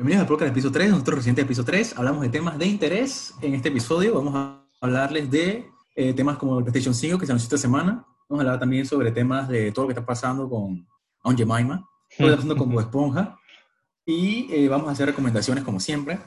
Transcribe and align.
Bienvenidos 0.00 0.22
al 0.22 0.28
podcast 0.28 0.46
del 0.46 0.54
piso 0.54 0.72
3, 0.72 0.90
nuestro 0.92 1.16
reciente 1.16 1.42
episodio 1.42 1.66
3. 1.66 1.98
Hablamos 1.98 2.22
de 2.22 2.30
temas 2.30 2.58
de 2.58 2.66
interés. 2.66 3.34
En 3.42 3.54
este 3.54 3.68
episodio 3.68 4.14
vamos 4.14 4.34
a 4.34 4.64
hablarles 4.80 5.30
de 5.30 5.70
eh, 5.94 6.14
temas 6.14 6.38
como 6.38 6.58
el 6.58 6.64
PlayStation 6.64 6.94
5 6.94 7.18
que 7.18 7.26
se 7.26 7.32
anunció 7.32 7.46
esta 7.46 7.58
semana. 7.58 8.06
Vamos 8.28 8.40
a 8.40 8.46
hablar 8.46 8.58
también 8.58 8.86
sobre 8.86 9.12
temas 9.12 9.46
de 9.48 9.70
todo 9.72 9.84
lo 9.84 9.88
que 9.88 9.92
está 9.92 10.06
pasando 10.06 10.48
con 10.48 10.86
On 11.22 11.36
Jemima, 11.36 11.86
todo 12.16 12.28
lo 12.28 12.28
que 12.28 12.30
está 12.30 12.36
pasando 12.36 12.56
con 12.56 12.70
Bob 12.70 12.80
Esponja. 12.80 13.39
Y 14.10 14.48
eh, 14.52 14.68
vamos 14.68 14.88
a 14.88 14.90
hacer 14.90 15.06
recomendaciones 15.06 15.62
como 15.62 15.78
siempre. 15.78 16.18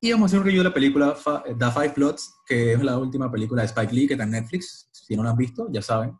Y 0.00 0.12
vamos 0.12 0.26
a 0.26 0.26
hacer 0.26 0.38
un 0.38 0.44
review 0.44 0.62
de 0.62 0.68
la 0.68 0.74
película 0.74 1.14
Fa- 1.16 1.42
The 1.42 1.70
Five 1.72 1.90
Plots, 1.90 2.36
que 2.46 2.74
es 2.74 2.82
la 2.84 2.96
última 2.98 3.30
película 3.32 3.62
de 3.62 3.66
Spike 3.66 3.92
Lee 3.92 4.06
que 4.06 4.14
está 4.14 4.22
en 4.22 4.30
Netflix. 4.30 4.88
Si 4.92 5.16
no 5.16 5.24
la 5.24 5.30
han 5.30 5.36
visto, 5.36 5.66
ya 5.72 5.82
saben. 5.82 6.16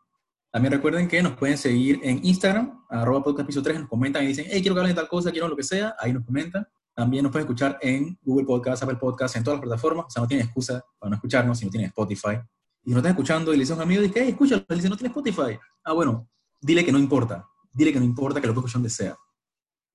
También 0.51 0.73
recuerden 0.73 1.07
que 1.07 1.23
nos 1.23 1.37
pueden 1.37 1.57
seguir 1.57 2.01
en 2.03 2.25
Instagram, 2.25 2.85
arroba 2.91 3.23
podcast 3.23 3.47
piso 3.47 3.63
3, 3.63 3.81
nos 3.81 3.89
comentan 3.89 4.25
y 4.25 4.27
dicen, 4.27 4.47
hey, 4.49 4.61
quiero 4.63 4.75
que 4.75 4.81
hablen 4.81 4.97
de 4.97 5.01
tal 5.01 5.09
cosa, 5.09 5.31
quiero 5.31 5.47
lo 5.49 5.57
que 5.57 5.63
sea, 5.63 5.95
ahí 6.01 6.13
nos 6.13 6.25
comentan. 6.25 6.67
También 6.93 7.23
nos 7.23 7.31
pueden 7.31 7.47
escuchar 7.47 7.79
en 7.81 8.19
Google 8.23 8.45
Podcast, 8.45 8.83
Apple 8.83 8.97
Podcast, 8.97 9.37
en 9.37 9.45
todas 9.45 9.59
las 9.61 9.65
plataformas. 9.65 10.07
O 10.07 10.11
sea, 10.11 10.23
no 10.23 10.27
tienen 10.29 10.45
excusa 10.47 10.85
para 10.99 11.11
no 11.11 11.15
escucharnos 11.17 11.57
si 11.57 11.65
no 11.65 11.71
tienen 11.71 11.87
Spotify. 11.89 12.35
Y 12.83 12.89
si 12.89 12.91
no 12.91 12.97
están 12.97 13.13
escuchando 13.13 13.53
y 13.55 13.57
le 13.57 13.61
dicen 13.63 13.75
a 13.75 13.77
un 13.77 13.83
amigo, 13.83 14.03
dice, 14.03 14.15
hey, 14.17 14.31
escúchalo. 14.31 14.65
Le 14.69 14.75
dicen, 14.75 14.91
no 14.91 14.97
tiene 14.97 15.09
Spotify. 15.09 15.57
Ah, 15.85 15.93
bueno, 15.93 16.29
dile 16.61 16.85
que 16.85 16.91
no 16.91 16.99
importa. 16.99 17.47
Dile 17.73 17.93
que 17.93 18.01
no 18.01 18.05
importa, 18.05 18.41
que 18.41 18.47
lo 18.49 18.53
puedes 18.55 18.65
escuchar 18.67 18.81
donde 18.83 18.91
sea. 18.91 19.17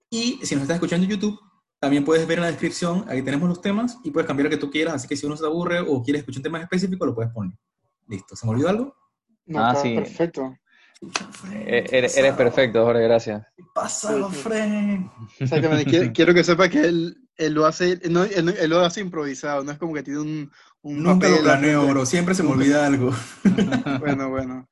Y 0.09 0.39
si 0.43 0.55
nos 0.55 0.63
estás 0.63 0.75
escuchando 0.75 1.05
en 1.05 1.11
YouTube, 1.11 1.39
también 1.79 2.03
puedes 2.05 2.25
ver 2.27 2.37
en 2.39 2.43
la 2.43 2.47
descripción, 2.51 3.05
ahí 3.07 3.21
tenemos 3.21 3.47
los 3.49 3.61
temas 3.61 3.97
y 4.03 4.11
puedes 4.11 4.25
cambiar 4.27 4.45
lo 4.45 4.49
que 4.49 4.57
tú 4.57 4.69
quieras. 4.71 4.95
Así 4.95 5.07
que 5.07 5.15
si 5.15 5.25
uno 5.25 5.37
se 5.37 5.45
aburre 5.45 5.79
o 5.79 6.01
quieres 6.01 6.21
escuchar 6.21 6.39
un 6.39 6.43
tema 6.43 6.61
específico, 6.61 7.05
lo 7.05 7.13
puedes 7.13 7.31
poner. 7.31 7.57
Listo. 8.07 8.35
¿Se 8.35 8.45
me 8.45 8.53
olvidó 8.53 8.69
algo? 8.69 8.95
No, 9.45 9.59
Ah, 9.65 9.75
sí. 9.75 9.95
perfecto. 9.95 10.55
Eh, 11.53 11.85
Eres, 11.91 12.17
eres 12.17 12.33
perfecto, 12.33 12.83
Jorge, 12.83 13.03
gracias. 13.03 13.45
Pásalo, 13.75 14.29
Fred. 14.31 14.99
Exactamente. 15.39 15.85
Quiero, 15.85 16.11
quiero 16.13 16.33
que 16.33 16.43
sepa 16.43 16.69
que 16.69 16.81
él, 16.85 17.17
él 17.35 17.53
lo 17.53 17.65
hace, 17.67 17.99
no, 18.09 18.23
él, 18.23 18.45
no- 18.45 18.51
él 18.51 18.69
lo 18.69 18.79
hace 18.79 19.01
improvisado, 19.01 19.63
no 19.63 19.71
es 19.71 19.77
como 19.77 19.93
que 19.93 20.01
tiene 20.01 20.19
un, 20.21 20.51
un 20.81 21.03
Nunca 21.03 21.27
lo 21.27 21.35
papel 21.35 21.43
planeo, 21.43 21.79
frente. 21.81 21.93
bro. 21.93 22.05
Siempre 22.07 22.33
se 22.33 22.41
me 22.43 22.49
olvida 22.49 22.85
algo. 22.87 23.11
Bueno, 23.99 24.29
bueno. 24.29 24.67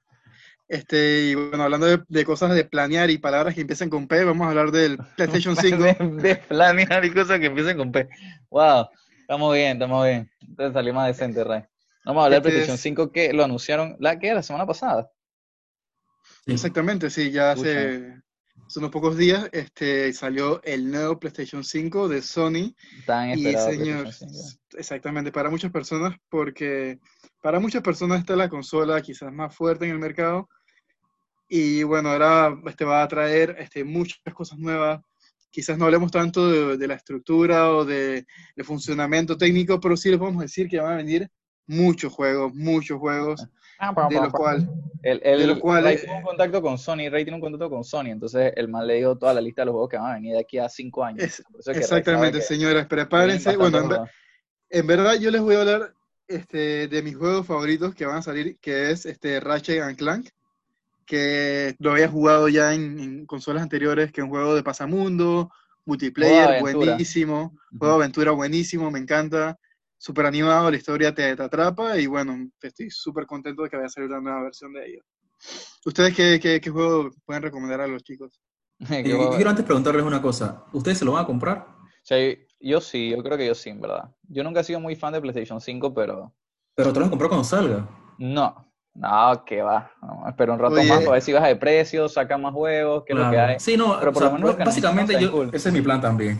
Este, 0.68 1.22
y 1.26 1.36
bueno, 1.36 1.64
hablando 1.64 1.86
de, 1.86 2.02
de 2.08 2.26
cosas 2.26 2.54
de 2.56 2.66
planear 2.66 3.10
y 3.12 3.20
palabras 3.20 3.54
que 3.54 3.62
empiezan 3.62 3.90
con 3.90 4.08
P, 4.08 4.24
vamos 4.24 4.46
a 4.48 4.50
hablar 4.50 4.72
del 4.72 4.98
PlayStation 5.16 5.56
5. 5.56 5.84
De, 5.84 5.94
de 6.22 6.36
planear 6.38 7.06
y 7.06 7.12
cosas 7.14 7.40
que 7.40 7.46
empiecen 7.48 7.78
con 7.78 7.92
P. 7.92 8.08
Wow, 8.50 8.88
estamos 9.22 9.54
bien, 9.54 9.74
estamos 9.74 10.06
bien. 10.06 10.30
Entonces 10.42 10.74
salió 10.74 10.94
más 10.94 11.08
decente, 11.08 11.44
Ray. 11.44 11.64
Vamos 12.04 12.22
a 12.22 12.26
hablar 12.26 12.40
Este 12.40 12.50
PlayStation 12.50 12.76
es- 12.76 12.82
5 12.82 13.12
que 13.12 13.34
lo 13.34 13.44
anunciaron, 13.44 13.96
¿la 14.00 14.18
qué? 14.20 14.34
La 14.34 14.42
semana 14.44 14.66
pasada. 14.66 15.12
Sí. 16.46 16.54
Exactamente, 16.54 17.10
sí, 17.10 17.32
ya 17.32 17.52
hace, 17.52 18.22
hace 18.66 18.80
unos 18.80 18.92
pocos 18.92 19.18
días 19.18 19.48
este, 19.52 20.12
salió 20.14 20.62
el 20.64 20.90
nuevo 20.90 21.20
PlayStation 21.20 21.64
5 21.64 22.10
de 22.10 22.22
Sony. 22.22 22.76
Tan 23.06 23.38
Y 23.38 23.44
señor, 23.44 24.04
PlayStation 24.04 24.12
5. 24.12 24.60
exactamente, 24.78 25.32
para 25.32 25.50
muchas 25.50 25.72
personas, 25.72 26.16
porque 26.30 27.00
para 27.42 27.60
muchas 27.60 27.82
personas 27.82 28.20
esta 28.20 28.34
es 28.34 28.40
la 28.40 28.50
consola 28.50 29.02
quizás 29.02 29.32
más 29.32 29.56
fuerte 29.56 29.86
en 29.86 29.92
el 29.92 30.00
mercado. 30.00 30.50
Y 31.48 31.84
bueno, 31.84 32.10
ahora 32.10 32.58
este 32.66 32.86
va 32.86 33.04
a 33.04 33.08
traer 33.08 33.56
este, 33.60 33.84
muchas 33.84 34.20
cosas 34.34 34.58
nuevas. 34.58 35.02
Quizás 35.52 35.78
no 35.78 35.86
hablemos 35.86 36.12
tanto 36.12 36.50
de, 36.50 36.78
de 36.78 36.88
la 36.88 36.96
estructura 36.96 37.72
o 37.72 37.86
de, 37.86 38.26
de 38.56 38.64
funcionamiento 38.64 39.38
técnico, 39.38 39.80
pero 39.80 39.96
sí 39.96 40.10
les 40.10 40.20
podemos 40.20 40.42
decir 40.42 40.68
que 40.68 40.80
van 40.80 40.94
a 40.94 40.98
venir 40.98 41.30
muchos 41.68 42.12
juegos, 42.12 42.54
muchos 42.54 43.00
juegos, 43.00 43.46
de 44.10 44.16
los 44.16 44.34
cuales 44.34 44.66
El, 45.04 45.22
el, 45.24 45.40
de 45.40 45.48
lo 45.48 45.60
cual, 45.60 45.84
Ray 45.84 45.98
tiene 45.98 46.18
un 46.18 46.24
contacto 46.24 46.62
con 46.62 46.78
Sony, 46.78 47.10
Ray 47.12 47.24
tiene 47.24 47.36
un 47.36 47.42
contacto 47.42 47.70
con 47.70 47.84
Sony, 47.84 48.08
entonces 48.08 48.54
el 48.56 48.68
man 48.68 48.88
le 48.88 48.96
dio 48.96 49.16
toda 49.16 49.34
la 49.34 49.42
lista 49.42 49.62
de 49.62 49.66
los 49.68 49.74
juegos 49.74 49.90
que 49.90 49.98
van 49.98 50.12
a 50.12 50.14
venir 50.16 50.34
de 50.34 50.40
aquí 50.40 50.58
a 50.58 50.68
cinco 50.68 51.04
años. 51.04 51.24
Es- 51.24 51.44
Por 51.50 51.60
eso 51.60 51.72
es 51.72 51.76
que 51.76 51.80
Ray 51.80 51.88
sabe 51.88 52.00
exactamente, 52.00 52.58
vienen 52.58 52.88
prepárense. 52.88 53.58
Bueno, 53.58 54.08
en, 54.70 54.88
verdad 54.88 55.16
yo 55.16 55.30
les 55.32 55.42
voy 55.42 55.56
a 55.56 55.60
hablar 55.60 55.94
este, 56.28 56.88
de 56.88 57.04
mis 57.04 57.16
juegos 57.16 57.46
favoritos 57.46 57.94
que 57.94 58.06
van 58.06 58.18
a 58.18 58.22
salir, 58.22 58.58
que 58.60 58.90
es 58.92 59.06
este 59.06 59.40
Ratchet 59.40 59.82
and 59.84 59.98
Clank, 59.98 60.30
que 61.06 61.76
lo 61.78 61.92
había 61.92 62.08
jugado 62.10 62.50
ya 62.50 62.74
en, 62.74 63.00
en 63.00 63.26
consolas 63.28 63.62
anteriores, 63.62 64.12
que 64.12 64.22
es 64.22 64.26
un 64.26 64.32
juego 64.32 64.56
de 64.56 64.64
pasamundo, 64.64 65.52
multiplayer, 65.86 66.60
buenísimo, 66.62 67.56
juego 67.78 67.94
de 68.00 68.04
aventura 68.06 68.32
buenísimo, 68.32 68.90
me 68.90 68.98
encanta, 68.98 69.60
súper 69.98 70.26
animado, 70.26 70.70
la 70.72 70.78
historia 70.78 71.14
te, 71.14 71.36
te 71.36 71.44
atrapa 71.44 71.98
y 71.98 72.06
bueno, 72.08 72.36
estoy 72.62 72.90
súper 72.90 73.26
contento 73.26 73.64
de 73.64 73.70
que 73.70 73.76
vaya 73.78 73.88
a 73.88 73.90
salir 73.90 74.10
una 74.10 74.22
nueva 74.22 74.44
versión 74.44 74.74
de 74.74 74.86
ello. 74.86 75.02
¿Ustedes 75.86 76.16
qué, 76.16 76.40
qué, 76.42 76.60
qué 76.62 76.70
juego 76.70 77.10
pueden 77.26 77.44
recomendar 77.44 77.82
a 77.82 77.88
los 77.88 78.04
chicos? 78.04 78.40
Eh, 78.92 79.04
yo 79.08 79.16
juego- 79.18 79.36
quiero 79.36 79.50
antes 79.50 79.64
preguntarles 79.66 80.04
una 80.04 80.22
cosa. 80.22 80.66
¿Ustedes 80.74 80.98
se 80.98 81.06
lo 81.06 81.14
van 81.14 81.24
a 81.24 81.28
comprar? 81.28 81.60
O 81.60 81.88
sea, 82.04 82.18
yo 82.60 82.82
sí, 82.82 83.10
yo 83.10 83.24
creo 83.24 83.38
que 83.38 83.48
yo 83.48 83.56
sí, 83.56 83.70
en 83.70 83.80
verdad. 83.82 84.14
Yo 84.24 84.44
nunca 84.44 84.60
he 84.60 84.64
sido 84.66 84.80
muy 84.82 84.96
fan 84.98 85.14
de 85.14 85.22
PlayStation 85.22 85.62
5, 85.62 85.94
pero 85.94 86.34
Pero 86.76 86.92
te 86.92 87.00
lo 87.00 87.06
vas 87.06 87.08
a 87.08 87.12
comprar 87.12 87.30
cuando 87.30 87.44
salga. 87.46 87.88
no. 88.20 88.64
No, 88.98 89.44
que 89.46 89.62
va. 89.62 89.92
No, 90.02 90.24
espero 90.26 90.54
un 90.54 90.60
rato 90.60 90.76
Oye. 90.76 90.88
más 90.88 91.00
para 91.00 91.12
ver 91.12 91.22
si 91.22 91.34
baja 91.34 91.48
de 91.48 91.58
precio, 91.58 92.08
saca 92.08 92.38
más 92.38 92.54
juegos, 92.54 93.04
qué 93.06 93.12
es 93.12 93.20
lo 93.20 93.26
que 93.26 93.32
Claro. 93.32 93.52
hay. 93.52 93.60
Sí, 93.60 93.76
no, 93.76 93.98
Pero 94.00 94.12
o 94.12 94.14
por 94.14 94.24
sea, 94.24 94.30
lo 94.32 94.36
menos 94.38 94.52
lo 94.52 94.58
que 94.58 94.64
básicamente 94.64 95.22
yo, 95.22 95.32
cool. 95.34 95.50
ese 95.52 95.68
es 95.68 95.74
mi 95.76 95.82
plan 95.82 96.00
también. 96.00 96.40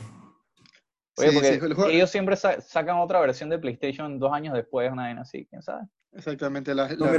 Oye, 1.18 1.30
Sí, 1.30 1.34
porque 1.34 1.48
sí, 1.60 1.66
el 1.66 1.74
juego- 1.74 1.90
ellos 1.90 2.10
siempre 2.10 2.36
sa- 2.36 2.60
sacan 2.62 2.98
otra 2.98 3.20
versión 3.22 3.50
de 3.50 3.58
PlayStation 3.60 4.20
dos 4.20 4.34
años 4.34 4.54
después, 4.54 4.92
una 4.92 5.04
vaina 5.04 5.22
así, 5.22 5.46
quién 5.46 5.62
sabe. 5.62 5.84
Exactamente, 6.14 6.74
la, 6.76 6.88
la 6.90 6.96
No, 6.96 7.12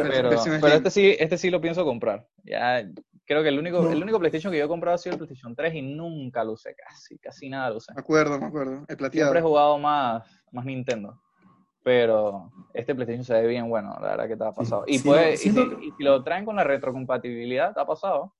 Pero, 0.61 0.77
este 0.77 0.91
sí, 0.91 1.17
este 1.19 1.37
sí 1.39 1.51
lo 1.51 1.61
pienso 1.61 1.85
comprar. 1.85 2.27
Ya, 2.45 2.83
creo 3.25 3.43
que 3.43 3.49
el 3.49 3.59
único, 3.59 3.83
No. 3.83 3.91
el 3.91 4.03
único 4.03 4.19
PlayStation 4.19 4.53
que 4.53 4.59
yo 4.59 4.65
he 4.65 4.69
comprado 4.69 4.95
ha 4.95 4.99
sido 4.99 5.13
el 5.15 5.19
PlayStation 5.19 5.55
3 5.55 5.75
y 5.75 5.83
nunca 5.83 6.45
lo 6.45 6.53
usé 6.53 6.75
casi, 6.75 7.19
casi 7.19 7.49
nada 7.49 7.71
lo 7.71 7.77
usé. 7.77 7.93
Me 7.95 8.01
acuerdo, 8.01 8.39
me 8.39 8.47
acuerdo, 8.47 8.73
el 8.73 8.79
Siempre 8.87 8.95
he 8.95 8.97
plateado. 8.97 9.41
jugado 9.49 9.79
más, 9.79 10.41
más 10.53 10.65
Nintendo. 10.65 11.21
Pero 11.83 12.51
este 12.75 12.95
PlayStation 12.95 13.25
se 13.25 13.35
ve 13.35 13.47
bien 13.47 13.69
bueno, 13.69 13.97
la 14.01 14.09
verdad 14.09 14.29
que 14.29 14.37
te 14.37 14.45
ha 14.45 14.53
pasado. 14.53 14.85
y, 14.87 14.99
sí, 14.99 15.09
puede, 15.09 15.29
no, 15.29 15.33
y, 15.35 15.37
si, 15.37 15.49
y 15.89 15.93
si 15.93 16.03
lo 16.03 16.23
traen 16.25 16.45
con 16.45 16.57
la 16.57 16.65
retrocompatibilidad, 16.65 17.73
te 17.75 17.81
ha 17.81 17.87
pasado. 17.87 18.35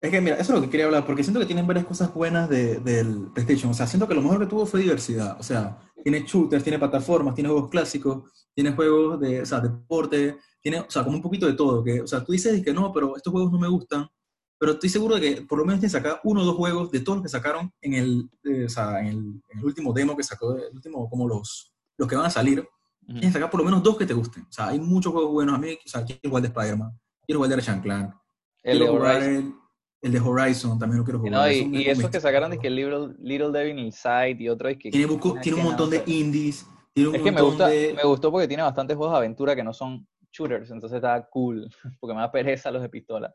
Es 0.00 0.10
que 0.10 0.20
mira, 0.20 0.36
eso 0.36 0.52
es 0.52 0.58
lo 0.60 0.64
que 0.64 0.70
quería 0.70 0.86
hablar, 0.86 1.04
porque 1.04 1.24
siento 1.24 1.40
que 1.40 1.46
tienen 1.46 1.66
varias 1.66 1.84
cosas 1.86 2.14
buenas 2.14 2.48
de- 2.48 2.78
del 2.78 3.30
PlayStation. 3.34 3.70
O 3.72 3.74
sea, 3.74 3.86
siento 3.86 4.06
que 4.06 4.14
lo 4.14 4.22
mejor 4.22 4.38
que 4.38 4.46
tuvo 4.46 4.64
fue 4.64 4.80
diversidad. 4.80 5.36
O 5.40 5.42
sea, 5.42 5.78
tiene 6.04 6.20
shooters, 6.24 6.62
tiene 6.62 6.78
plataformas, 6.78 7.34
tiene 7.34 7.50
juegos 7.50 7.68
clásicos, 7.68 8.30
tiene 8.54 8.72
juegos 8.72 9.18
de, 9.20 9.42
o 9.42 9.46
sea, 9.46 9.60
deporte, 9.60 10.38
tiene, 10.62 10.80
o 10.80 10.86
sea, 10.90 11.02
como 11.02 11.16
un 11.16 11.22
poquito 11.22 11.46
de 11.46 11.54
todo. 11.54 11.82
Que, 11.82 12.00
o 12.00 12.06
sea, 12.06 12.24
tú 12.24 12.30
dices 12.32 12.62
que 12.64 12.72
no, 12.72 12.92
pero 12.92 13.16
estos 13.16 13.32
juegos 13.32 13.50
no 13.50 13.58
me 13.58 13.66
gustan, 13.68 14.08
pero 14.56 14.72
estoy 14.72 14.88
seguro 14.88 15.16
de 15.16 15.20
que 15.20 15.42
por 15.42 15.58
lo 15.58 15.64
menos 15.64 15.80
tiene 15.80 15.90
sacar 15.90 16.20
uno 16.22 16.42
o 16.42 16.44
dos 16.44 16.56
juegos 16.56 16.90
de 16.92 17.00
todos 17.00 17.18
los 17.18 17.22
que 17.24 17.28
sacaron 17.30 17.72
en 17.80 17.94
el, 17.94 18.30
eh, 18.44 18.66
o 18.66 18.68
sea, 18.68 19.00
en 19.00 19.06
el, 19.08 19.16
en 19.48 19.58
el 19.58 19.64
último 19.64 19.92
demo 19.92 20.16
que 20.16 20.22
sacó, 20.22 20.56
el 20.56 20.74
último, 20.74 21.08
como 21.10 21.26
los, 21.26 21.72
los 21.96 22.08
que 22.08 22.14
van 22.16 22.26
a 22.26 22.30
salir, 22.30 22.60
Ujú. 22.60 22.68
tienes 23.06 23.26
que 23.30 23.32
sacar 23.32 23.50
por 23.50 23.58
lo 23.60 23.64
menos 23.64 23.82
dos 23.82 23.96
que 23.96 24.06
te 24.06 24.14
gusten. 24.14 24.44
O 24.44 24.52
sea, 24.52 24.68
hay 24.68 24.78
muchos 24.80 25.12
juegos 25.12 25.32
buenos. 25.32 25.54
A 25.56 25.58
mí, 25.58 25.72
o 25.72 25.88
sea, 25.88 26.04
quiero 26.04 26.20
jugar 26.24 26.42
de 26.42 26.48
Spider-Man, 26.48 26.92
quiero 27.26 27.38
jugar 27.40 27.50
de 27.50 27.56
Ratchet 27.56 27.82
Clank, 27.82 28.14
El 28.62 28.78
quiero 28.78 28.92
jugar 28.96 29.22
el, 29.22 29.54
el 30.02 30.12
de 30.12 30.20
Horizon, 30.20 30.78
también 30.78 30.98
lo 30.98 31.04
quiero 31.04 31.18
jugar. 31.20 31.32
no, 31.34 31.50
y, 31.50 31.84
de- 31.84 31.90
esos 31.90 32.10
que 32.10 32.20
sacaron 32.20 32.50
de 32.50 32.58
que 32.58 32.70
Little, 32.70 33.14
Little 33.18 33.50
Devil 33.50 33.78
Inside 33.78 34.36
y 34.38 34.48
otro 34.48 34.68
es 34.68 34.76
que 34.78 34.90
Tiene, 34.90 35.06
buco- 35.06 35.40
tiene 35.40 35.58
un 35.58 35.64
montón 35.64 35.90
no 35.90 35.96
de 35.96 36.02
indies, 36.06 36.66
tiene 36.94 37.08
un 37.10 37.16
Es 37.16 37.22
que 37.22 37.30
me 37.32 37.40
montón 37.40 37.48
gusta, 37.48 37.68
de... 37.68 37.94
me 37.94 38.04
gustó 38.04 38.30
porque 38.30 38.48
tiene 38.48 38.62
bastantes 38.62 38.96
juegos 38.96 39.14
de 39.14 39.18
aventura 39.18 39.56
que 39.56 39.64
no 39.64 39.72
son 39.72 40.06
shooters, 40.30 40.70
entonces 40.70 40.96
está 40.96 41.26
cool, 41.30 41.68
porque 42.00 42.14
me 42.14 42.20
da 42.20 42.30
pereza 42.30 42.70
los 42.70 42.82
de 42.82 42.88
pistola. 42.88 43.34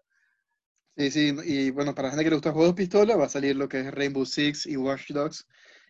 Sí, 0.96 1.10
sí, 1.10 1.36
y 1.46 1.72
bueno, 1.72 1.96
para 1.96 2.08
la 2.08 2.12
gente 2.12 2.24
que 2.24 2.30
le 2.30 2.36
gusta 2.36 2.52
juegos 2.52 2.76
pistola, 2.76 3.16
va 3.16 3.26
a 3.26 3.30
salir 3.30 3.56
lo 3.56 3.68
que 3.68 3.80
es 3.80 3.92
Rainbow 3.92 4.26
Six 4.26 4.68
y 4.68 4.78
Watch 4.78 5.10
Dogs, 5.10 5.48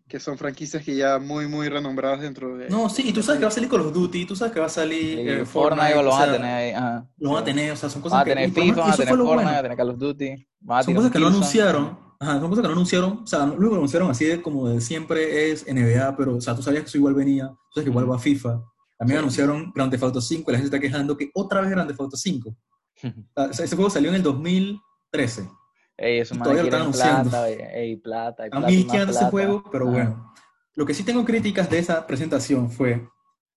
que 0.08 0.20
son 0.20 0.38
franquicias 0.38 0.84
que 0.84 0.96
ya 0.96 1.18
muy, 1.18 1.48
muy 1.48 1.70
renombradas 1.70 2.22
dentro 2.22 2.56
de... 2.58 2.70
No, 2.70 2.90
sí, 2.90 3.04
y 3.08 3.14
tú 3.14 3.24
sabes 3.24 3.40
que 3.40 3.46
va 3.46 3.50
a 3.50 3.54
salir 3.54 3.70
Call 3.70 3.82
of 3.82 3.94
Duty, 3.94 4.26
tú 4.26 4.36
sabes 4.36 4.54
que 4.54 4.60
va 4.60 4.68
a 4.68 4.70
salir 4.70 5.20
Y 5.20 5.30
eh, 5.30 5.46
Fortnite 5.46 5.96
lo 6.04 6.10
o 6.10 6.14
van 6.14 6.30
a 6.30 6.32
tener 6.34 6.52
ahí. 6.56 6.72
ajá. 6.72 7.08
Lo 7.18 7.30
van 7.32 7.38
a 7.38 7.40
Sí. 7.40 7.46
tener, 7.46 7.72
o 7.72 7.76
sea, 7.76 7.90
son 7.90 8.02
Van 8.02 8.04
cosas 8.04 8.22
a 8.22 8.24
que... 8.26 8.30
tener 8.32 8.50
lo 8.50 8.54
FIFA, 8.56 8.76
van 8.82 8.90
a 8.90 8.94
eso 8.94 8.98
tener 8.98 9.08
fue 9.10 9.18
lo 9.18 9.24
Fortnite, 9.26 9.36
bueno. 9.36 9.50
van 9.50 9.56
a 9.56 9.62
tener 9.64 9.78
Call 9.78 9.90
of 9.90 9.98
Duty. 9.98 10.48
van 10.60 10.80
a 10.80 10.84
Son 10.84 10.94
cosas 10.96 11.12
que 11.12 11.20
no 11.20 11.28
anunciaron, 11.28 12.00
ajá, 12.20 12.40
son 12.40 12.50
cosas 12.50 12.62
que 12.62 12.68
no 12.68 12.74
anunciaron, 12.74 13.20
o 13.24 13.28
sea, 13.28 13.46
lo 13.46 13.54
único 13.54 13.70
que 13.72 13.76
anunciaron 13.78 14.12
así 14.12 14.26
de 14.26 14.42
como 14.42 14.70
de 14.70 14.82
siempre 14.82 15.52
es 15.52 15.66
NBA, 15.68 16.16
pero, 16.18 16.36
o 16.36 16.42
sea, 16.42 16.56
tú 16.56 16.62
sabías 16.62 16.84
que 16.84 16.90
eso 16.90 16.98
igual 16.98 17.14
venía, 17.16 17.48
tú 17.48 17.56
sabes 17.76 17.86
que 17.86 17.90
igual 17.90 18.12
va 18.12 18.16
a 18.18 18.20
FIFA. 18.20 18.62
También 19.00 19.18
Sí. 19.18 19.24
anunciaron 19.24 19.72
Grand 19.74 19.90
Theft 19.92 20.04
Auto 20.04 20.22
5 20.22 20.52
y 20.52 20.54
la 20.54 20.60
gente 20.60 20.76
está 20.76 20.80
quejando 20.80 21.18
que 21.18 21.32
otra 21.34 21.62
vez 21.62 21.72
Grand 21.72 21.88
Theft 21.88 22.00
Auto 22.02 22.18
5. 22.18 22.56
O 23.36 23.54
sea, 23.54 23.66
ese 23.66 23.76
juego 23.76 23.90
salió 23.90 24.10
en 24.10 24.16
el 24.16 24.24
2013. 24.24 25.50
Ey, 25.98 26.20
quieren 26.62 26.66
están 26.66 26.82
anunciando. 26.82 27.30
plata, 27.30 27.50
ey, 27.50 27.60
ey, 27.74 27.96
plata, 27.98 28.44
A 28.46 28.50
plata 28.50 28.68
mí 28.68 28.84
más 28.84 28.92
que 28.92 28.98
ese 29.12 29.12
plata. 29.20 29.30
juego, 29.30 29.64
pero 29.72 29.86
Ajá. 29.86 29.94
bueno. 29.94 30.34
Lo 30.76 30.86
que 30.86 30.94
sí 30.94 31.04
tengo 31.04 31.24
críticas 31.24 31.70
de 31.70 31.78
esa 31.80 32.08
presentación 32.08 32.72
fue 32.72 33.08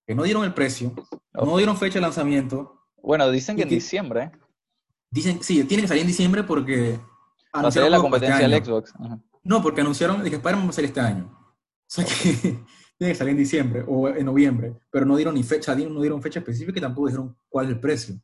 que 0.07 0.15
no 0.15 0.23
dieron 0.23 0.45
el 0.45 0.53
precio, 0.53 0.93
no 1.33 1.43
Ok. 1.53 1.57
dieron 1.57 1.77
fecha 1.77 1.95
de 1.95 2.03
lanzamiento. 2.03 2.83
Bueno, 3.03 3.31
dicen 3.31 3.57
que 3.57 3.63
en 3.63 3.69
diciembre. 3.71 4.33
Dicen, 5.11 5.43
sí, 5.43 5.65
tiene 5.65 5.83
que 5.83 5.89
salir 5.89 6.03
en 6.03 6.09
diciembre 6.09 6.43
porque 6.43 6.99
va 7.55 7.69
a 7.69 7.71
ser 7.71 7.83
la 7.91 7.97
este 7.97 8.03
competencia 8.03 8.49
del. 8.49 8.65
Xbox. 8.65 8.93
Ajá. 8.99 9.19
No, 9.45 9.63
porque 9.63 9.81
anunciaron 9.81 10.23
que 10.23 10.29
Spider-Man 10.29 10.67
va 10.67 10.71
a 10.71 10.73
salir 10.73 10.89
este 10.91 11.01
año. 11.01 11.33
sea 11.87 12.05
que 12.05 12.13
tiene 12.99 13.13
que 13.13 13.15
salir 13.15 13.31
en 13.33 13.39
diciembre 13.39 13.85
o 13.87 14.09
en 14.09 14.27
noviembre, 14.27 14.75
pero 14.91 15.07
no 15.07 15.17
dieron 15.17 15.35
ni 15.35 15.43
fecha, 15.43 15.75
no 15.75 16.01
dieron 16.01 16.21
fecha 16.21 16.41
específica 16.41 16.79
y 16.79 16.83
tampoco 16.83 17.07
dijeron 17.07 17.37
cuál 17.49 17.67
es 17.67 17.73
el 17.73 17.81
precio. 17.81 18.21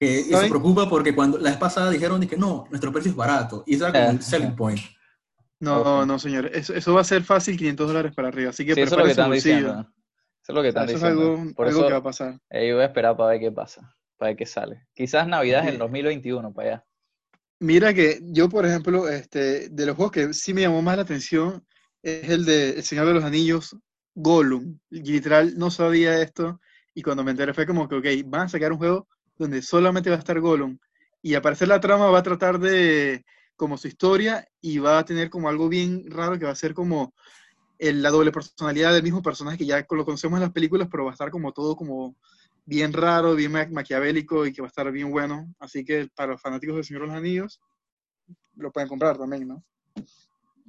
Eh, 0.00 0.24
y 0.28 0.34
se 0.34 0.48
preocupa 0.48 0.88
porque 0.88 1.14
cuando 1.14 1.38
la 1.38 1.50
vez 1.50 1.58
pasada 1.58 1.90
dijeron 1.90 2.20
de 2.20 2.28
que 2.28 2.36
no, 2.36 2.66
nuestro 2.70 2.92
precio 2.92 3.10
es 3.10 3.16
barato. 3.16 3.64
Y 3.66 3.74
eso 3.76 3.86
era 3.86 3.98
como 3.98 4.10
el 4.18 4.22
selling 4.22 4.54
point. 4.56 4.80
No, 5.58 5.80
Ojo. 5.80 6.06
no, 6.06 6.18
señor. 6.18 6.46
Eso, 6.52 6.74
eso 6.74 6.92
va 6.94 7.00
a 7.00 7.04
ser 7.04 7.22
fácil 7.24 7.56
500 7.56 7.88
dólares 7.88 8.12
para 8.14 8.28
arriba. 8.28 8.50
Así 8.50 8.66
que 8.66 8.74
Sí, 8.74 8.80
eso 8.82 8.94
es 8.94 8.98
lo 8.98 9.04
que 9.04 9.04
su 9.04 9.10
están 9.12 9.30
bolsillo. 9.30 9.56
diciendo. 9.56 9.80
Eso 10.42 10.52
es 10.52 10.54
lo 10.54 10.62
que 10.62 10.68
están 10.68 10.84
eso 10.84 10.92
es 10.96 11.00
diciendo. 11.02 11.22
algo, 11.40 11.54
Por 11.54 11.66
algo 11.68 11.78
eso 11.80 11.86
que 11.88 11.92
va 11.94 11.98
a 11.98 12.02
pasar. 12.02 12.40
eh, 12.50 12.68
yo 12.68 12.74
voy 12.74 12.82
a 12.84 12.86
esperar 12.88 13.16
para 13.16 13.30
ver 13.30 13.40
qué 13.40 13.50
pasa, 13.52 13.96
para 14.18 14.30
ver 14.30 14.36
qué 14.36 14.46
sale. 14.46 14.86
Quizás 14.94 15.26
Navidad 15.26 15.60
es 15.62 15.66
el 15.68 15.72
Sí. 15.72 15.78
2021 15.78 16.52
para 16.52 16.68
allá. 16.68 16.84
Mira 17.58 17.94
que 17.94 18.20
yo, 18.22 18.50
por 18.50 18.66
ejemplo, 18.66 19.08
este, 19.08 19.70
de 19.70 19.86
los 19.86 19.96
juegos 19.96 20.12
que 20.12 20.34
sí 20.34 20.52
me 20.52 20.60
llamó 20.60 20.82
más 20.82 20.96
la 20.96 21.02
atención 21.04 21.64
es 22.02 22.28
el 22.28 22.44
de 22.44 22.70
El 22.72 22.82
Señor 22.82 23.06
de 23.06 23.14
los 23.14 23.24
Anillos, 23.24 23.74
Gollum. 24.14 24.78
Y 24.90 25.00
Literal, 25.00 25.54
no 25.56 25.70
sabía 25.70 26.20
esto 26.20 26.60
y 26.94 27.02
cuando 27.02 27.24
me 27.24 27.30
enteré 27.30 27.54
fue 27.54 27.66
como 27.66 27.88
que, 27.88 27.94
ok, 27.96 28.06
van 28.26 28.42
a 28.42 28.48
sacar 28.50 28.72
un 28.72 28.78
juego 28.78 29.08
donde 29.38 29.62
solamente 29.62 30.10
va 30.10 30.16
a 30.16 30.18
estar 30.18 30.40
Gollum 30.40 30.78
y 31.22 31.34
al 31.34 31.42
parecer 31.42 31.68
la 31.68 31.80
trama 31.80 32.08
va 32.10 32.18
a 32.18 32.22
tratar 32.22 32.58
de 32.58 33.24
como 33.56 33.78
su 33.78 33.88
historia 33.88 34.46
y 34.60 34.78
va 34.78 34.98
a 34.98 35.04
tener 35.04 35.30
como 35.30 35.48
algo 35.48 35.68
bien 35.68 36.10
raro 36.10 36.38
que 36.38 36.44
va 36.44 36.52
a 36.52 36.56
ser 36.56 36.74
como 36.74 37.14
el- 37.78 38.02
la 38.02 38.10
doble 38.10 38.32
personalidad 38.32 38.92
del 38.92 39.02
mismo 39.02 39.22
personaje 39.22 39.58
que 39.58 39.66
ya 39.66 39.84
lo 39.90 40.04
conocemos 40.04 40.36
en 40.38 40.42
las 40.42 40.52
películas, 40.52 40.88
pero 40.90 41.04
va 41.04 41.10
a 41.10 41.14
estar 41.14 41.30
como 41.30 41.52
todo 41.52 41.76
como 41.76 42.16
bien 42.64 42.92
raro, 42.92 43.34
bien 43.34 43.52
ma- 43.52 43.68
maquiavélico 43.70 44.46
y 44.46 44.52
que 44.52 44.60
va 44.62 44.66
a 44.66 44.68
estar 44.68 44.90
bien 44.90 45.10
bueno. 45.10 45.52
Así 45.58 45.84
que 45.84 46.08
para 46.14 46.32
los 46.32 46.40
fanáticos 46.42 46.76
del 46.76 46.84
Señor 46.84 47.02
de 47.02 47.08
los 47.08 47.16
Anillos, 47.16 47.60
lo 48.56 48.70
pueden 48.72 48.88
comprar 48.88 49.16
también, 49.18 49.46
¿no? 49.48 49.62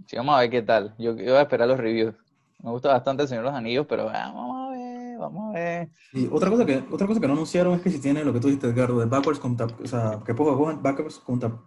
Sí, 0.05 0.15
vamos 0.15 0.35
a 0.35 0.39
ver 0.41 0.49
qué 0.49 0.61
tal. 0.61 0.95
Yo, 0.97 1.13
voy 1.15 1.27
a 1.27 1.41
esperar 1.41 1.67
los 1.67 1.79
reviews. 1.79 2.15
Me 2.63 2.71
gusta 2.71 2.89
bastante 2.89 3.27
Señor 3.27 3.43
de 3.45 3.49
los 3.51 3.57
Anillos, 3.57 3.85
pero 3.87 4.09
ah, 4.09 4.31
vamos 4.33 4.56
vamos 5.17 5.55
a 5.55 5.59
ver. 5.59 5.89
Y 6.13 6.27
otra 6.31 6.49
cosa, 6.49 6.65
que, 6.65 6.83
otra 6.91 7.07
cosa 7.07 7.19
que 7.19 7.27
no 7.27 7.33
anunciaron 7.33 7.73
es 7.75 7.81
que 7.81 7.89
si 7.89 7.99
tiene 7.99 8.23
lo 8.23 8.33
que 8.33 8.39
tú 8.39 8.47
dijiste, 8.47 8.67
Edgardo, 8.67 8.99
de 8.99 9.05
backwards 9.05 9.41
o 9.43 9.87
sea, 9.87 10.21
que 10.25 10.33
puedo 10.33 10.55
jugar 10.55 10.81
backwards 10.81 11.21
compa- 11.23 11.61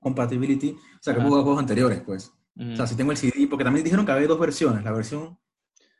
compatibility, 0.00 0.70
o 0.72 1.02
sea, 1.02 1.14
que 1.14 1.20
puedo 1.20 1.30
jugar 1.30 1.44
juegos 1.44 1.60
anteriores, 1.60 2.00
pues. 2.00 2.32
Ujú. 2.56 2.72
O 2.72 2.76
sea, 2.76 2.86
si 2.86 2.96
tengo 2.96 3.10
el 3.12 3.16
CD, 3.16 3.46
porque 3.48 3.64
también 3.64 3.84
dijeron 3.84 4.06
que 4.06 4.12
había 4.12 4.26
dos 4.28 4.38
versiones, 4.40 4.82
la 4.84 4.92
versión 4.92 5.38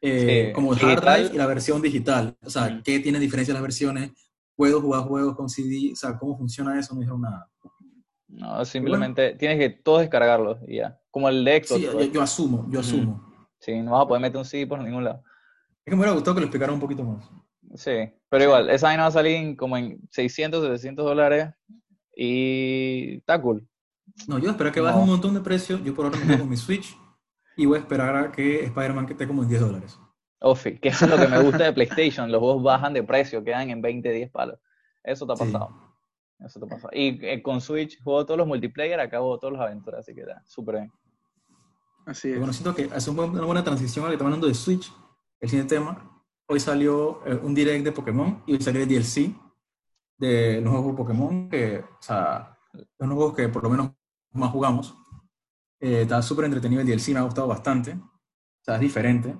eh, 0.02 0.46
Sí, 0.48 0.52
como 0.52 0.72
hard 0.72 1.00
drive 1.00 1.30
y 1.34 1.36
la 1.38 1.46
versión 1.46 1.80
digital. 1.82 2.36
O 2.44 2.50
sea, 2.50 2.66
Ujú. 2.66 2.82
¿qué 2.84 3.00
tiene 3.00 3.18
diferencia 3.18 3.52
las 3.54 3.62
versiones? 3.62 4.12
¿Puedo 4.54 4.80
jugar 4.80 5.02
juegos 5.02 5.34
con 5.36 5.48
CD? 5.48 5.92
O 5.92 5.96
sea, 5.96 6.18
¿cómo 6.18 6.36
funciona 6.36 6.78
eso? 6.78 6.94
No 6.94 7.00
dijeron 7.00 7.22
nada. 7.22 7.50
No, 8.28 8.64
simplemente 8.64 9.34
tienes 9.34 9.58
que 9.58 9.70
todos 9.70 10.00
descargarlos 10.00 10.58
y 10.66 10.76
ya. 10.76 10.98
Como 11.10 11.28
el 11.28 11.44
de 11.44 11.62
Xbox. 11.64 11.80
Sí, 11.80 11.86
yo, 11.86 11.92
pues. 11.92 12.12
yo 12.12 12.22
asumo, 12.22 12.66
yo 12.70 12.80
asumo. 12.80 13.22
Sí, 13.58 13.80
no 13.80 13.92
vas 13.92 14.04
a 14.04 14.08
poder 14.08 14.22
meter 14.22 14.36
un 14.36 14.44
CD 14.44 14.66
por 14.66 14.80
ningún 14.80 15.04
lado. 15.04 15.22
Es 15.86 15.90
que 15.90 15.96
me 15.96 16.00
hubiera 16.00 16.14
gustado 16.14 16.34
que 16.34 16.40
lo 16.40 16.46
explicaran 16.46 16.74
un 16.74 16.80
poquito 16.80 17.04
más. 17.04 17.30
Sí, 17.76 17.92
pero 18.28 18.44
igual, 18.44 18.68
esa 18.70 18.88
vaina 18.88 19.04
va 19.04 19.08
a 19.08 19.12
salir 19.12 19.36
en 19.36 19.54
como 19.56 19.76
en 19.76 20.00
600, 20.10 20.60
700 20.64 21.04
dólares 21.04 21.54
y 22.16 23.16
está 23.18 23.40
cool. 23.40 23.66
No, 24.26 24.38
yo 24.38 24.50
esperar 24.50 24.72
que 24.72 24.80
baje 24.80 24.96
No. 24.96 25.02
un 25.04 25.08
montón 25.10 25.34
de 25.34 25.40
precio. 25.40 25.78
Yo 25.78 25.94
por 25.94 26.06
ahora 26.06 26.18
me 26.18 26.26
quedo 26.26 26.38
con 26.40 26.48
mi 26.48 26.56
Switch 26.56 26.96
y 27.56 27.66
voy 27.66 27.76
a 27.78 27.80
esperar 27.80 28.16
a 28.16 28.32
que 28.32 28.64
Spider-Man 28.64 29.06
que 29.06 29.12
esté 29.12 29.26
como 29.28 29.42
en 29.42 29.48
10 29.48 29.60
dólares. 29.60 29.98
Ofi, 30.40 30.78
que 30.78 30.88
eso 30.88 31.04
es 31.04 31.10
lo 31.10 31.16
que 31.18 31.28
me 31.28 31.40
gusta 31.40 31.64
de 31.64 31.72
PlayStation, 31.72 32.30
los 32.30 32.40
juegos 32.40 32.62
bajan 32.62 32.92
de 32.92 33.02
precio, 33.02 33.42
quedan 33.44 33.70
en 33.70 33.80
20, 33.80 34.10
10 34.10 34.30
palos. 34.30 34.58
Eso 35.04 35.26
te 35.26 35.32
ha 35.32 35.36
Sí. 35.36 35.44
pasado. 35.44 35.70
Eso 36.40 36.58
te 36.60 36.66
ha 36.66 36.68
pasado. 36.68 36.90
Y 36.94 37.24
eh, 37.24 37.42
con 37.42 37.60
Switch 37.60 38.02
juego 38.02 38.24
todos 38.26 38.38
los 38.38 38.46
multiplayer, 38.46 38.98
acabo 39.00 39.38
todas 39.38 39.54
las 39.56 39.62
aventuras, 39.66 40.00
así 40.00 40.14
que 40.14 40.22
está 40.22 40.42
súper 40.46 40.76
bien. 40.76 40.92
Así 42.06 42.30
es. 42.32 42.38
bueno, 42.38 42.52
siento 42.52 42.74
que 42.74 42.88
hace 42.94 43.10
un 43.10 43.16
buen- 43.16 43.30
una 43.30 43.44
buena 43.44 43.64
transición 43.64 44.04
a 44.04 44.08
lo 44.08 44.10
que 44.12 44.14
estamos 44.14 44.28
hablando 44.30 44.46
de 44.46 44.54
Switch, 44.54 44.92
el 45.40 45.48
siguiente 45.48 45.74
tema. 45.76 46.22
Hoy 46.48 46.60
salió 46.60 47.26
eh, 47.26 47.38
un 47.42 47.54
direct 47.54 47.84
de 47.84 47.92
Pokémon 47.92 48.42
y 48.46 48.52
hoy 48.54 48.60
salió 48.62 48.82
el 48.82 48.88
DLC 48.88 49.34
de 50.18 50.60
los 50.60 50.70
juegos 50.72 50.92
de 50.92 50.96
Pokémon, 50.96 51.48
que, 51.50 51.78
o 51.78 52.02
sea, 52.02 52.56
son 52.98 53.08
los 53.08 53.16
juegos 53.16 53.34
que 53.36 53.48
por 53.48 53.62
lo 53.62 53.70
menos 53.70 53.90
más 54.32 54.50
jugamos. 54.50 54.96
Eh, 55.80 56.02
está 56.02 56.22
súper 56.22 56.44
entretenido 56.46 56.80
el 56.80 56.86
DLC, 56.86 57.08
me 57.12 57.18
ha 57.18 57.22
gustado 57.22 57.48
bastante. 57.48 57.92
O 57.92 58.64
sea, 58.64 58.76
es 58.76 58.80
diferente. 58.80 59.36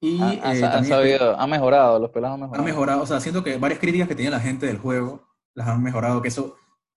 Y 0.00 0.20
Ha, 0.22 0.28
ha- 0.28 0.54
eh, 0.56 0.64
ha 0.64 0.84
sabido, 0.84 1.38
ha 1.38 1.46
mejorado, 1.46 1.98
los 1.98 2.10
pelados 2.10 2.36
han 2.36 2.42
ha 2.42 2.46
mejorado. 2.46 2.64
mejorado, 2.64 3.02
o 3.02 3.06
sea, 3.06 3.18
siento 3.20 3.42
que 3.42 3.58
varias 3.58 3.80
críticas 3.80 4.06
que 4.08 4.14
tenía 4.14 4.30
la 4.30 4.40
gente 4.40 4.66
del 4.66 4.78
juego 4.78 5.26
las 5.54 5.66
han 5.68 5.82
mejorado, 5.82 6.22
que 6.22 6.28
eso 6.28 6.56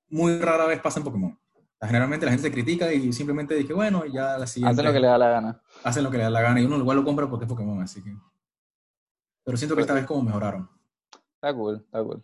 muy 0.10 0.38
rara 0.40 0.66
vez 0.66 0.80
pasa 0.80 1.00
en 1.00 1.06
Pokémon. 1.06 1.40
Generalmente 1.84 2.26
la 2.26 2.32
gente 2.32 2.48
se 2.48 2.54
critica 2.54 2.94
y 2.94 3.12
simplemente 3.12 3.56
dice, 3.56 3.74
bueno, 3.74 4.06
ya 4.06 4.38
la 4.38 4.46
siguiente 4.46 4.74
Hacen 4.74 4.86
lo 4.86 4.94
que 4.94 5.00
le 5.00 5.08
da 5.08 5.18
la 5.18 5.30
gana. 5.30 5.62
hacen 5.84 6.04
lo 6.04 6.12
que 6.12 6.18
le 6.18 6.24
da 6.24 6.30
la 6.30 6.42
gana 6.42 6.62
y 6.62 6.66
uno 6.66 6.78
igual 6.78 6.98
lo 6.98 7.04
compra 7.04 7.28
porque 7.28 7.46
es 7.46 7.50
Pokémon, 7.50 7.82
así 7.82 8.04
que. 8.04 8.16
Pero 9.44 9.58
siento 9.58 9.76
que 9.76 9.82
esta 9.82 9.96
vez 9.96 10.06
como 10.06 10.22
mejoraron. 10.22 10.70
Está 11.36 11.54
cool, 11.56 11.82
está 11.84 12.04
cool. 12.04 12.24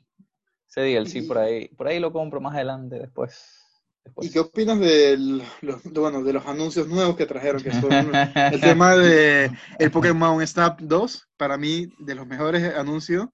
Ese 0.69 0.81
DLC 0.81 1.27
por 1.27 1.39
ahí, 1.39 1.69
por 1.69 1.88
ahí 1.88 2.00
lo 2.00 2.13
compro 2.13 2.39
más 2.39 2.54
adelante, 2.54 3.00
después. 3.00 3.59
después. 4.04 4.27
¿Y 4.27 4.31
qué 4.31 4.39
opinas 4.42 4.80
de 4.80 5.18
los, 5.62 5.83
de, 5.83 6.00
bueno, 6.00 6.21
de 6.21 6.33
los 6.33 6.45
anuncios 6.45 6.88
nuevos 6.88 7.15
que 7.15 7.25
trajeron? 7.25 7.63
Que 7.63 7.71
son 7.71 7.92
el 8.36 8.62
tema 8.62 8.95
de 8.95 9.50
el 9.80 9.89
Pokémon 9.89 10.45
Snap 10.45 10.81
2, 10.81 11.30
para 11.36 11.57
mí, 11.57 11.89
de 11.98 12.13
los 12.13 12.27
mejores 12.27 12.75
anuncios. 12.75 13.30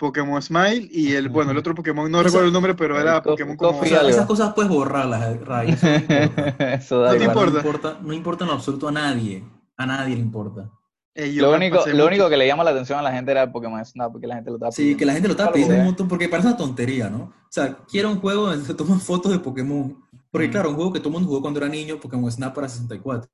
Pokémon 0.00 0.40
Smile 0.40 0.88
y 0.90 1.12
el, 1.12 1.28
bueno, 1.28 1.50
el 1.50 1.58
otro 1.58 1.74
Pokémon, 1.74 2.10
no 2.10 2.18
Eso- 2.18 2.24
recuerdo 2.28 2.46
el 2.48 2.52
nombre, 2.54 2.74
pero 2.74 2.98
era 2.98 3.22
Pokémon 3.22 3.54
como... 3.56 3.78
O 3.80 3.84
sea, 3.84 4.00
esas 4.08 4.24
cosas 4.26 4.54
puedes 4.54 4.70
borrarlas, 4.70 5.22
eh, 5.34 5.40
Ray. 5.44 5.70
Eso 5.72 5.86
no 5.86 5.94
importa. 5.94 6.72
Eso 6.74 7.00
da 7.02 7.12
No 7.12 7.18
te 7.18 7.24
importa. 7.24 7.50
No 7.52 7.58
importa, 7.58 7.98
no 8.02 8.12
importa 8.14 8.44
en 8.44 8.48
lo 8.48 8.54
absoluto 8.54 8.88
a 8.88 8.92
nadie. 8.92 9.44
A 9.76 9.84
nadie 9.86 10.14
le 10.16 10.22
importa. 10.22 10.70
Eh, 11.14 11.32
Lo 11.34 11.52
único, 11.52 11.76
lo 11.86 11.92
mucho- 11.92 12.06
único 12.06 12.28
que 12.30 12.36
le 12.38 12.46
llama 12.46 12.64
la 12.64 12.70
atención 12.70 12.98
a 12.98 13.02
la 13.02 13.12
gente 13.12 13.30
era 13.32 13.42
el 13.42 13.50
Pokémon 13.52 13.84
Snap, 13.84 14.10
porque 14.10 14.26
la 14.26 14.36
gente 14.36 14.48
lo 14.50 14.56
estaba 14.56 14.72
Sí, 14.72 14.96
que 14.96 15.04
la 15.04 15.12
gente 15.12 15.28
lo 15.28 15.32
está 15.32 15.44
Algo, 15.44 15.54
pidiendo 15.54 15.76
un 15.76 15.84
montón 15.84 16.08
porque 16.08 16.28
parece 16.28 16.48
una 16.48 16.56
tontería, 16.56 17.10
¿no? 17.10 17.18
O 17.24 17.32
sea, 17.50 17.76
quiero 17.90 18.10
un 18.10 18.20
juego 18.20 18.46
donde 18.46 18.64
se 18.64 18.74
toman 18.80 19.00
fotos 19.00 19.30
de 19.32 19.38
Pokémon. 19.38 19.96
Porque, 20.30 20.48
Mm. 20.48 20.50
claro, 20.52 20.70
un 20.70 20.76
juego 20.76 20.92
que 20.92 21.00
todo 21.00 21.08
el 21.08 21.12
mundo 21.14 21.28
jugó 21.28 21.42
cuando 21.42 21.58
era 21.60 21.68
niño, 21.68 21.98
Pokémon 22.00 22.30
Snap 22.32 22.54
para 22.54 22.68
64. 22.68 23.28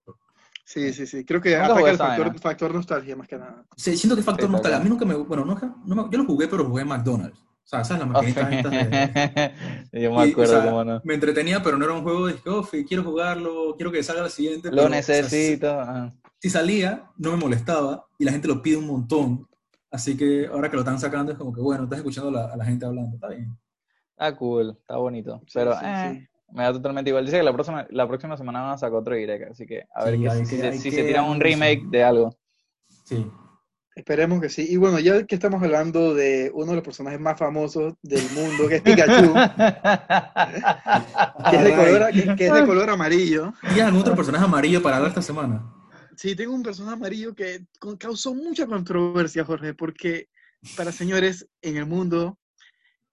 Sí, 0.68 0.92
sí, 0.92 1.06
sí. 1.06 1.24
Creo 1.24 1.40
que 1.40 1.50
Nunca 1.52 1.64
ataca 1.66 1.90
el 1.90 1.96
factor, 1.96 2.26
vaina. 2.26 2.40
factor 2.40 2.74
nostalgia 2.74 3.14
más 3.14 3.28
que 3.28 3.38
nada. 3.38 3.64
Sí, 3.76 3.96
siento 3.96 4.16
que 4.16 4.22
factor 4.22 4.46
Sí, 4.46 4.52
nostalgia. 4.52 4.78
A 4.80 4.82
mí 4.82 4.88
nunca 4.88 5.04
me. 5.04 5.14
Bueno, 5.14 5.44
no, 5.44 5.54
no 5.86 5.94
me- 5.94 6.10
yo 6.10 6.18
lo 6.18 6.24
jugué, 6.26 6.48
pero 6.48 6.64
jugué 6.66 6.82
en 6.82 6.88
McDonald's. 6.88 7.38
O 7.38 7.68
sea, 7.68 7.80
esas 7.82 7.98
las 8.00 8.08
maquinitas 8.08 8.52
estas 8.52 8.70
de. 8.72 9.52
Yo 10.02 10.12
me 10.12 10.26
Y, 10.26 10.32
acuerdo 10.32 10.52
o 10.58 10.60
sea, 10.62 10.64
cómo 10.70 10.84
no. 10.84 11.00
Me 11.04 11.14
entretenía, 11.14 11.62
pero 11.62 11.78
no 11.78 11.84
era 11.84 11.94
un 11.94 12.02
juego 12.02 12.26
de 12.26 12.36
"Oh, 12.46 12.62
fi, 12.64 12.84
quiero 12.84 13.02
jugarlo, 13.04 13.74
quiero 13.76 13.90
que 13.92 14.02
salga 14.02 14.24
el 14.24 14.30
siguiente. 14.30 14.70
Lo 14.70 14.76
pero, 14.84 14.88
o 14.88 15.02
sea, 15.02 15.02
si- 15.02 15.22
necesito. 15.22 15.70
ah. 15.80 16.12
si 16.40 16.50
salía, 16.50 17.10
no 17.16 17.30
me 17.32 17.36
molestaba 17.38 18.04
y 18.18 18.24
la 18.24 18.32
gente 18.32 18.46
lo 18.48 18.60
pide 18.62 18.76
un 18.76 18.86
montón. 18.88 19.48
Así 19.90 20.16
que 20.16 20.46
ahora 20.46 20.68
que 20.68 20.76
lo 20.76 20.82
están 20.82 20.98
sacando 21.00 21.30
es 21.32 21.38
como 21.38 21.52
que, 21.52 21.60
bueno, 21.60 21.84
estás 21.84 21.98
escuchando 21.98 22.28
a 22.30 22.32
la, 22.32 22.52
a 22.52 22.56
la 22.56 22.64
gente 22.64 22.84
hablando. 22.86 23.14
Está 23.16 23.28
bien. 23.28 23.56
Está 24.10 24.36
cool, 24.36 24.76
está 24.80 24.96
bonito. 24.96 25.38
Sí, 25.46 25.52
Pero 25.54 25.72
sí, 25.74 25.84
eh, 25.84 26.12
sí. 26.20 26.28
Me 26.52 26.62
da 26.62 26.72
totalmente 26.72 27.10
igual. 27.10 27.24
Dice 27.24 27.38
que 27.38 27.42
la 27.42 27.52
próxima, 27.52 27.86
la 27.90 28.06
próxima 28.08 28.36
semana 28.36 28.62
van 28.62 28.72
a 28.72 28.78
sacar 28.78 28.98
otro 28.98 29.14
direct, 29.14 29.50
así 29.50 29.66
que 29.66 29.84
a 29.94 30.04
ver 30.04 30.14
Sí, 30.16 30.22
que, 30.22 30.28
hay 30.30 30.46
si, 30.46 30.56
que- 30.56 30.72
si 30.78 30.90
que 30.90 30.96
se 30.96 31.04
tiran 31.04 31.24
un 31.26 31.40
remake 31.40 31.82
de 31.90 32.04
algo. 32.04 32.36
Sí. 33.04 33.26
Esperemos 33.94 34.40
que 34.42 34.50
sí. 34.50 34.66
Y 34.68 34.76
bueno, 34.76 34.98
ya 34.98 35.24
que 35.24 35.34
estamos 35.34 35.62
hablando 35.62 36.14
de 36.14 36.50
uno 36.52 36.72
de 36.72 36.76
los 36.76 36.84
personajes 36.84 37.18
más 37.18 37.38
famosos 37.38 37.94
del 38.02 38.28
mundo, 38.32 38.68
que 38.68 38.76
es 38.76 38.82
Pikachu, 38.82 39.32
que 41.50 41.56
es 41.56 41.64
de 41.64 41.74
color, 41.74 42.12
que- 42.12 42.36
que 42.36 42.46
es 42.46 42.52
de 42.52 42.66
color 42.66 42.90
amarillo. 42.90 43.52
¿Tienes 43.62 43.84
algún 43.84 44.00
otro 44.02 44.14
personaje 44.14 44.44
amarillo 44.44 44.82
para 44.82 44.96
hablar 44.96 45.10
esta 45.10 45.22
semana? 45.22 45.64
Sí, 46.16 46.34
tengo 46.36 46.54
un 46.54 46.62
personaje 46.62 46.94
amarillo 46.96 47.34
que 47.34 47.66
causó 47.98 48.34
mucha 48.34 48.66
controversia, 48.66 49.44
Jorge, 49.44 49.74
porque 49.74 50.28
para 50.76 50.92
señores 50.92 51.46
en 51.62 51.76
el 51.76 51.86
mundo, 51.86 52.38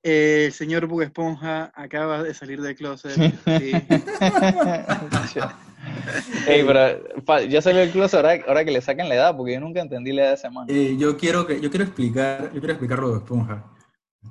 eh, 0.03 0.47
el 0.47 0.53
señor 0.53 0.87
Bob 0.87 1.01
Esponja 1.01 1.71
acaba 1.73 2.21
de 2.21 2.33
salir 2.33 2.61
del 2.61 2.75
closet. 2.75 3.13
Sí. 3.13 3.33
Ey, 6.47 6.63
pero 6.65 7.47
ya 7.47 7.61
salió 7.61 7.81
el 7.81 7.91
closet 7.91 8.17
ahora, 8.17 8.39
ahora 8.47 8.65
que 8.65 8.71
le 8.71 8.81
saquen 8.81 9.09
la 9.09 9.15
edad, 9.15 9.35
porque 9.35 9.53
yo 9.53 9.59
nunca 9.59 9.81
entendí 9.81 10.11
la 10.11 10.23
edad 10.23 10.29
de 10.29 10.35
ese 10.35 10.49
man. 10.49 10.65
Eh, 10.69 10.95
yo, 10.97 11.17
quiero 11.17 11.47
que, 11.47 11.59
yo 11.61 11.69
quiero 11.69 11.85
explicar, 11.85 12.51
yo 12.53 12.59
quiero 12.59 12.73
explicar 12.73 12.99
lo 12.99 13.11
de 13.11 13.17
Esponja. 13.17 13.65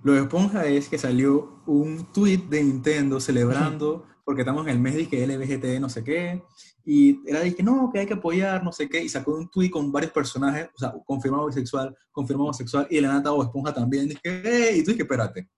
Lo 0.02 0.12
de 0.12 0.20
Esponja 0.20 0.66
es 0.66 0.88
que 0.88 0.98
salió 0.98 1.62
un 1.66 2.12
tweet 2.12 2.42
de 2.48 2.62
Nintendo 2.62 3.20
celebrando, 3.20 4.06
porque 4.24 4.42
estamos 4.42 4.66
en 4.66 4.72
el 4.72 4.78
mes 4.78 4.94
de 4.94 5.08
que 5.08 5.26
LBGT 5.26 5.80
no 5.80 5.88
sé 5.88 6.04
qué, 6.04 6.42
y 6.84 7.20
era 7.28 7.40
de 7.40 7.54
que 7.54 7.62
no, 7.62 7.90
que 7.92 8.00
hay 8.00 8.06
que 8.06 8.14
apoyar, 8.14 8.62
no 8.62 8.72
sé 8.72 8.88
qué, 8.88 9.02
y 9.02 9.08
sacó 9.08 9.34
un 9.34 9.48
tweet 9.48 9.70
con 9.70 9.92
varios 9.92 10.12
personajes, 10.12 10.68
o 10.74 10.78
sea, 10.78 10.92
confirmado 11.04 11.46
bisexual, 11.46 11.96
confirmado 12.10 12.46
homosexual, 12.46 12.86
y 12.90 13.00
la 13.00 13.08
nata 13.08 13.30
Bob 13.30 13.44
Esponja 13.44 13.72
también. 13.72 14.08
Dije, 14.08 14.20
hey, 14.24 14.78
y 14.78 14.84
tú 14.84 14.90
dije, 14.90 15.02
espérate. 15.02 15.48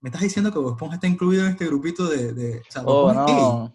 ¿Me 0.00 0.08
estás 0.08 0.22
diciendo 0.22 0.50
que 0.52 0.58
Bob 0.58 0.72
Esponja 0.72 0.94
está 0.94 1.06
incluido 1.06 1.44
en 1.44 1.50
este 1.52 1.66
grupito 1.66 2.08
de... 2.08 2.32
de 2.32 2.58
o 2.60 2.70
sea, 2.72 2.82
Oh, 2.84 3.12
no. 3.12 3.74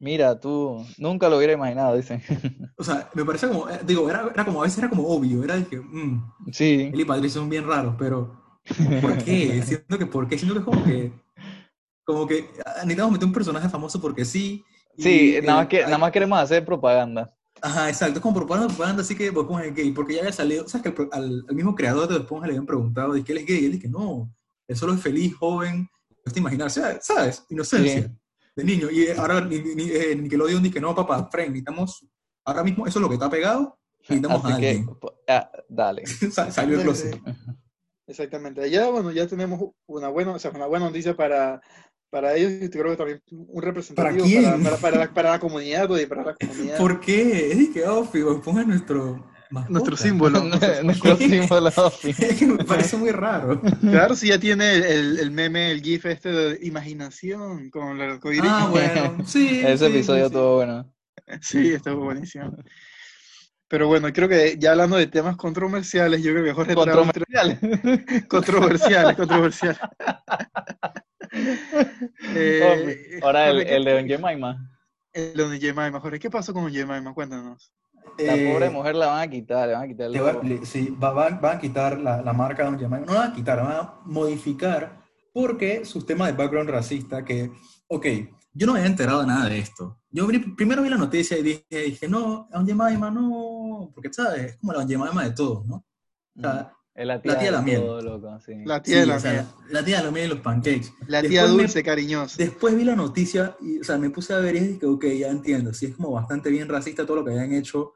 Mira, 0.00 0.40
tú, 0.40 0.82
nunca 0.96 1.28
lo 1.28 1.36
hubiera 1.36 1.52
imaginado, 1.52 1.94
dicen. 1.96 2.22
O 2.78 2.82
sea, 2.82 3.10
me 3.14 3.24
parece 3.24 3.46
como, 3.48 3.68
eh, 3.68 3.80
digo, 3.84 4.08
era, 4.08 4.30
era 4.32 4.44
como, 4.46 4.60
a 4.62 4.64
veces 4.64 4.78
era 4.78 4.88
como 4.88 5.06
obvio, 5.06 5.44
era 5.44 5.56
de 5.56 5.66
que, 5.66 5.78
mm, 5.78 6.32
Sí. 6.52 6.90
él 6.92 7.00
y 7.00 7.04
Patricio 7.04 7.40
son 7.42 7.50
bien 7.50 7.66
raros, 7.66 7.94
pero 7.98 8.60
¿por 9.02 9.18
qué? 9.18 9.62
Siento 9.66 9.98
que, 9.98 10.06
¿por 10.06 10.26
qué? 10.26 10.38
Siento 10.38 10.54
que 10.54 10.60
es 10.60 10.64
como 10.64 10.84
que, 10.84 11.12
como 12.04 12.26
que 12.26 12.48
ah, 12.64 12.76
necesitamos 12.82 13.12
meter 13.12 13.26
un 13.28 13.34
personaje 13.34 13.68
famoso 13.68 14.00
porque 14.00 14.24
sí. 14.24 14.64
y 14.96 15.02
Sí, 15.02 15.38
nada 15.42 15.58
más, 15.60 15.68
que, 15.68 15.82
nada 15.82 15.98
más 15.98 16.10
queremos 16.12 16.38
hacer 16.38 16.64
propaganda. 16.64 17.34
Ajá, 17.60 17.90
exacto, 17.90 18.14
es 18.20 18.22
como 18.22 18.34
propaganda, 18.36 18.68
propaganda, 18.68 19.02
así 19.02 19.14
que 19.14 19.28
Bob 19.28 19.42
Esponja 19.42 19.66
es 19.66 19.74
gay, 19.74 19.90
porque 19.92 20.14
ya 20.14 20.20
había 20.20 20.32
salido, 20.32 20.66
¿sabes 20.66 20.94
que 20.94 21.08
al, 21.12 21.44
al 21.46 21.54
mismo 21.54 21.74
creador 21.74 22.08
de 22.08 22.14
Bob 22.14 22.22
Esponja 22.22 22.46
le 22.46 22.52
habían 22.52 22.64
preguntado, 22.66 23.12
¿de 23.12 23.22
que 23.22 23.32
él 23.32 23.38
es 23.38 23.46
gay? 23.46 23.58
Y 23.60 23.64
él 23.66 23.72
dice 23.72 23.82
que 23.82 23.88
no, 23.90 24.32
él 24.70 24.76
solo 24.76 24.94
es 24.94 25.00
feliz, 25.02 25.34
joven, 25.34 25.88
cuesta 26.22 26.38
imaginarse, 26.40 26.80
¿sabes? 26.80 27.04
¿sabes? 27.06 27.44
Inocencia 27.50 28.02
Sí. 28.02 28.08
de 28.56 28.64
niño. 28.64 28.90
Y 28.90 29.08
ahora 29.10 29.40
ni, 29.40 29.58
ni, 29.58 29.90
eh, 29.90 30.14
Nickelodeon 30.16 30.62
dice 30.62 30.74
que 30.74 30.80
no, 30.80 30.94
papá, 30.94 31.28
Frank, 31.30 31.48
necesitamos, 31.48 32.06
ahora 32.44 32.62
mismo 32.62 32.86
eso 32.86 32.98
es 32.98 33.02
lo 33.02 33.08
que 33.08 33.14
está 33.14 33.28
pegado, 33.28 33.78
necesitamos 34.00 34.44
a 34.44 34.48
Así 34.48 34.60
que, 34.60 34.68
alguien. 34.70 34.86
po- 34.98 35.14
ah, 35.28 35.50
dale. 35.68 36.02
Sa- 36.32 36.50
Salió 36.50 36.76
el 36.78 36.82
closet. 36.84 37.20
Exactamente. 38.06 38.68
Ya, 38.70 38.88
bueno, 38.90 39.12
ya 39.12 39.26
tenemos 39.26 39.60
una 39.86 40.08
buena, 40.08 40.32
o 40.32 40.38
sea, 40.38 40.50
una 40.50 40.66
buena 40.66 40.86
noticia 40.86 41.14
para, 41.16 41.60
para 42.10 42.34
ellos 42.34 42.52
y 42.62 42.68
creo 42.68 42.90
que 42.90 42.96
también 42.96 43.22
un 43.28 43.62
representativo 43.62 44.24
quién? 44.24 44.44
para, 44.44 44.58
para, 44.62 44.76
para 44.78 44.96
la, 44.98 45.14
para 45.14 45.30
la 45.30 45.38
comunidad, 45.40 45.90
oye, 45.90 46.06
para 46.06 46.24
la 46.24 46.34
comunidad. 46.40 46.76
¿Por 46.78 47.00
qué? 47.00 47.52
Es 47.52 47.68
que, 47.70 47.86
oh, 47.86 48.08
es 48.12 48.66
nuestro 48.66 49.30
mascota. 49.50 49.72
Nuestro 49.72 49.96
símbolo. 49.96 50.40
Nuestro 50.84 51.16
símbolo. 51.16 51.70
Me 52.58 52.64
parece 52.64 52.96
muy 52.96 53.10
raro. 53.10 53.60
Claro, 53.80 54.14
sí, 54.14 54.28
ya 54.28 54.38
tiene 54.38 54.74
el, 54.76 55.18
el 55.18 55.30
meme, 55.30 55.70
el 55.70 55.82
GIF 55.82 56.06
este 56.06 56.30
de 56.30 56.58
imaginación 56.66 57.70
con 57.70 58.00
el 58.00 58.10
arcoíris. 58.12 58.42
Ah, 58.52 58.68
bueno, 58.70 59.18
sí. 59.26 59.60
Ese 59.64 59.78
sí, 59.86 59.92
episodio 59.92 60.20
sí. 60.22 60.26
estuvo 60.26 60.54
bueno. 60.56 60.92
Sí, 61.40 61.72
estuvo 61.72 62.04
buenísimo. 62.04 62.56
Pero 63.68 63.86
bueno, 63.86 64.12
creo 64.12 64.28
que 64.28 64.56
ya 64.58 64.72
hablando 64.72 64.96
de 64.96 65.06
temas 65.06 65.36
controversiales, 65.36 66.22
yo 66.24 66.32
creo 66.32 66.44
que 66.44 66.52
Jorge 66.52 66.74
trae 66.74 66.96
un 66.98 67.04
Controversial. 67.04 67.60
tre- 67.60 68.26
controversiales, 68.26 69.16
controversiales. 69.16 69.78
Eh, 72.34 73.20
Ahora 73.22 73.48
el, 73.48 73.52
Jorge, 73.58 73.66
¿qué- 73.68 73.76
el 73.76 73.84
de 73.84 73.92
Don 73.92 74.06
Jemima. 74.08 74.70
el 75.12 75.34
de 75.50 75.60
Jemima, 75.60 76.00
Jorge, 76.00 76.18
¿qué 76.18 76.30
pasó 76.30 76.52
con 76.52 76.68
Jemima? 76.72 77.14
Cuéntanos. 77.14 77.72
La 78.26 78.34
Eh, 78.36 78.52
pobre 78.52 78.70
mujer 78.70 78.94
la 78.94 79.06
van 79.06 79.20
a 79.20 79.30
quitar, 79.30 79.68
le 79.68 79.74
van 79.74 79.82
a 79.84 79.88
quitar 79.88 80.06
el 80.06 80.22
va- 80.22 80.42
le- 80.42 80.64
sí, 80.66 80.94
va- 81.02 81.12
van, 81.12 81.40
van 81.40 81.56
a 81.56 81.60
quitar 81.60 81.98
la, 81.98 82.22
la 82.22 82.32
marca 82.32 82.64
de 82.64 82.70
Don 82.70 82.78
Jemima. 82.78 82.98
No 83.00 83.12
la 83.14 83.20
van 83.20 83.30
a 83.32 83.34
quitar, 83.34 83.56
la 83.58 83.62
van 83.64 83.76
a 83.76 83.94
modificar 84.04 85.00
porque 85.32 85.84
sus 85.84 86.04
temas 86.06 86.28
de 86.28 86.34
background 86.36 86.70
racista 86.70 87.24
que, 87.24 87.50
ok, 87.88 88.06
yo 88.52 88.66
no 88.66 88.72
me 88.72 88.80
había 88.80 88.90
enterado 88.90 89.20
de 89.20 89.26
nada 89.28 89.48
de 89.48 89.58
esto. 89.58 89.98
Yo 90.10 90.26
primero 90.56 90.82
vi 90.82 90.88
la 90.88 90.96
noticia 90.96 91.38
y 91.38 91.42
dije, 91.42 91.64
dije 91.70 92.08
no, 92.08 92.48
Don 92.52 92.66
Jemima 92.66 93.10
no, 93.10 93.90
porque, 93.94 94.12
¿sabes? 94.12 94.52
Es 94.52 94.56
como 94.56 94.72
la 94.72 94.80
Don 94.80 94.88
Jemima 94.88 95.24
de 95.24 95.30
todos, 95.32 95.64
¿no? 95.66 95.84
O 96.36 96.40
sea, 96.40 96.72
la 96.96 97.22
tía, 97.22 97.32
la 97.32 97.38
tía 97.38 97.46
de 97.50 97.56
la 97.56 97.62
miel. 97.62 97.80
todo, 97.80 98.00
loco, 98.02 98.40
sí. 98.44 98.52
La 98.64 98.76
sí, 98.78 98.82
tía 98.82 99.00
de 99.00 99.06
la 99.06 99.16
o 99.16 99.20
sea, 99.20 99.32
miel. 99.32 99.44
la 99.70 99.84
tía 99.84 99.98
de 99.98 100.04
la 100.04 100.10
miel 100.10 100.26
y 100.26 100.28
los 100.30 100.40
pancakes. 100.40 100.92
La 101.06 101.20
tía 101.22 101.42
Después 101.42 101.56
me- 101.56 101.62
dulce, 101.62 101.82
cariñosa. 101.84 102.34
Después 102.38 102.76
vi 102.76 102.84
la 102.84 102.96
noticia 102.96 103.56
y, 103.60 103.78
o 103.80 103.84
sea, 103.84 103.96
me 103.98 104.10
puse 104.10 104.34
a 104.34 104.38
ver 104.38 104.56
y 104.56 104.60
dije, 104.60 104.84
ok, 104.86 105.04
ya 105.18 105.28
entiendo, 105.28 105.72
sí 105.72 105.86
es 105.86 105.94
como 105.96 106.10
bastante 106.10 106.50
bien 106.50 106.68
racista 106.68 107.06
todo 107.06 107.16
lo 107.18 107.24
que 107.24 107.30
habían 107.30 107.52
hecho, 107.52 107.92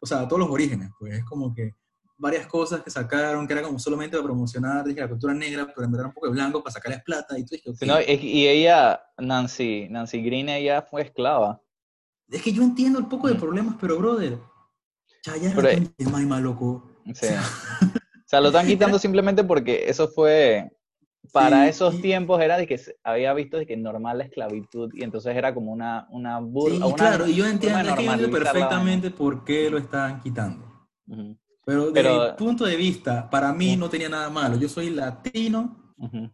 o 0.00 0.06
sea, 0.06 0.26
todos 0.26 0.40
los 0.40 0.50
orígenes, 0.50 0.90
pues 0.98 1.14
es 1.14 1.24
como 1.24 1.54
que 1.54 1.72
varias 2.18 2.46
cosas 2.46 2.82
que 2.82 2.90
sacaron 2.90 3.46
que 3.46 3.52
era 3.52 3.62
como 3.62 3.78
solamente 3.78 4.16
para 4.16 4.24
promocionar, 4.28 4.84
dije, 4.84 5.00
la 5.00 5.08
cultura 5.08 5.34
negra, 5.34 5.66
pero 5.74 5.84
en 5.84 5.92
verdad 5.92 6.06
un 6.06 6.12
poco 6.14 6.26
de 6.28 6.32
blanco 6.32 6.62
para 6.62 6.72
sacarles 6.72 7.02
plata 7.02 7.38
y 7.38 7.44
tú 7.44 7.54
dije, 7.56 7.70
ok. 7.70 7.76
Sí, 7.78 7.86
no, 7.86 7.98
es- 7.98 8.22
y 8.22 8.46
ella, 8.48 9.00
Nancy, 9.18 9.86
Nancy 9.90 10.22
Green, 10.22 10.48
ella 10.48 10.82
fue 10.82 11.02
esclava. 11.02 11.60
Es 12.30 12.42
que 12.42 12.52
yo 12.52 12.62
entiendo 12.62 12.98
el 12.98 13.06
poco 13.06 13.28
de 13.28 13.34
problemas, 13.34 13.76
pero 13.80 13.98
brother, 13.98 14.38
ya 15.24 15.36
ya 15.36 15.52
Pero, 15.54 15.68
era 15.68 15.80
de 15.98 16.06
Maima, 16.10 16.40
loco. 16.40 16.90
Sí. 17.14 17.26
O 17.26 18.28
sea, 18.28 18.40
lo 18.40 18.48
están 18.48 18.66
quitando 18.66 18.98
simplemente 18.98 19.44
porque 19.44 19.84
eso 19.88 20.08
fue, 20.08 20.70
para 21.32 21.64
Sí, 21.64 21.68
esos 21.70 21.94
y- 21.96 22.02
tiempos 22.02 22.40
era 22.40 22.56
de 22.56 22.66
que 22.66 22.80
había 23.04 23.32
visto 23.34 23.56
de 23.58 23.66
que 23.66 23.76
normal 23.76 24.18
la 24.18 24.24
esclavitud 24.24 24.90
y 24.94 25.02
entonces 25.02 25.34
era 25.36 25.52
como 25.54 25.72
una, 25.72 26.06
una 26.10 26.38
Sí, 26.38 26.44
burla. 26.48 26.74
y 26.76 26.82
una 26.82 26.94
claro, 26.94 27.26
yo 27.26 27.46
entiendo, 27.46 27.88
entiendo 27.90 28.30
perfectamente 28.30 29.10
por 29.10 29.44
qué 29.44 29.70
lo 29.70 29.78
están 29.78 30.20
quitando. 30.20 30.64
Ujú, 31.08 31.36
Pero 31.64 31.90
desde 31.90 31.92
Pero- 31.94 32.24
mi 32.32 32.36
punto 32.36 32.64
de 32.64 32.76
vista, 32.76 33.28
para 33.28 33.52
mí 33.52 33.70
Ujú. 33.72 33.80
no 33.80 33.88
tenía 33.90 34.08
nada 34.08 34.30
malo. 34.30 34.56
Yo 34.56 34.68
soy 34.68 34.90
latino, 34.90 35.92
ujú. 35.98 36.30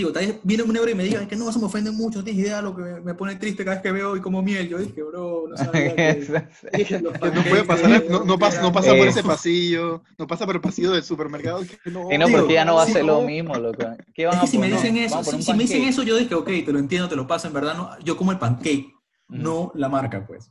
Digo, 0.00 0.12
tal 0.12 0.24
vez 0.24 0.40
viene 0.42 0.62
un 0.62 0.72
negro 0.72 0.88
y 0.88 0.94
me 0.94 1.04
diga, 1.04 1.20
es 1.20 1.28
que 1.28 1.36
no, 1.36 1.50
eso 1.50 1.58
me 1.58 1.66
ofende 1.66 1.90
mucho, 1.90 2.20
no 2.20 2.24
tienes 2.24 2.42
idea 2.42 2.62
lo 2.62 2.74
que 2.74 2.82
me, 2.82 3.12
pone 3.12 3.36
triste 3.36 3.64
cada 3.64 3.76
vez 3.76 3.82
que 3.82 3.92
veo 3.92 4.16
y 4.16 4.20
como 4.22 4.40
miel. 4.40 4.66
Yo 4.66 4.78
dije, 4.78 5.02
bro, 5.02 5.44
no 5.46 5.54
sabía 5.58 5.94
que... 5.94 7.02
no 7.02 7.44
puede 7.44 7.64
pasar, 7.64 8.04
no, 8.08 8.24
no 8.24 8.38
pasa, 8.38 8.62
no 8.62 8.72
pasa 8.72 8.94
por 8.96 9.06
ese 9.06 9.22
pasillo, 9.22 10.02
no 10.16 10.26
pasa 10.26 10.46
por 10.46 10.54
el 10.54 10.62
pasillo 10.62 10.92
del 10.92 11.02
supermercado. 11.02 11.60
que 11.60 11.90
no, 11.90 12.10
Y 12.10 12.16
no, 12.16 12.28
porque 12.28 12.54
ya 12.54 12.64
no 12.64 12.76
va 12.76 12.84
a 12.84 12.86
ser 12.86 13.04
lo 13.04 13.20
mismo, 13.20 13.54
loco. 13.56 13.84
¿Qué 14.14 14.24
van 14.24 14.36
Es 14.36 14.38
a 14.38 14.40
que 14.44 14.46
si 14.46 14.56
me 14.56 14.68
dicen 14.68 14.96
eso, 14.96 15.22
si, 15.22 15.52
me 15.52 15.64
dicen 15.64 15.84
eso, 15.84 16.02
yo 16.02 16.16
dije, 16.16 16.34
ok, 16.34 16.46
te 16.46 16.72
lo 16.72 16.78
entiendo, 16.78 17.06
te 17.06 17.16
lo 17.16 17.26
paso, 17.26 17.46
en 17.46 17.52
verdad, 17.52 17.74
no, 17.76 17.90
yo 18.02 18.16
como 18.16 18.32
el 18.32 18.38
pancake, 18.38 18.86
no 19.28 19.70
la 19.74 19.90
marca, 19.90 20.26
pues. 20.26 20.50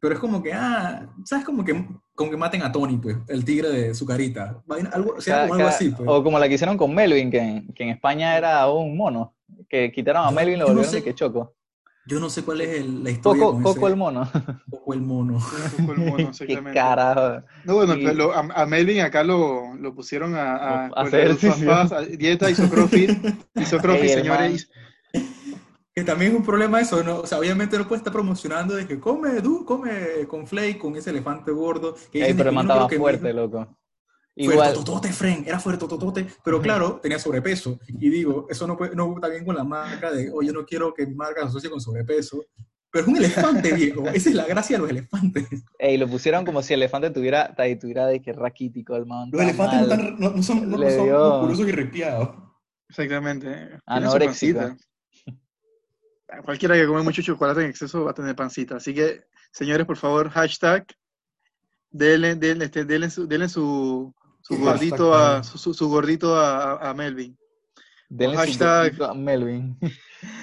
Pero 0.00 0.14
es 0.14 0.20
como 0.20 0.42
que, 0.42 0.52
ah, 0.52 1.06
¿sabes? 1.24 1.44
Como 1.44 1.64
que, 1.64 1.86
como 2.14 2.30
que 2.30 2.36
maten 2.36 2.62
a 2.62 2.70
Tony, 2.70 2.98
pues, 2.98 3.16
el 3.28 3.44
tigre 3.44 3.68
de 3.70 3.94
su 3.94 4.04
carita. 4.06 4.62
Algo, 4.92 5.14
o 5.16 5.20
sea, 5.20 5.34
Cada- 5.36 5.48
como 5.48 5.54
algo 5.54 5.66
cada- 5.66 5.76
así, 5.76 5.90
pues. 5.90 6.08
O 6.08 6.22
como 6.22 6.38
la 6.38 6.48
que 6.48 6.54
hicieron 6.54 6.76
con 6.76 6.94
Melvin, 6.94 7.30
que, 7.30 7.38
en- 7.38 7.72
que 7.72 7.82
en 7.84 7.90
España 7.90 8.36
era 8.36 8.68
un 8.70 8.96
mono. 8.96 9.34
Que 9.68 9.90
quitaron 9.90 10.24
a 10.26 10.30
Yo- 10.30 10.36
Melvin 10.36 10.56
y 10.56 10.58
lo 10.58 10.66
yo 10.66 10.72
no 10.72 10.74
volvieron 10.80 10.90
sé- 10.90 10.96
de 10.98 11.04
que 11.04 11.14
choco. 11.14 11.54
Yo 12.08 12.20
no 12.20 12.30
sé 12.30 12.42
cuál 12.44 12.60
es 12.60 12.68
el- 12.80 13.02
la 13.02 13.10
historia 13.10 13.42
Coco, 13.42 13.54
con 13.54 13.62
Coco 13.64 13.78
ese 13.86 13.86
el 13.88 13.96
mono. 13.96 14.30
Coco 14.70 14.94
el 14.94 15.00
mono. 15.00 15.38
Coco 15.76 15.92
el 15.92 15.98
mono, 15.98 16.30
Qué 16.46 16.62
carajo. 16.72 17.44
No, 17.64 17.74
bueno, 17.74 17.96
Y- 17.96 18.04
pero 18.04 18.14
lo- 18.14 18.32
a, 18.32 18.40
a 18.54 18.66
Melvin 18.66 19.00
acá 19.00 19.24
lo, 19.24 19.74
lo 19.74 19.92
pusieron 19.94 20.34
a, 20.36 20.52
a, 20.56 20.86
A 20.86 21.02
hacer 21.02 21.36
papás, 21.36 22.06
dieta, 22.16 22.48
hizo 22.50 22.68
crossfit, 22.70 23.10
hizo 23.56 23.78
crossfit, 23.82 24.10
señores. 24.10 24.70
Que 25.98 26.04
también 26.04 26.32
es 26.32 26.36
un 26.36 26.44
problema 26.44 26.78
eso, 26.78 27.02
¿no? 27.02 27.20
O 27.20 27.26
sea, 27.26 27.38
obviamente 27.38 27.78
no 27.78 27.88
puede 27.88 28.00
estar 28.00 28.12
promocionando 28.12 28.74
de 28.74 28.86
que 28.86 29.00
come, 29.00 29.40
du, 29.40 29.64
come 29.64 30.26
con 30.28 30.46
Flake, 30.46 30.76
con 30.76 30.94
ese 30.94 31.08
elefante 31.08 31.50
gordo. 31.52 31.96
Que 32.12 32.22
Ey, 32.22 32.34
pero 32.34 32.50
no 32.52 32.56
mataba 32.56 32.80
creo 32.80 32.88
que 32.88 32.98
fuerte, 32.98 33.28
hijo- 33.30 33.36
loco. 33.38 33.56
Igual. 33.58 33.76
Igual, 34.56 34.58
Fuertototote, 34.74 35.12
Fren, 35.14 35.44
era 35.46 35.58
fuertototote, 35.58 36.26
pero 36.44 36.60
claro, 36.60 37.00
tenía 37.02 37.18
sobrepeso. 37.18 37.80
Y 37.88 38.10
digo, 38.10 38.46
eso 38.50 38.66
no, 38.66 38.76
puede, 38.76 38.94
no 38.94 39.14
está 39.14 39.28
bien 39.28 39.46
con 39.46 39.56
la 39.56 39.64
marca 39.64 40.12
de, 40.12 40.30
oye, 40.30 40.52
no 40.52 40.66
quiero 40.66 40.92
que 40.92 41.06
mi 41.06 41.14
marca 41.14 41.40
se 41.40 41.46
asocie 41.46 41.70
con 41.70 41.80
sobrepeso. 41.80 42.44
Pero 42.90 43.02
es 43.06 43.08
un 43.08 43.16
elefante, 43.16 43.72
viejo. 43.72 44.04
Esa 44.12 44.28
es 44.28 44.34
la 44.34 44.44
gracia 44.44 44.76
de 44.76 44.82
los 44.82 44.90
elefantes. 44.90 45.46
ey, 45.78 45.96
lo 45.96 46.06
pusieron 46.08 46.44
como 46.44 46.60
si 46.60 46.74
el 46.74 46.80
elefante 46.82 47.08
tuviera, 47.08 47.54
tuviera 47.80 48.06
de 48.06 48.20
que 48.20 48.34
raquítico 48.34 48.96
el 48.96 49.06
man. 49.06 49.30
Los 49.32 49.40
elefantes 49.40 49.80
no, 49.88 49.94
están- 49.94 50.16
no- 50.20 50.30
no 50.32 50.42
son, 50.42 50.70
no, 50.70 50.76
Le 50.76 50.94
son 50.94 51.08
musculosos 51.08 51.66
y 51.68 51.72
ripiados. 51.72 52.28
Exactamente. 52.90 53.78
Anoréxico. 53.86 54.60
Cualquiera 56.44 56.74
que 56.74 56.86
come 56.86 57.02
mucho 57.02 57.22
chocolate 57.22 57.62
en 57.62 57.70
exceso 57.70 58.04
va 58.04 58.10
a 58.10 58.14
tener 58.14 58.34
pancita. 58.34 58.76
Así 58.76 58.92
que, 58.94 59.24
señores, 59.52 59.86
por 59.86 59.96
favor, 59.96 60.28
hashtag, 60.30 60.84
denle, 61.90 62.34
denle, 62.34 62.64
este, 62.66 62.84
denle 62.84 63.10
su, 63.10 63.26
denle 63.28 63.48
su, 63.48 64.12
su 64.42 64.56
¿Qué 64.56 64.60
gordito, 64.62 65.12
hashtag, 65.12 65.38
a, 65.40 65.42
su, 65.44 65.88
gordito 65.88 66.36
a, 66.36 66.92
Melvin. 66.94 67.36
Denle 68.08 68.36
su 68.36 68.42
Hashtag- 68.42 69.10
a 69.10 69.14
Melvin. 69.14 69.78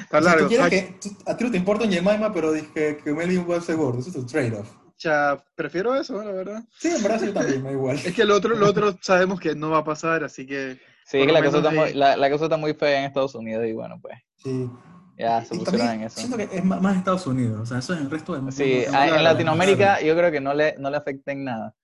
Está 0.03 0.21
sea, 0.21 0.37
tú 0.37 0.47
que, 0.69 0.97
tú- 1.01 1.17
a 1.25 1.35
ti 1.35 1.43
no 1.43 1.51
te 1.51 1.57
importa 1.57 1.85
un 1.85 1.91
Jemima, 1.91 2.31
pero 2.33 2.51
dije 2.51 2.97
que 3.03 3.11
Melvin 3.13 3.49
va 3.49 3.57
a 3.57 3.61
ser 3.61 3.75
gordo. 3.75 3.99
Eso 3.99 4.09
es 4.09 4.15
un 4.15 4.27
trade-off. 4.27 4.69
cha, 4.95 5.43
prefiero 5.55 5.95
eso, 5.95 6.23
la 6.23 6.31
verdad. 6.31 6.63
Sí, 6.77 6.89
en 6.89 6.97
sí, 6.97 7.25
yo 7.25 7.33
también, 7.33 7.61
me 7.63 7.69
da 7.69 7.73
igual. 7.73 7.97
Es 8.05 8.13
que 8.13 8.23
lo 8.23 8.35
otro, 8.35 8.55
lo 8.55 8.67
otro 8.69 8.95
sabemos 9.01 9.39
que 9.39 9.55
no 9.55 9.69
va 9.71 9.79
a 9.79 9.83
pasar, 9.83 10.23
así 10.23 10.45
que 10.45 10.79
Sí, 11.05 11.17
es 11.19 11.25
que 11.27 11.33
la 11.33 11.43
cosa, 11.43 11.57
está 11.57 11.71
muy, 11.71 11.93
la 12.15 12.31
cosa 12.31 12.43
está 12.45 12.57
muy 12.57 12.73
fea 12.73 12.99
en 12.99 13.05
Estados 13.05 13.35
Unidos 13.35 13.65
y 13.67 13.73
bueno, 13.73 13.99
pues 14.01 14.17
Sí. 14.37 14.69
Ya 15.17 15.43
se 15.45 15.55
Y 15.55 15.59
pusieron 15.59 15.79
también 15.79 16.01
en 16.01 16.07
eso. 16.07 16.19
Siento 16.19 16.37
que 16.37 16.43
es 16.51 16.63
más, 16.65 16.81
más 16.81 16.97
Estados 16.97 17.27
Unidos, 17.27 17.61
o 17.61 17.65
sea, 17.65 17.79
eso 17.79 17.93
es 17.93 18.01
el 18.01 18.09
resto 18.09 18.33
del 18.33 18.41
mundo. 18.41 18.55
Sí, 18.55 18.85
no- 18.91 19.03
en 19.03 19.23
Latinoamérica 19.23 20.01
yo 20.01 20.15
creo 20.15 20.31
que 20.31 20.41
no 20.41 20.53
le, 20.53 20.75
no 20.77 20.89
le 20.89 20.97
afecta 20.97 21.31
en 21.31 21.43
nada. 21.43 21.75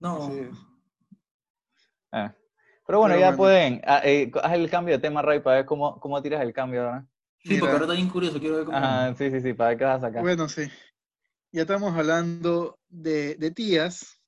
No, 0.00 0.30
es. 0.32 0.48
Ah. 2.12 2.34
Pero 2.86 2.98
bueno, 2.98 3.14
Pero 3.14 3.20
ya 3.20 3.26
bueno. 3.28 3.36
pueden, 3.36 3.82
ah, 3.86 4.00
eh, 4.04 4.30
haz 4.42 4.52
el 4.54 4.68
cambio 4.70 4.94
de 4.96 5.00
tema, 5.00 5.22
Ray, 5.22 5.40
para 5.40 5.56
ver 5.56 5.66
cómo, 5.66 6.00
cómo 6.00 6.20
tiras 6.20 6.42
el 6.42 6.52
cambio 6.52 6.82
ahora. 6.82 7.06
sí, 7.44 7.56
porque 7.58 7.72
ahora 7.72 7.84
está 7.84 7.94
bien 7.94 8.08
curioso, 8.08 8.40
quiero 8.40 8.56
ver 8.56 8.64
cómo... 8.64 8.78
Ajá, 8.78 9.14
sí, 9.14 9.30
sí, 9.30 9.40
sí, 9.40 9.52
para 9.54 9.70
ver 9.70 9.78
qué 9.78 9.84
vas 9.84 9.98
a 10.02 10.06
sacar. 10.06 10.22
Bueno, 10.22 10.48
sí. 10.48 10.62
Ya 11.52 11.62
estamos 11.62 11.94
hablando 11.96 12.78
de, 12.88 13.34
de 13.36 13.50
tías, 13.50 14.20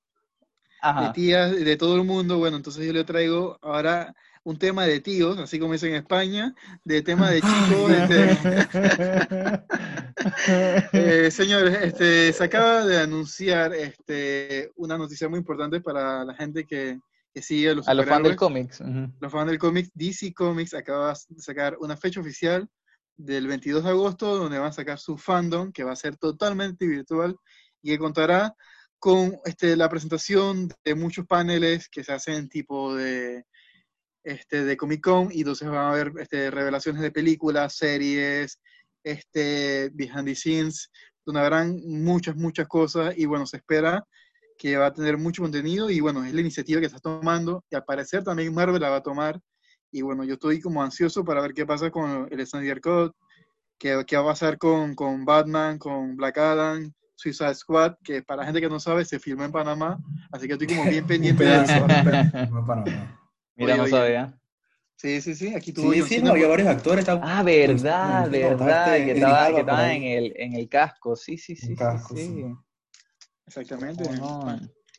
de 0.77 0.81
Ajá. 0.81 1.13
tías 1.13 1.53
de 1.53 1.77
todo 1.77 1.97
el 1.97 2.05
mundo. 2.05 2.39
Bueno, 2.39 2.57
entonces 2.57 2.85
yo 2.87 2.93
le 2.93 3.05
traigo 3.05 3.59
ahora 3.63 4.15
un 4.45 4.59
tema 4.59 4.85
de 4.87 5.01
tíos, 5.01 5.39
así 5.39 5.59
como 5.59 5.73
dicen 5.73 5.91
en 5.91 5.97
España, 5.97 6.55
de 6.85 7.03
tema 7.03 7.31
de 7.31 7.41
chicos. 7.41 7.91
este, 7.91 8.39
eh, 11.27 11.31
señores, 11.31 11.79
este, 11.83 12.33
se 12.33 12.45
acaba 12.45 12.85
de 12.85 12.99
anunciar 12.99 13.75
este, 13.75 14.71
una 14.77 14.99
noticia 14.99 15.29
muy 15.29 15.39
importante 15.39 15.81
para 15.81 16.25
la 16.25 16.35
gente 16.35 16.67
que, 16.67 16.99
que 17.33 17.43
sigue 17.43 17.75
los 17.75 17.89
A 17.89 17.95
los 17.95 18.07
fans 18.07 18.25
del 18.25 18.37
cómics. 18.37 18.83
Los 19.21 19.33
fans 19.33 19.49
del 19.49 19.59
cómic, 19.59 19.91
DC 19.95 20.35
Comics 20.35 20.75
acaba 20.75 21.15
de 21.29 21.43
sacar 21.43 21.77
una 21.81 21.97
fecha 21.97 22.21
oficial 22.21 22.69
del 23.17 23.47
22 23.47 23.85
de 23.85 23.91
agosto 23.91 24.37
donde 24.37 24.59
van 24.59 24.69
a 24.69 24.73
sacar 24.73 24.99
su 24.99 25.17
fandom, 25.17 25.71
que 25.71 25.85
va 25.85 25.93
a 25.93 25.97
ser 25.97 26.17
totalmente 26.17 26.87
virtual 26.87 27.37
y 27.81 27.91
que 27.91 27.99
contará 27.99 28.55
con 28.99 29.39
este, 29.45 29.77
la 29.77 29.89
presentación 29.89 30.69
de 30.85 30.95
muchos 30.95 31.27
paneles 31.27 31.89
que 31.89 32.05
se 32.05 32.13
hacen 32.13 32.49
tipo 32.49 32.95
de, 32.95 33.45
este, 34.25 34.65
de 34.65 34.77
Comic 34.77 35.03
Con 35.03 35.29
y 35.33 35.41
entonces 35.41 35.69
van 35.69 35.79
a 35.79 35.91
haber 35.91 36.13
este, 36.19 36.51
revelaciones 36.51 37.03
de 37.03 37.11
películas, 37.11 37.77
series, 37.77 38.59
este, 39.05 39.91
behind 39.95 40.27
the 40.27 40.35
scenes 40.35 40.91
donde 41.25 41.41
habrán 41.41 41.81
muchas, 41.87 42.37
muchas 42.37 42.67
cosas 42.69 43.15
y 43.17 43.27
bueno, 43.27 43.47
se 43.47 43.59
espera 43.59 44.05
que 44.59 44.77
va 44.77 44.87
a 44.87 44.93
tener 44.93 45.19
mucho 45.19 45.43
contenido 45.43 45.91
y 45.91 46.01
bueno, 46.01 46.25
es 46.25 46.33
la 46.33 46.41
iniciativa 46.41 46.81
que 46.81 46.87
está 46.87 46.99
tomando 46.99 47.65
y 47.71 47.75
al 47.75 47.85
parecer 47.85 48.23
también 48.23 48.55
Marvel 48.55 48.81
la 48.81 48.91
va 48.91 48.97
a 48.97 49.03
tomar 49.03 49.41
y 49.91 50.03
bueno, 50.03 50.25
yo 50.25 50.35
estoy 50.35 50.61
como 50.61 50.83
ansioso 50.83 51.25
para 51.25 51.41
ver 51.43 51.53
qué 51.53 51.67
pasa 51.67 51.91
con 51.91 52.29
el 52.31 52.47
Snyder 52.47 52.81
Code, 52.81 53.13
qué, 53.79 54.03
qué 54.07 54.17
va 54.17 54.23
a 54.23 54.27
pasar 54.27 54.59
con, 54.59 54.95
con 54.95 55.25
Batman, 55.25 55.79
con 55.79 56.17
Black 56.17 56.39
Adam, 56.39 56.93
Suicide 57.15 57.55
Squad, 57.55 57.95
que 58.03 58.23
para 58.23 58.41
la 58.41 58.47
gente 58.47 58.61
que 58.61 58.69
no 58.69 58.81
sabe 58.81 59.05
se 59.05 59.19
filmó 59.19 59.45
en 59.45 59.53
Panamá, 59.53 59.99
así 60.33 60.47
que 60.47 60.55
estoy 60.55 60.69
como 60.69 60.85
bien 60.85 61.07
pendiente 61.09 61.45
de 61.45 61.63
eso. 61.63 61.87
Mira, 63.57 63.77
no 63.77 63.83
Oye, 63.85 63.91
sabía. 63.91 64.39
Sí, 64.97 65.21
sí, 65.21 65.35
sí, 65.35 65.55
aquí 65.55 65.73
tuvo 65.73 65.93
Sí, 65.93 65.99
John 66.01 66.09
sí, 66.09 66.15
Cena, 66.17 66.27
no, 66.29 66.33
había 66.33 66.47
varios 66.47 66.69
actores. 66.69 67.01
estaba- 67.01 67.21
Ah, 67.39 67.43
verdad, 67.43 68.29
Pues, 68.29 68.31
verdad, 68.31 68.97
que 68.97 69.13
estaba, 69.13 69.47
que 69.55 69.61
estaba 69.61 69.93
en 69.95 70.03
el, 70.05 70.33
en 70.37 70.55
el 70.55 70.69
casco, 70.69 71.17
sí, 71.17 71.37
sí, 71.37 71.57
sí, 71.57 71.67
sí, 71.69 71.75
casco, 71.77 72.17
sí. 72.17 72.27
sí. 72.27 72.45
Exactamente. 73.47 74.05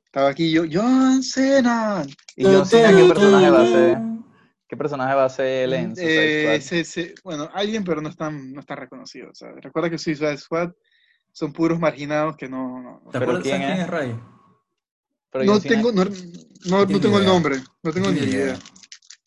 Estaba 0.06 0.30
aquí 0.30 0.52
yo, 0.52 0.64
John 0.72 1.24
Cena. 1.24 2.04
¿Y 2.36 2.44
John 2.46 2.66
Cena 2.66 2.96
qué 2.96 3.06
personaje 3.06 3.50
va 3.50 3.62
a 3.62 3.66
ser? 3.66 3.98
¿Qué 4.68 4.78
personaje 4.78 5.16
va 5.16 5.26
a 5.26 5.30
ser 5.30 5.46
él 5.66 5.74
en 5.74 5.96
Suicide 5.96 6.26
Eh, 6.26 6.42
Squad? 6.42 6.56
ese- 6.56 6.80
ese- 6.82 7.16
bueno, 7.24 7.50
alguien, 7.54 7.84
pero 7.84 8.02
no 8.02 8.10
están, 8.10 8.52
no 8.54 8.60
está 8.60 8.76
reconocido. 8.76 9.30
O 9.32 9.36
sea, 9.36 9.52
recuerda 9.54 9.90
que 9.90 9.98
Suicide 9.98 10.38
Squad 10.38 10.72
son 11.32 11.54
puros 11.54 11.80
marginados 11.80 12.36
que 12.36 12.50
no. 12.50 12.82
no, 12.82 13.00
¿Te 13.12 13.20
¿Pero 13.20 13.24
acuerdas 13.24 13.44
quién 13.44 13.54
¿sabes 13.62 13.68
quién 13.68 13.78
es? 13.80 13.84
es 13.86 13.90
Ray? 13.90 14.20
Pero 15.34 15.46
no 15.46 15.60
tengo, 15.60 15.92
no, 15.92 16.06
no, 16.06 16.86
no 16.86 17.00
tengo 17.00 17.18
el 17.18 17.26
nombre, 17.26 17.58
no 17.82 17.92
tengo 17.92 18.12
ni 18.12 18.20
idea. 18.20 18.30
idea. 18.30 18.60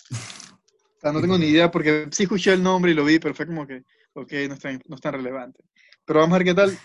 O 0.09 1.01
sea, 1.01 1.13
no 1.13 1.21
tengo 1.21 1.37
ni 1.37 1.47
idea 1.47 1.71
porque 1.71 2.09
sí 2.13 2.23
escuché 2.23 2.53
el 2.53 2.63
nombre 2.63 2.93
y 2.93 2.95
lo 2.95 3.05
vi, 3.05 3.19
pero 3.19 3.35
fue 3.35 3.47
como 3.47 3.67
que, 3.67 3.85
ok, 4.15 4.33
no 4.49 4.55
es 4.55 4.61
tan, 4.61 4.81
no 4.87 4.95
es 4.95 5.01
tan 5.01 5.15
relevante. 5.15 5.65
Pero 6.05 6.21
vamos 6.21 6.35
a 6.35 6.39
ver 6.39 6.47
qué 6.47 6.55
tal. 6.55 6.79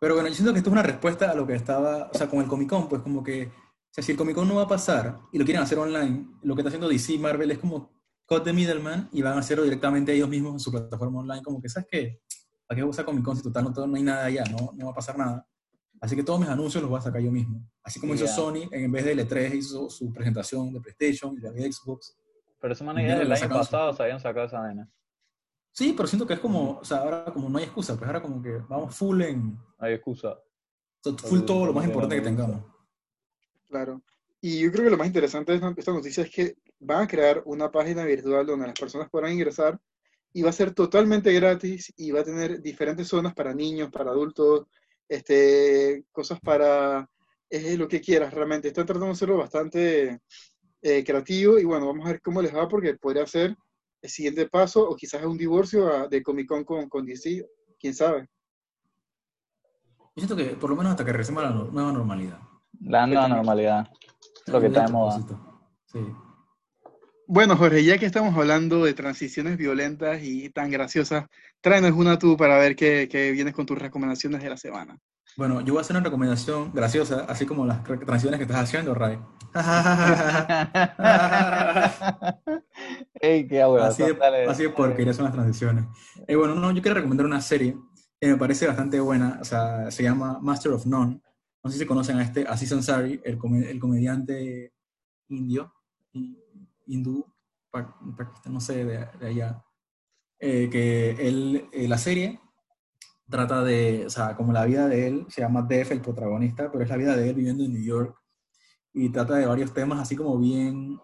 Pero 0.00 0.14
bueno, 0.14 0.28
yo 0.28 0.34
siento 0.34 0.52
que 0.52 0.58
esto 0.58 0.70
es 0.70 0.72
una 0.72 0.82
respuesta 0.82 1.30
a 1.30 1.34
lo 1.34 1.46
que 1.46 1.54
estaba, 1.54 2.10
o 2.12 2.16
sea, 2.16 2.28
con 2.28 2.40
el 2.40 2.46
Comic 2.46 2.68
Con, 2.68 2.88
pues 2.88 3.02
como 3.02 3.24
que, 3.24 3.46
o 3.46 3.90
sea, 3.90 4.04
si 4.04 4.12
el 4.12 4.18
Comic 4.18 4.36
Con 4.36 4.46
no 4.46 4.54
va 4.54 4.62
a 4.62 4.68
pasar 4.68 5.18
y 5.32 5.38
lo 5.38 5.44
quieren 5.44 5.62
hacer 5.62 5.78
online, 5.78 6.28
lo 6.42 6.54
que 6.54 6.60
está 6.60 6.68
haciendo 6.68 6.88
DC 6.88 7.18
Marvel 7.18 7.50
es 7.50 7.58
como 7.58 7.92
cut 8.26 8.44
the 8.44 8.52
middleman 8.52 9.08
y 9.12 9.22
van 9.22 9.36
a 9.36 9.40
hacerlo 9.40 9.64
directamente 9.64 10.14
ellos 10.14 10.28
mismos 10.28 10.52
en 10.52 10.60
su 10.60 10.70
plataforma 10.70 11.20
online, 11.20 11.42
como 11.42 11.60
que, 11.60 11.68
¿sabes 11.68 11.88
qué? 11.90 12.20
¿Para 12.66 12.78
qué 12.78 12.84
usar 12.84 13.04
Comic 13.04 13.24
Con 13.24 13.36
si 13.36 13.42
total 13.42 13.64
no, 13.64 13.86
no 13.86 13.96
hay 13.96 14.02
nada 14.02 14.26
allá, 14.26 14.44
no, 14.44 14.70
no 14.76 14.86
va 14.86 14.92
a 14.92 14.94
pasar 14.94 15.18
nada? 15.18 15.44
Así 16.04 16.14
que 16.14 16.22
todos 16.22 16.38
mis 16.38 16.50
anuncios 16.50 16.82
los 16.82 16.90
voy 16.90 16.98
a 16.98 17.02
sacar 17.02 17.22
yo 17.22 17.32
mismo. 17.32 17.66
Así 17.82 17.98
como 17.98 18.14
hizo 18.14 18.26
Ya. 18.26 18.34
Sony, 18.34 18.68
en 18.72 18.92
vez 18.92 19.06
de 19.06 19.16
L3 19.16 19.54
hizo 19.54 19.88
su 19.88 20.12
presentación 20.12 20.70
de 20.70 20.78
PlayStation 20.78 21.34
y 21.34 21.40
de 21.40 21.72
Xbox. 21.72 22.14
Pero 22.60 22.74
esa 22.74 22.84
manera 22.84 23.16
lo 23.16 23.22
el 23.22 23.32
año 23.32 23.48
pasado 23.48 23.94
se 23.94 24.02
habían 24.02 24.20
sacado 24.20 24.44
esa 24.44 24.60
vaina. 24.60 24.86
Sí, 25.72 25.94
pero 25.96 26.06
siento 26.06 26.26
que 26.26 26.34
es 26.34 26.40
como, 26.40 26.78
o 26.80 26.84
sea, 26.84 26.98
ahora 26.98 27.24
como 27.32 27.48
no 27.48 27.56
hay 27.56 27.64
excusa, 27.64 27.96
pues 27.96 28.06
ahora 28.06 28.20
como 28.20 28.42
que 28.42 28.58
vamos 28.68 28.94
full 28.94 29.22
en, 29.22 29.54
No 29.54 29.62
hay 29.78 29.94
excusa. 29.94 30.38
full 31.22 31.40
todo 31.40 31.64
lo 31.64 31.72
más 31.72 31.86
importante 31.86 32.16
que 32.16 32.22
tengamos. 32.22 32.62
Claro. 33.70 34.02
Y 34.42 34.60
yo 34.60 34.70
creo 34.70 34.84
que 34.84 34.90
lo 34.90 34.98
más 34.98 35.06
interesante 35.06 35.58
de 35.58 35.74
esta 35.78 35.92
noticia 35.92 36.22
es 36.22 36.30
que 36.30 36.58
van 36.80 37.04
a 37.04 37.08
crear 37.08 37.40
una 37.46 37.72
página 37.72 38.04
virtual 38.04 38.44
donde 38.44 38.66
las 38.66 38.78
personas 38.78 39.08
podrán 39.08 39.32
ingresar 39.32 39.80
y 40.34 40.42
va 40.42 40.50
a 40.50 40.52
ser 40.52 40.74
totalmente 40.74 41.32
gratis 41.32 41.94
y 41.96 42.10
va 42.10 42.20
a 42.20 42.24
tener 42.24 42.60
diferentes 42.60 43.08
zonas 43.08 43.32
para 43.32 43.54
niños, 43.54 43.90
para 43.90 44.10
adultos, 44.10 44.66
este, 45.08 46.04
cosas 46.12 46.40
para 46.40 47.08
eh, 47.50 47.76
lo 47.76 47.88
que 47.88 48.00
quieras 48.00 48.32
realmente. 48.32 48.68
Están 48.68 48.86
tratando 48.86 49.06
de 49.06 49.12
hacerlo 49.12 49.38
bastante 49.38 50.20
eh, 50.82 51.04
creativo 51.04 51.58
y 51.58 51.64
bueno, 51.64 51.86
vamos 51.86 52.06
a 52.06 52.10
ver 52.10 52.20
cómo 52.20 52.42
les 52.42 52.54
va 52.54 52.68
porque 52.68 52.94
podría 52.94 53.26
ser 53.26 53.56
el 54.02 54.10
siguiente 54.10 54.48
paso 54.48 54.88
o 54.88 54.94
quizás 54.96 55.24
un 55.24 55.38
divorcio 55.38 55.86
ah, 55.92 56.08
de 56.08 56.22
Comic 56.22 56.46
Con 56.46 56.64
con, 56.64 56.88
con 56.88 57.06
DC, 57.06 57.46
quién 57.78 57.94
sabe. 57.94 58.28
Yo 60.16 60.26
siento 60.26 60.36
que 60.36 60.56
por 60.56 60.70
lo 60.70 60.76
menos 60.76 60.90
hasta 60.92 61.04
que 61.04 61.12
regresemos 61.12 61.42
a 61.42 61.48
la 61.48 61.54
no- 61.54 61.64
nueva 61.70 61.90
normalidad. 61.92 62.38
La 62.80 63.06
nueva 63.06 63.28
normalidad. 63.28 63.88
Lo 64.46 64.60
que 64.60 64.66
está 64.66 64.84
de 64.84 64.92
moda. 64.92 65.18
Sí. 65.86 66.00
Bueno, 67.26 67.56
Jorge, 67.56 67.82
ya 67.84 67.96
que 67.98 68.04
estamos 68.06 68.36
hablando 68.36 68.84
de 68.84 68.92
transiciones 68.92 69.56
violentas 69.56 70.20
y 70.22 70.50
tan 70.50 70.70
graciosas, 70.70 71.24
tráenos 71.60 71.92
una 71.92 72.18
tú 72.18 72.36
para 72.36 72.58
ver 72.58 72.76
qué, 72.76 73.08
qué 73.10 73.30
vienes 73.32 73.54
con 73.54 73.64
tus 73.66 73.78
recomendaciones 73.78 74.42
de 74.42 74.50
la 74.50 74.56
semana. 74.58 74.98
Bueno, 75.36 75.60
yo 75.62 75.72
voy 75.72 75.78
a 75.78 75.80
hacer 75.80 75.96
una 75.96 76.04
recomendación 76.04 76.70
graciosa, 76.72 77.24
así 77.28 77.44
como 77.46 77.66
las 77.66 77.82
transiciones 77.82 78.38
que 78.38 78.44
estás 78.44 78.62
haciendo, 78.62 78.94
Ray. 78.94 79.18
Ey, 83.14 83.46
qué 83.48 83.62
abuelo. 83.62 83.84
así, 83.86 84.02
de, 84.02 84.12
dale, 84.14 84.44
así 84.46 84.62
de 84.64 84.70
porquería 84.70 85.14
son 85.14 85.24
las 85.24 85.32
transiciones. 85.34 85.86
Eh, 86.28 86.36
bueno, 86.36 86.54
no, 86.54 86.70
yo 86.72 86.82
quiero 86.82 86.96
recomendar 86.96 87.26
una 87.26 87.40
serie 87.40 87.76
que 88.20 88.28
me 88.28 88.36
parece 88.36 88.66
bastante 88.66 89.00
buena, 89.00 89.38
o 89.40 89.44
sea, 89.44 89.90
se 89.90 90.02
llama 90.02 90.38
Master 90.40 90.72
of 90.72 90.84
None. 90.86 91.20
No 91.62 91.70
sé 91.70 91.78
si 91.78 91.86
conocen 91.86 92.18
a 92.18 92.22
este 92.22 92.46
Aziz 92.46 92.70
Ansari, 92.72 93.20
el, 93.24 93.38
come- 93.38 93.70
el 93.70 93.80
comediante 93.80 94.72
indio, 95.28 95.72
hindú, 96.86 97.26
pa- 97.70 97.96
pakistán, 98.16 98.52
no 98.54 98.60
sé, 98.60 98.84
de, 98.84 99.06
de 99.20 99.26
allá. 99.26 99.64
Eh, 100.38 100.68
que 100.70 101.10
él, 101.12 101.68
eh, 101.72 101.88
la 101.88 101.98
serie 101.98 102.40
trata 103.28 103.62
de, 103.64 104.04
o 104.06 104.10
sea, 104.10 104.36
como 104.36 104.52
la 104.52 104.64
vida 104.66 104.88
de 104.88 105.06
él, 105.08 105.26
se 105.28 105.40
llama 105.40 105.62
Def, 105.62 105.90
el 105.92 106.00
protagonista, 106.02 106.70
pero 106.70 106.84
es 106.84 106.90
la 106.90 106.96
vida 106.96 107.16
de 107.16 107.30
él 107.30 107.34
viviendo 107.34 107.64
en 107.64 107.72
New 107.72 107.82
York 107.82 108.16
y 108.92 109.08
trata 109.10 109.36
de 109.36 109.46
varios 109.46 109.72
temas 109.72 110.00
así 110.00 110.14
como 110.16 110.38
bien, 110.38 110.98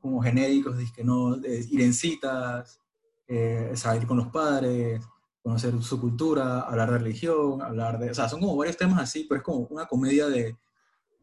como 0.00 0.22
genéricos, 0.22 0.76
que 0.92 1.04
no, 1.04 1.36
de 1.36 1.60
ir 1.70 1.82
en 1.82 1.92
citas, 1.94 2.80
eh, 3.28 3.72
salir 3.74 4.06
con 4.06 4.16
los 4.16 4.28
padres, 4.28 5.04
conocer 5.42 5.80
su 5.82 6.00
cultura, 6.00 6.60
hablar 6.62 6.90
de 6.90 6.98
religión, 6.98 7.62
hablar 7.62 7.98
de, 7.98 8.10
o 8.10 8.14
sea, 8.14 8.28
son 8.28 8.40
como 8.40 8.56
varios 8.56 8.76
temas 8.76 9.00
así, 9.00 9.26
pero 9.28 9.38
es 9.38 9.44
como 9.44 9.58
una 9.70 9.86
comedia 9.86 10.26
de, 10.28 10.56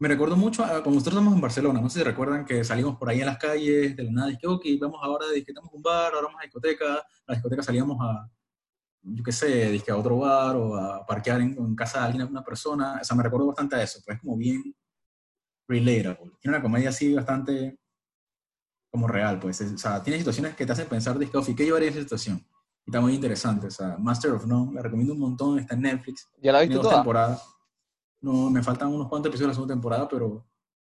me 0.00 0.08
recuerdo 0.08 0.36
mucho 0.36 0.62
a 0.64 0.68
cuando 0.82 0.92
nosotros 0.92 1.14
estamos 1.14 1.34
en 1.34 1.40
Barcelona, 1.40 1.80
no 1.80 1.90
sé 1.90 1.98
si 2.00 2.04
recuerdan 2.04 2.44
que 2.44 2.62
salimos 2.62 2.96
por 2.96 3.08
ahí 3.08 3.20
en 3.20 3.26
las 3.26 3.38
calles, 3.38 3.96
de 3.96 4.02
la 4.04 4.10
nada, 4.12 4.38
que, 4.38 4.46
ok, 4.46 4.64
vamos 4.80 5.00
ahora, 5.02 5.26
de 5.26 5.42
que 5.44 5.50
estamos 5.50 5.70
en 5.72 5.76
un 5.76 5.82
bar, 5.82 6.12
ahora 6.14 6.26
vamos 6.26 6.40
a 6.40 6.44
discoteca, 6.44 6.94
a 6.94 7.02
la 7.26 7.34
discoteca 7.34 7.62
salíamos 7.62 7.96
a, 8.00 8.30
yo 9.02 9.24
qué 9.24 9.32
sé, 9.32 9.70
dizque 9.70 9.90
a 9.90 9.96
otro 9.96 10.18
bar 10.18 10.54
o 10.56 10.76
a 10.76 11.04
parquear 11.04 11.40
en, 11.40 11.56
en 11.58 11.74
casa 11.74 12.00
de 12.00 12.06
alguien, 12.06 12.28
una 12.28 12.44
persona, 12.44 12.98
o 13.00 13.04
sea, 13.04 13.16
me 13.16 13.22
recuerdo 13.24 13.46
bastante 13.48 13.76
a 13.76 13.82
eso, 13.82 14.00
pues 14.04 14.16
es 14.16 14.20
como 14.22 14.36
bien 14.36 14.74
relatable. 15.66 16.32
Tiene 16.40 16.56
una 16.56 16.62
comedia 16.62 16.90
así 16.90 17.12
bastante 17.14 17.78
como 18.90 19.06
real, 19.08 19.38
pues, 19.38 19.60
es- 19.60 19.72
o 19.72 19.78
sea, 19.78 20.02
tiene 20.02 20.18
situaciones 20.18 20.54
que 20.54 20.64
te 20.64 20.72
hacen 20.72 20.88
pensar, 20.88 21.18
"Ofi, 21.34 21.54
¿qué 21.54 21.66
yo 21.66 21.76
haría 21.76 21.88
en 21.88 21.94
esa 21.94 22.02
situación? 22.02 22.38
Y 22.86 22.90
está 22.90 23.00
muy 23.00 23.14
interesante, 23.14 23.66
o 23.66 23.70
sea, 23.70 23.96
Master 23.98 24.30
of 24.32 24.46
None, 24.46 24.72
la 24.74 24.82
recomiendo 24.82 25.12
un 25.12 25.20
montón, 25.20 25.58
está 25.58 25.74
en 25.74 25.82
Netflix, 25.82 26.26
¿Ya 26.40 26.52
la 26.52 26.60
viste 26.60 26.78
toda? 26.78 26.94
temporadas. 26.94 27.42
No, 28.20 28.50
me 28.50 28.62
faltan 28.62 28.88
unos 28.88 29.08
cuantos 29.08 29.30
episodios 29.30 29.48
de 29.48 29.50
la 29.50 29.54
segunda 29.54 29.74
temporada, 29.74 30.08
pero 30.08 30.44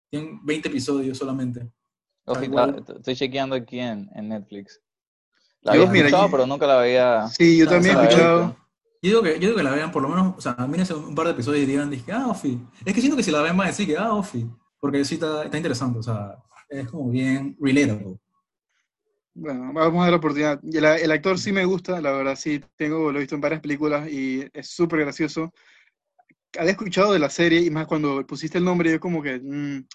tienen 0.10 0.44
20 0.46 0.68
episodios 0.70 1.18
solamente. 1.18 1.70
Estoy 2.26 3.16
chequeando 3.16 3.56
aquí 3.56 3.80
en, 3.80 4.10
en 4.16 4.30
Netflix. 4.30 4.82
La 5.62 5.76
Yo, 5.76 5.82
había 5.82 5.92
mira, 5.92 6.06
escuchado, 6.08 6.28
yo- 6.28 6.32
pero 6.32 6.46
nunca 6.48 6.68
la 6.68 6.78
veía. 6.78 7.28
Sí, 7.28 7.58
yo 7.58 7.66
No, 7.66 7.72
también 7.72 7.98
he 7.98 8.04
escuchado. 8.04 8.56
Yo 9.02 9.10
digo, 9.10 9.24
que, 9.24 9.34
yo 9.36 9.40
digo 9.48 9.56
que 9.56 9.64
la 9.64 9.72
vean 9.72 9.92
por 9.92 10.02
lo 10.02 10.10
menos, 10.10 10.36
o 10.38 10.42
sea, 10.42 10.56
mírense 10.68 10.94
un 10.94 11.16
par 11.16 11.26
de 11.28 11.32
episodios 11.32 11.64
y 11.64 11.66
digan, 11.68 11.90
dizque, 11.90 12.12
ah, 12.12 12.28
Ofi. 12.28 12.60
Es 12.86 12.94
que 12.94 13.00
siento 13.00 13.16
que 13.16 13.24
si 13.24 13.32
la 13.32 13.42
ven 13.42 13.60
a 13.60 13.66
decir 13.66 13.88
que, 13.88 13.98
ah, 13.98 14.14
Ofi. 14.14 14.46
Porque 14.80 15.04
sí 15.06 15.16
está, 15.16 15.44
está 15.46 15.58
interesante, 15.58 16.00
o 16.00 16.04
sea, 16.04 16.38
es 16.70 16.88
como 16.90 17.10
bien 17.10 17.56
relatable. 17.60 18.18
Bueno, 19.34 19.72
vamos 19.74 20.00
a 20.00 20.04
dar 20.04 20.12
la 20.12 20.18
oportunidad. 20.18 20.60
Y 20.64 20.78
el, 20.78 20.86
el 20.86 21.12
actor 21.12 21.38
sí 21.40 21.52
me 21.52 21.64
gusta, 21.66 22.02
la 22.02 22.12
verdad 22.12 22.36
sí, 22.36 22.62
tengo, 22.76 23.12
lo 23.12 23.18
he 23.18 23.22
visto 23.22 23.36
en 23.36 23.42
varias 23.42 23.62
películas 23.62 24.10
y 24.10 24.46
es 24.54 24.70
súper 24.70 25.00
gracioso. 25.00 25.54
Había 26.58 26.72
escuchado 26.72 27.14
de 27.14 27.20
la 27.20 27.30
serie 27.30 27.62
y 27.62 27.70
más 27.70 27.86
cuando 27.86 28.26
pusiste 28.26 28.58
el 28.58 28.66
nombre, 28.66 28.92
yo 28.92 29.00
como 29.00 29.22
que, 29.22 29.40
mm, 29.40 29.86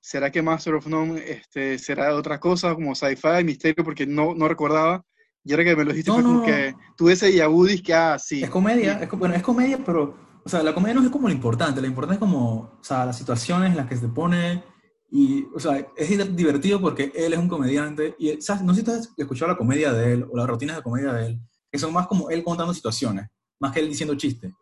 ¿será 0.00 0.30
que 0.30 0.40
Master 0.42 0.74
of 0.74 0.86
None 0.86 1.22
este, 1.30 1.78
será 1.78 2.14
otra 2.14 2.40
cosa, 2.40 2.74
como 2.74 2.94
sci-fi, 2.94 3.44
misterio? 3.44 3.84
Porque 3.84 4.06
no, 4.06 4.34
no 4.34 4.48
recordaba. 4.48 5.04
Y 5.44 5.52
ahora 5.52 5.64
que 5.64 5.76
me 5.76 5.84
lo 5.84 5.90
dijiste 5.92 6.10
No, 6.10 6.14
fue 6.14 6.22
no, 6.22 6.28
como 6.28 6.38
no. 6.40 6.44
que 6.46 6.74
tuve 6.96 7.12
ese 7.12 7.32
yabudis 7.34 7.82
que, 7.82 7.92
ah, 7.92 8.18
sí. 8.18 8.42
Es 8.42 8.48
comedia, 8.50 8.94
es, 9.02 9.10
bueno, 9.10 9.34
es 9.34 9.42
comedia, 9.42 9.78
pero, 9.84 10.16
o 10.44 10.48
sea, 10.48 10.62
la 10.62 10.72
comedia 10.72 10.94
no 10.94 11.02
es 11.02 11.10
como 11.10 11.28
lo 11.28 11.34
importante, 11.34 11.80
lo 11.80 11.86
importante 11.86 12.14
es 12.14 12.20
como, 12.20 12.54
o 12.80 12.84
sea, 12.84 13.04
las 13.04 13.18
situaciones 13.18 13.70
en 13.72 13.76
las 13.76 13.88
que 13.88 13.96
se 13.96 14.08
pone, 14.08 14.62
y, 15.10 15.44
o 15.54 15.60
sea, 15.60 15.86
es 15.96 16.08
di- 16.08 16.16
divertido 16.36 16.80
porque 16.80 17.12
él 17.14 17.32
es 17.34 17.38
un 17.38 17.48
comediante, 17.48 18.14
y, 18.18 18.40
¿sabes? 18.40 18.62
No 18.62 18.72
sé 18.72 18.80
si 18.80 18.86
tú 18.86 18.92
has 18.92 19.10
escuchado 19.16 19.50
la 19.52 19.58
comedia 19.58 19.92
de 19.92 20.12
él, 20.14 20.26
o 20.30 20.36
las 20.36 20.46
rutinas 20.46 20.76
de 20.76 20.82
comedia 20.82 21.12
de 21.12 21.26
él, 21.26 21.40
que 21.70 21.78
son 21.78 21.92
más 21.92 22.06
como 22.06 22.30
él 22.30 22.42
contando 22.44 22.72
situaciones, 22.72 23.26
más 23.60 23.72
que 23.72 23.80
él 23.80 23.88
diciendo 23.88 24.14
chistes. 24.14 24.52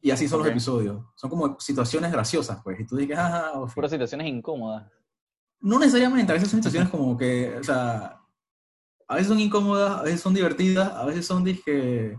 Y 0.00 0.10
así 0.10 0.28
son 0.28 0.40
Ok. 0.40 0.46
los 0.46 0.52
episodios, 0.52 1.04
son 1.16 1.30
como 1.30 1.58
situaciones 1.58 2.12
graciosas, 2.12 2.60
pues, 2.62 2.78
y 2.80 2.86
tú 2.86 2.96
dices, 2.96 3.16
ah, 3.18 3.52
oh, 3.54 3.66
Puras 3.66 3.90
situaciones 3.90 4.26
incómodas. 4.28 4.90
no 5.60 5.78
necesariamente, 5.78 6.30
a 6.30 6.34
veces 6.34 6.48
son 6.50 6.58
situaciones 6.60 6.88
como 6.88 7.16
que, 7.16 7.56
o 7.58 7.64
sea, 7.64 8.20
a 9.08 9.14
veces 9.14 9.28
son 9.28 9.40
incómodas, 9.40 9.98
a 9.98 10.02
veces 10.02 10.20
son 10.20 10.34
divertidas, 10.34 10.92
a 10.92 11.04
veces 11.04 11.26
son 11.26 11.42
disque... 11.42 12.16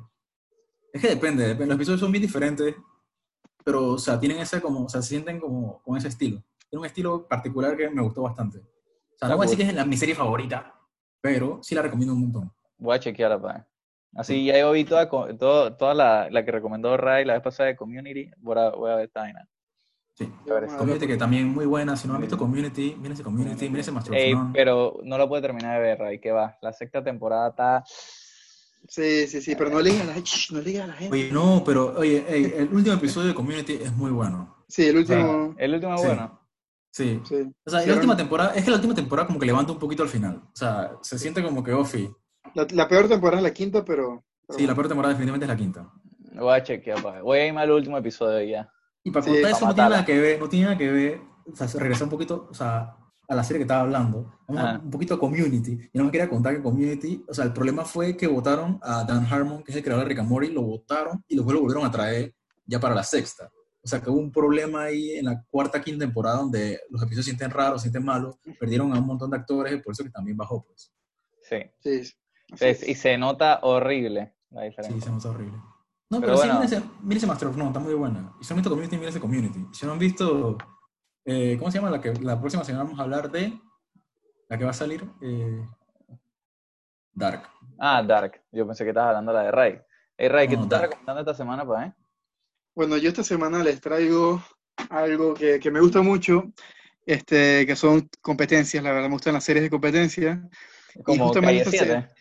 Es 0.92 1.02
que 1.02 1.10
depende, 1.10 1.44
depende, 1.48 1.68
los 1.68 1.76
episodios 1.76 2.00
son 2.02 2.12
bien 2.12 2.24
diferentes, 2.24 2.76
pero, 3.63 3.89
o 3.89 3.98
sea, 3.98 4.20
tienen 4.20 4.39
ese 4.39 4.60
como, 4.60 4.86
o 4.86 4.89
sea, 4.89 5.02
se 5.02 5.10
sienten 5.10 5.39
como 5.39 5.82
con 5.84 5.96
ese 5.98 6.08
estilo. 6.08 6.44
Tiene 6.70 6.82
un 6.82 6.86
estilo 6.86 7.28
particular 7.28 7.78
que 7.78 7.89
me 7.89 8.02
gustó 8.02 8.24
bastante. 8.24 8.58
O 8.60 9.18
sea, 9.18 9.30
no 9.30 9.38
voy 9.38 9.46
a 9.46 9.50
decir 9.50 9.63
que 9.63 9.70
es 9.70 9.76
la, 9.76 9.86
mi 9.86 9.96
serie 9.98 10.15
favorita, 10.15 10.74
pero 11.22 11.60
sí 11.62 11.76
la 11.76 11.82
recomiendo 11.84 12.13
un 12.13 12.22
montón. 12.22 12.52
Voy 12.78 12.96
a 12.96 13.00
chequear, 13.00 13.39
pa. 13.39 13.68
Así 14.15 14.45
ya 14.45 14.58
yo 14.60 14.72
vi 14.72 14.84
toda, 14.86 15.08
todo- 15.10 15.74
toda 15.76 15.93
la, 15.93 16.30
la 16.32 16.43
que 16.43 16.52
recomendó 16.52 16.98
Ray 16.98 17.26
la 17.26 17.34
vez 17.34 17.43
pasada 17.43 17.67
de 17.69 17.76
Community. 17.76 18.30
Voy 18.38 18.58
a, 18.58 18.69
voy 18.72 18.91
a 18.91 18.95
ver 18.95 19.06
esta 19.06 19.22
vaina. 19.22 19.48
Sí. 20.15 20.30
Community 20.78 21.08
que 21.08 21.15
también 21.15 21.48
muy 21.48 21.65
buena. 21.65 21.95
Si 21.95 22.08
no 22.08 22.15
han 22.15 22.22
visto 22.22 22.38
Community, 22.38 22.95
mírense 23.00 23.24
Community, 23.24 23.69
mírense 23.69 23.91
Master 23.91 24.13
of 24.13 24.19
Ey, 24.19 24.34
None. 24.34 24.52
pero 24.54 25.00
no 25.04 25.17
lo 25.17 25.30
puede 25.30 25.41
terminar 25.43 25.76
de 25.78 25.88
ver, 25.88 26.00
Ray, 26.00 26.19
que 26.19 26.32
va. 26.32 26.58
La 26.62 26.74
sexta 26.74 27.04
temporada 27.04 27.50
está... 27.50 27.84
Sí, 28.88 29.28
sí, 29.28 29.41
sí, 29.41 29.56
pero 29.56 29.69
no 29.69 29.82
le 29.82 29.91
digas 29.91 30.08
a 30.08 30.12
la, 30.15 30.19
shh, 30.19 30.52
no 30.54 30.62
le 30.62 30.82
a 30.82 30.88
la 30.88 30.93
gente. 30.93 31.13
Oye, 31.13 31.30
no, 31.32 31.62
pero 31.65 31.93
oye, 31.98 32.26
ey, 32.28 32.54
el 32.58 32.69
último 32.74 32.95
episodio 32.95 33.28
de 33.30 33.36
Community 33.36 33.74
es 33.74 33.93
muy 33.93 34.10
bueno. 34.10 34.63
Sí, 34.67 34.88
el 34.88 34.98
último. 34.98 35.54
El 35.58 35.74
último 35.76 35.93
es 35.95 36.02
Sí. 36.02 36.08
bueno. 36.08 36.39
Sí. 36.91 37.22
Sí. 37.26 37.36
O 37.65 37.69
sea, 37.69 37.82
Sí, 37.82 37.89
la 37.89 37.95
última 37.95 38.17
temporada, 38.17 38.54
es 38.56 38.63
que 38.63 38.72
la 38.72 38.78
última 38.78 38.95
temporada 38.95 39.28
como 39.28 39.38
que 39.39 39.45
levanta 39.45 39.72
un 39.74 39.80
poquito 39.80 40.02
al 40.04 40.10
final. 40.10 40.38
O 40.45 40.56
sea, 40.56 40.93
se 41.02 41.19
siente 41.19 41.43
como 41.43 41.63
que 41.63 41.74
Ofi. 41.74 42.10
La, 42.56 42.68
la 42.72 42.88
peor 42.88 43.08
temporada 43.08 43.40
es 43.40 43.44
la 43.44 43.54
quinta, 43.54 43.84
pero. 43.84 44.24
pero 44.48 44.60
Sí, 44.60 44.66
la 44.68 44.74
peor 44.76 44.88
temporada 44.88 45.14
definitivamente 45.14 45.46
es 45.46 45.50
la 45.50 45.58
quinta. 45.58 45.92
Voy 46.36 46.54
a 46.54 46.64
chequear, 46.64 47.02
pa. 47.02 47.22
Voy 47.22 47.40
a 47.40 47.48
irme 47.48 47.62
al 47.62 47.72
último 47.72 47.98
episodio 47.98 48.42
ya. 48.48 48.70
Y 49.04 49.12
para 49.12 49.26
Sí, 49.26 49.32
contar 49.32 49.52
eso 49.52 49.66
no 49.66 49.74
tiene 49.74 49.90
nada 49.90 50.06
que 50.06 50.20
ver, 50.20 50.40
no 50.40 50.50
tiene 50.50 50.66
nada 50.66 50.78
que 50.78 50.92
ver, 50.92 51.22
o 51.52 51.56
sea, 51.56 51.68
se 51.68 51.80
regresar 51.80 52.04
un 52.04 52.10
poquito, 52.10 52.48
o 52.50 52.54
sea, 52.54 52.96
a 53.28 53.36
la 53.36 53.44
serie 53.44 53.60
que 53.60 53.64
estaba 53.64 53.82
hablando, 53.82 54.40
vamos 54.48 54.84
un 54.84 54.90
poquito 54.90 55.14
a 55.14 55.20
Community, 55.20 55.90
y 55.94 55.98
no 55.98 56.06
me 56.06 56.12
quería 56.12 56.28
contar 56.30 56.56
que 56.56 56.62
Community, 56.62 57.24
o 57.28 57.34
sea, 57.34 57.46
el 57.46 57.54
problema 57.54 57.86
fue 57.86 58.18
que 58.18 58.28
votaron 58.28 58.80
a 58.82 59.04
Dan 59.04 59.26
Harmon, 59.26 59.64
que 59.64 59.72
es 59.72 59.78
el 59.78 59.84
creador 59.84 60.04
de 60.04 60.10
Rick 60.10 60.20
and 60.20 60.30
Morty, 60.30 60.52
lo 60.52 60.64
votaron 60.64 61.24
y 61.28 61.36
luego 61.36 61.54
lo 61.54 61.62
volvieron 61.62 61.86
a 61.86 61.92
traer 61.92 62.34
ya 62.66 62.80
para 62.80 62.96
la 62.96 63.04
sexta. 63.04 63.50
O 63.82 63.88
sea, 63.88 64.02
que 64.02 64.10
hubo 64.10 64.20
un 64.20 64.32
problema 64.32 64.84
ahí 64.84 65.12
en 65.12 65.26
la 65.26 65.42
cuarta, 65.50 65.82
quinta 65.82 66.04
temporada 66.06 66.38
donde 66.38 66.82
los 66.90 67.02
episodios 67.02 67.26
se 67.26 67.32
sienten 67.32 67.52
raros, 67.52 67.82
se 67.82 67.86
sienten 67.86 68.04
malos, 68.04 68.36
perdieron 68.60 68.94
a 68.94 69.00
un 69.00 69.06
montón 69.06 69.30
de 69.30 69.38
actores, 69.38 69.74
y 69.74 69.78
por 69.78 69.94
eso 69.94 70.04
que 70.04 70.10
también 70.10 70.36
bajó, 70.36 70.66
pues. 70.66 70.92
Sí. 71.44 71.58
Sí, 71.80 72.14
Entonces, 72.52 72.88
y 72.88 72.96
se 72.96 73.18
nota 73.18 73.60
horrible 73.64 74.34
la 74.50 74.62
Sí, 74.62 74.68
diferencia. 74.70 75.02
se 75.02 75.12
nota 75.12 75.30
horrible. 75.30 75.58
No, 76.12 76.20
Pero 76.20 76.34
pero, 76.34 76.38
bueno. 76.38 76.68
sí, 76.68 76.76
mírense, 77.04 77.28
Master 77.28 77.50
of 77.50 77.58
None, 77.58 77.70
está 77.70 77.80
muy 77.80 77.94
buena. 77.94 78.34
Y 78.42 78.44
si 78.44 78.50
no 78.50 78.56
han 78.56 78.58
visto 78.58 78.70
Community, 78.72 78.98
mírense 78.98 79.20
Community. 79.20 79.68
Si 79.74 79.86
no 79.86 79.92
han 79.92 80.00
visto, 80.00 80.58
eh, 81.26 81.56
¿cómo 81.60 81.70
se 81.72 81.78
llama? 81.78 81.92
La, 81.92 82.02
que, 82.02 82.14
la 82.14 82.40
próxima 82.40 82.64
semana 82.64 82.84
vamos 82.86 83.00
a 83.00 83.04
hablar 83.04 83.30
de, 83.30 83.54
la 84.48 84.58
que 84.58 84.64
va 84.64 84.72
a 84.72 84.74
salir, 84.74 85.04
eh, 85.22 85.64
Dark. 87.14 87.44
Ah, 87.78 88.02
Dark. 88.02 88.42
Yo 88.52 88.66
pensé 88.66 88.84
que 88.84 88.90
estabas 88.90 89.10
hablando 89.10 89.32
de 89.34 89.38
la 89.38 89.44
de 89.46 89.52
Ray. 89.52 89.82
Hey, 90.18 90.28
Ray, 90.30 90.48
¿qué 90.48 90.56
No, 90.56 90.62
tú 90.62 90.66
estás 90.66 90.82
recomendando 90.82 91.22
esta 91.22 91.34
semana, 91.34 91.66
pa, 91.68 91.86
eh? 91.86 91.94
Bueno, 92.76 92.98
yo 92.98 93.10
esta 93.10 93.24
semana 93.24 93.64
les 93.64 93.80
traigo 93.82 94.42
algo 94.90 95.34
que, 95.34 95.60
que 95.60 95.70
me 95.70 95.80
gusta 95.82 96.02
mucho, 96.02 96.46
este, 97.06 97.66
que 97.68 97.76
son 97.76 98.10
competencias, 98.22 98.84
la 98.84 98.92
verdad, 98.94 99.10
me 99.10 99.14
gustan 99.16 99.34
las 99.34 99.44
series 99.44 99.64
de 99.64 99.70
competencias. 99.70 100.40
Como 101.04 101.26
justamente 101.28 101.64
Calle 101.66 101.76
esta 101.78 101.86
7. 102.08 102.18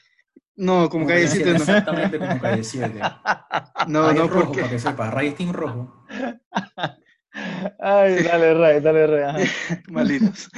No, 0.59 0.89
como 0.89 1.07
Calle 1.07 1.29
7 1.29 1.51
no. 1.51 1.57
Exactamente 1.57 2.19
como 2.19 2.41
Calle 2.41 2.65
7. 2.65 3.01
No, 3.87 4.09
Ahí 4.09 4.17
no, 4.17 4.25
es 4.25 4.31
rojo, 4.31 4.47
porque 4.47 4.61
para 4.61 4.73
que 4.73 4.79
sepa. 4.81 5.11
Ray 5.11 5.31
Team 5.31 5.53
rojo. 5.53 6.05
Ay, 7.79 8.23
dale, 8.25 8.55
Ray, 8.55 8.81
dale, 8.81 9.07
Ray. 9.07 9.49
malditos. 9.89 10.51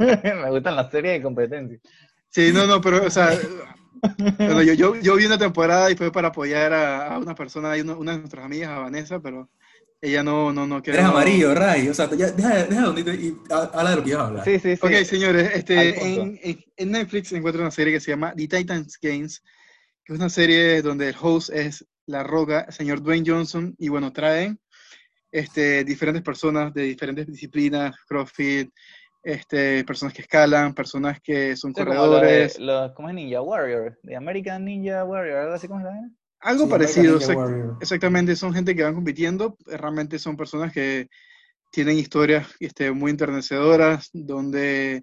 Me 0.00 0.50
gustan 0.50 0.74
las 0.74 0.90
series 0.90 1.14
de 1.14 1.22
competencia. 1.22 1.78
Sí, 2.28 2.50
no, 2.52 2.66
no, 2.66 2.80
pero, 2.80 3.06
o 3.06 3.10
sea, 3.10 3.30
bueno, 4.38 4.62
yo, 4.62 4.72
yo, 4.72 4.96
yo 4.96 5.14
vi 5.14 5.26
una 5.26 5.38
temporada 5.38 5.90
y 5.90 5.96
fue 5.96 6.10
para 6.10 6.28
apoyar 6.28 6.72
a, 6.72 7.14
a 7.14 7.18
una 7.18 7.36
persona, 7.36 7.70
hay 7.70 7.82
una, 7.82 7.94
una 7.94 8.12
de 8.12 8.18
nuestras 8.18 8.44
amigas, 8.44 8.70
a 8.70 8.80
Vanessa, 8.80 9.20
pero 9.20 9.48
ella 10.02 10.22
no, 10.24 10.52
no, 10.52 10.66
no 10.66 10.82
quedó. 10.82 10.94
Eres 10.94 11.06
amarillo, 11.06 11.54
Ray. 11.54 11.88
O 11.88 11.94
sea, 11.94 12.10
ya, 12.10 12.30
deja, 12.32 12.64
deja 12.64 12.82
donde 12.82 13.04
te- 13.04 13.14
y 13.14 13.36
ha- 13.50 13.70
habla 13.72 13.90
de 13.90 13.96
lo 13.96 14.02
que 14.02 14.10
ibas 14.10 14.22
a 14.22 14.26
hablar. 14.26 14.44
Sí, 14.44 14.58
sí, 14.58 14.76
sí. 14.76 14.80
Ok, 14.86 14.92
señores, 15.04 15.50
este, 15.54 16.14
en, 16.14 16.38
en, 16.42 16.58
en 16.76 16.90
Netflix 16.90 17.32
encuentro 17.32 17.62
una 17.62 17.70
serie 17.70 17.92
que 17.94 18.00
se 18.00 18.10
llama 18.10 18.34
The 18.36 18.48
Titans 18.48 18.98
Games, 19.00 19.42
que 20.04 20.12
es 20.12 20.18
una 20.18 20.28
serie 20.28 20.82
donde 20.82 21.08
el 21.10 21.14
host 21.20 21.50
es 21.50 21.86
La 22.06 22.24
Roca, 22.24 22.62
el 22.66 22.72
señor 22.74 23.00
Dwayne 23.00 23.30
Johnson, 23.30 23.74
y 23.78 23.88
bueno, 23.88 24.12
traen 24.12 24.58
este, 25.30 25.84
diferentes 25.84 26.22
personas 26.22 26.74
de 26.74 26.82
diferentes 26.82 27.26
disciplinas, 27.28 27.94
CrossFit, 28.08 28.70
este, 29.22 29.84
personas 29.84 30.12
que 30.12 30.22
escalan, 30.22 30.74
personas 30.74 31.20
que 31.22 31.56
son 31.56 31.70
Sí, 31.72 31.76
como 31.80 31.86
corredores, 31.94 32.54
de- 32.58 32.64
los- 32.64 32.92
¿Cómo 32.92 33.08
es 33.08 33.14
Ninja 33.14 33.40
Warrior? 33.40 33.96
De 34.02 34.16
American 34.16 34.64
Ninja 34.64 35.04
Warrior, 35.04 35.38
algo 35.38 35.54
así 35.54 35.68
como 35.68 35.80
se 35.80 35.86
llama. 35.86 36.10
Algo 36.42 36.64
Sí, 36.64 36.70
parecido, 36.70 37.18
exact- 37.18 37.36
Warrior. 37.36 37.76
exactamente, 37.80 38.36
son 38.36 38.52
gente 38.52 38.74
que 38.76 38.82
van 38.82 38.94
compitiendo, 38.94 39.56
realmente 39.66 40.18
son 40.18 40.36
personas 40.36 40.72
que 40.72 41.08
tienen 41.70 41.98
historias 41.98 42.46
este, 42.60 42.90
muy 42.92 43.10
enternecedoras, 43.10 44.10
donde 44.12 45.00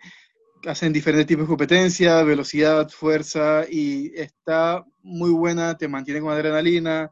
hacen 0.68 0.94
diferentes 0.94 1.26
tipos 1.28 1.46
de 1.46 1.48
competencia, 1.48 2.22
velocidad, 2.24 2.90
fuerza, 2.90 3.64
y 3.70 4.12
está 4.16 4.84
muy 5.02 5.32
buena, 5.32 5.78
te 5.78 5.88
mantiene 5.88 6.22
con 6.22 6.32
adrenalina. 6.32 7.10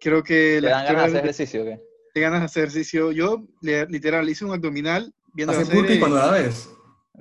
Creo 0.00 0.22
que 0.22 0.58
¿Te 0.62 0.68
dan 0.68 0.84
ganas 0.86 1.02
de 1.02 1.08
hacer 1.18 1.24
ejercicio 1.24 1.64
qué? 1.64 1.80
te 2.14 2.20
ganas 2.20 2.40
de 2.40 2.46
hacer 2.46 2.62
ejercicio. 2.64 3.12
Yo, 3.12 3.44
le- 3.60 3.86
literal, 3.86 4.28
hice 4.28 4.44
un 4.44 4.52
abdominal 4.52 5.12
viendo 5.34 5.52
la 5.52 5.60
Hace 5.60 5.72
burpee 5.74 5.88
serie. 5.88 6.00
cuando 6.00 6.16
la 6.18 6.30
ves. 6.30 6.70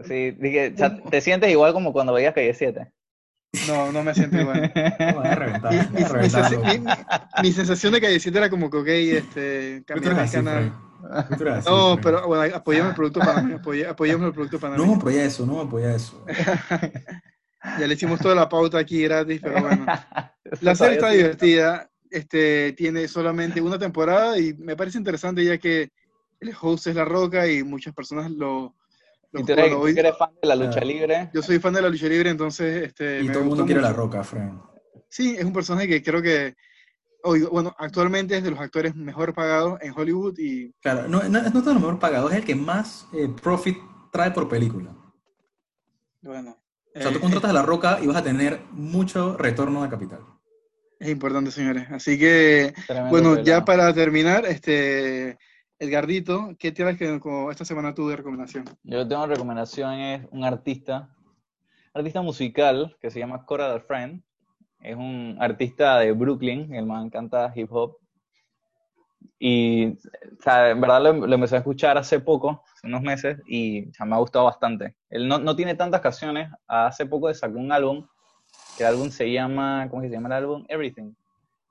Sí, 0.07 0.31
dije, 0.31 0.71
o 0.73 0.77
sea, 0.77 1.01
te 1.09 1.21
sientes 1.21 1.49
igual 1.51 1.73
como 1.73 1.91
cuando 1.91 2.13
veías 2.13 2.33
Calle 2.33 2.53
7. 2.53 2.91
No, 3.67 3.91
no 3.91 4.03
me 4.03 4.13
siento 4.13 4.37
igual. 4.39 4.71
No, 4.75 5.35
reventar. 5.35 5.71
Mi, 5.71 5.77
vas 5.79 5.91
mi- 5.91 6.03
a 6.03 6.07
reventar, 6.09 6.49
mi- 6.51 6.55
loco. 6.57 6.67
mi- 6.67 6.79
mi- 6.79 6.93
mi 7.43 7.51
sensación 7.53 7.93
de 7.93 8.01
calle 8.01 8.19
7 8.19 8.37
era 8.37 8.49
como 8.49 8.69
que, 8.69 8.77
ok, 8.77 8.87
este, 8.87 9.83
cambiar 9.85 10.19
así, 10.19 10.35
canal. 10.37 10.73
Así, 11.11 11.33
No, 11.69 11.93
Frank. 11.93 11.99
pero 12.03 12.27
bueno, 12.27 12.55
apoyemos 12.55 12.89
el 12.89 12.95
producto 12.95 13.19
panameño, 13.21 13.57
apoyemos 13.89 14.27
el 14.27 14.33
producto 14.33 14.57
No 14.57 14.61
panameño. 14.61 14.87
me 14.91 14.95
apoya 14.97 15.23
eso, 15.23 15.45
no 15.45 15.55
me 15.55 15.61
apoya 15.61 15.95
eso. 15.95 16.23
Ya 17.79 17.85
le 17.87 17.95
hicimos 17.95 18.19
toda 18.21 18.33
la 18.35 18.47
pauta 18.47 18.77
aquí 18.77 19.01
gratis, 19.03 19.41
pero 19.43 19.59
bueno. 19.61 19.85
La 20.61 20.73
serie 20.75 20.93
está 20.93 21.09
divertida, 21.09 21.89
este, 22.09 22.71
tiene 22.73 23.07
solamente 23.09 23.59
una 23.59 23.77
temporada 23.77 24.39
y 24.39 24.53
me 24.53 24.75
parece 24.77 24.97
interesante 24.99 25.43
ya 25.43 25.57
que 25.57 25.89
el 26.39 26.53
host 26.61 26.87
es 26.87 26.95
La 26.95 27.03
Roca 27.03 27.45
y 27.47 27.63
muchas 27.63 27.93
personas 27.93 28.31
lo... 28.31 28.75
Y 29.33 29.43
tú 29.43 29.51
eres, 29.53 29.69
tú 29.69 30.17
fan 30.17 30.29
de 30.41 30.47
la 30.47 30.55
lucha 30.55 30.79
libre. 30.81 31.29
yo 31.33 31.41
soy 31.41 31.59
fan 31.59 31.73
de 31.73 31.81
la 31.81 31.89
lucha 31.89 32.07
libre, 32.07 32.29
entonces 32.29 32.83
este, 32.87 33.19
Y 33.21 33.23
me 33.25 33.33
todo 33.33 33.43
el 33.43 33.49
mundo 33.49 33.65
quiere 33.65 33.81
mucho. 33.81 33.91
la 33.91 33.95
roca, 33.97 34.23
Frank. 34.23 34.61
Sí, 35.09 35.35
es 35.37 35.43
un 35.45 35.53
personaje 35.53 35.87
que 35.87 36.01
creo 36.03 36.21
que, 36.21 36.55
hoy, 37.23 37.41
bueno, 37.43 37.73
actualmente 37.77 38.37
es 38.37 38.43
de 38.43 38.51
los 38.51 38.59
actores 38.59 38.95
mejor 38.95 39.33
pagados 39.33 39.79
en 39.81 39.93
Hollywood 39.95 40.37
y 40.37 40.71
Claro, 40.81 41.07
no, 41.07 41.23
no, 41.23 41.29
no 41.29 41.47
es 41.47 41.53
todo 41.53 41.73
lo 41.73 41.79
mejor 41.79 41.99
pagado, 41.99 42.29
es 42.29 42.35
el 42.37 42.45
que 42.45 42.55
más 42.55 43.07
eh, 43.13 43.29
profit 43.41 43.77
trae 44.11 44.31
por 44.31 44.47
película. 44.49 44.95
bueno, 46.21 46.57
O 46.95 46.99
sea, 47.01 47.11
tú 47.11 47.17
eh, 47.17 47.21
contratas 47.21 47.49
a 47.51 47.53
la 47.53 47.63
roca 47.63 47.99
y 48.01 48.07
vas 48.07 48.17
a 48.17 48.23
tener 48.23 48.61
mucho 48.71 49.37
retorno 49.37 49.83
de 49.83 49.89
capital. 49.89 50.19
es 50.99 51.09
importante, 51.09 51.51
señores. 51.51 51.87
Así 51.91 52.17
que, 52.17 52.73
Tremendo 52.87 53.09
bueno, 53.11 53.41
ya 53.43 53.63
para 53.65 53.93
terminar, 53.93 54.45
este, 54.45 55.37
Edgardito, 55.79 56.55
¿qué 56.57 56.71
tienes 56.71 56.97
que 56.97 57.21
esta 57.51 57.63
semana 57.63 57.93
tú 57.93 58.09
de 58.09 58.15
recomendación? 58.15 58.65
Yo 58.81 59.07
tengo 59.07 59.27
recomendación, 59.27 59.93
es 59.93 60.27
un 60.31 60.43
artista, 60.43 61.15
artista 61.93 62.23
musical 62.23 62.97
que 62.99 63.11
se 63.11 63.19
llama 63.19 63.45
Cora 63.45 63.71
the 63.75 63.81
Friend. 63.81 64.23
Es 64.81 64.95
un 64.95 65.37
artista 65.39 65.99
de 65.99 66.13
Brooklyn, 66.13 66.73
el 66.73 66.87
man 66.87 67.11
canta 67.11 67.53
hip 67.55 67.71
hop. 67.71 67.97
Y, 69.37 69.89
o 69.89 70.41
sea, 70.41 70.71
en 70.71 70.81
verdad 70.81 71.13
lo, 71.13 71.35
empecé 71.35 71.57
a 71.57 71.59
escuchar 71.59 71.95
hace 71.95 72.19
poco, 72.19 72.63
hace 72.73 72.87
unos 72.87 73.03
meses, 73.03 73.39
y 73.47 73.91
me 74.03 74.15
ha 74.15 74.19
gustado 74.19 74.45
bastante. 74.45 74.95
Él 75.11 75.27
no, 75.27 75.37
no 75.37 75.55
tiene 75.55 75.75
tantas 75.75 76.01
canciones, 76.01 76.49
hace 76.67 77.05
poco 77.05 77.31
sacó 77.35 77.59
un 77.59 77.71
álbum, 77.71 78.07
que 78.77 78.83
el 78.83 78.89
álbum 78.89 79.11
se 79.11 79.31
llama, 79.31 79.87
¿cómo 79.91 80.01
se 80.01 80.09
llama 80.09 80.29
el 80.29 80.33
álbum? 80.43 80.65
Everything. 80.69 81.13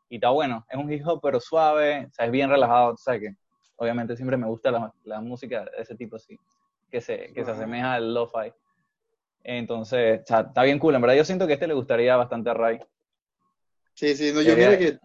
Y 0.08 0.16
está 0.16 0.30
bueno, 0.30 0.64
es 0.70 0.78
un 0.78 0.92
hip 0.92 1.02
hop 1.04 1.18
pero 1.20 1.40
suave, 1.40 2.06
o 2.06 2.12
sea, 2.12 2.26
es 2.26 2.30
bien 2.30 2.48
relajado, 2.48 2.96
sea 2.96 3.18
que 3.18 3.34
obviamente 3.76 4.16
siempre 4.16 4.36
me 4.36 4.46
gusta 4.46 4.70
la, 4.70 4.92
la 5.04 5.20
música 5.20 5.64
de 5.64 5.82
ese 5.82 5.94
tipo 5.94 6.16
así, 6.16 6.38
que 6.90 7.00
se, 7.00 7.32
que 7.32 7.44
se 7.44 7.50
asemeja 7.50 7.94
al 7.94 8.14
lo-fi. 8.14 8.52
Entonces, 9.44 10.22
o 10.22 10.26
sea, 10.26 10.40
está 10.40 10.62
bien 10.64 10.78
cool, 10.78 10.94
en 10.94 11.00
verdad 11.00 11.16
yo 11.16 11.24
siento 11.24 11.46
que 11.46 11.52
este 11.52 11.68
le 11.68 11.74
gustaría 11.74 12.16
bastante 12.16 12.50
a 12.50 12.54
Ray. 12.54 12.80
Sí, 13.94 14.14
sí, 14.16 14.32
no, 14.32 14.42
yo 14.42 14.56
mira 14.56 14.76
que 14.76 14.98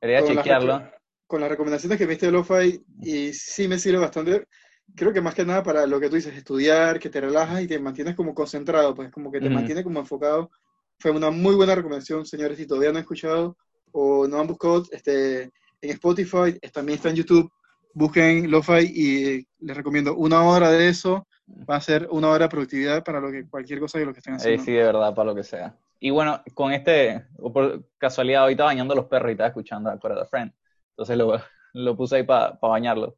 las, 0.00 0.26
chequearlo. 0.26 0.90
con 1.26 1.40
las 1.40 1.50
recomendaciones 1.50 1.96
que 1.96 2.04
me 2.04 2.10
diste 2.10 2.26
de 2.26 2.32
Lo-Fi, 2.32 2.84
y 3.02 3.32
sí 3.32 3.68
me 3.68 3.78
sirve 3.78 3.98
bastante, 3.98 4.46
creo 4.94 5.12
que 5.12 5.20
más 5.20 5.34
que 5.34 5.44
nada 5.44 5.62
para 5.62 5.86
lo 5.86 6.00
que 6.00 6.08
tú 6.08 6.16
dices, 6.16 6.36
estudiar, 6.36 6.98
que 6.98 7.10
te 7.10 7.20
relajas 7.20 7.62
y 7.62 7.66
te 7.66 7.78
mantienes 7.78 8.14
como 8.14 8.34
concentrado, 8.34 8.94
pues 8.94 9.10
como 9.10 9.30
que 9.30 9.40
te 9.40 9.50
mantiene 9.50 9.84
como 9.84 10.00
enfocado. 10.00 10.50
Fue 10.98 11.10
una 11.12 11.30
muy 11.30 11.54
buena 11.54 11.74
recomendación, 11.74 12.26
señores, 12.26 12.58
si 12.58 12.66
todavía 12.66 12.90
no 12.90 12.98
han 12.98 13.02
escuchado 13.02 13.56
o 13.92 14.26
no 14.26 14.38
han 14.38 14.46
buscado 14.46 14.82
este, 14.90 15.44
en 15.80 15.90
Spotify, 15.90 16.58
también 16.72 16.96
está 16.96 17.08
en 17.10 17.16
YouTube, 17.16 17.50
busquen 17.94 18.50
Lo-Fi 18.50 18.84
y 18.94 19.46
les 19.60 19.76
recomiendo 19.76 20.14
una 20.16 20.42
hora 20.44 20.70
de 20.70 20.88
eso, 20.88 21.26
va 21.68 21.76
a 21.76 21.80
ser 21.80 22.08
una 22.10 22.28
hora 22.28 22.44
de 22.46 22.50
productividad 22.50 23.04
para 23.04 23.20
lo 23.20 23.30
que 23.30 23.48
cualquier 23.48 23.80
cosa 23.80 23.98
de 23.98 24.06
lo 24.06 24.12
que 24.12 24.18
estén 24.18 24.34
Eh, 24.36 24.36
haciendo. 24.36 24.64
sí, 24.64 24.72
de 24.72 24.84
verdad, 24.84 25.14
para 25.14 25.26
lo 25.30 25.34
que 25.34 25.42
sea. 25.44 25.76
Y 25.98 26.10
bueno, 26.10 26.42
con 26.54 26.72
este, 26.72 27.26
por 27.52 27.84
casualidad, 27.98 28.42
ahorita 28.42 28.64
bañando 28.64 28.94
los 28.94 29.06
perros 29.06 29.30
y 29.30 29.32
estaba 29.32 29.48
escuchando 29.48 29.90
a 29.90 29.98
Cora 29.98 30.20
the 30.22 30.26
Friend. 30.28 30.52
Entonces 30.90 31.16
lo, 31.18 31.38
lo 31.74 31.96
puse 31.96 32.16
ahí 32.16 32.22
para 32.22 32.58
bañarlos. 32.62 33.14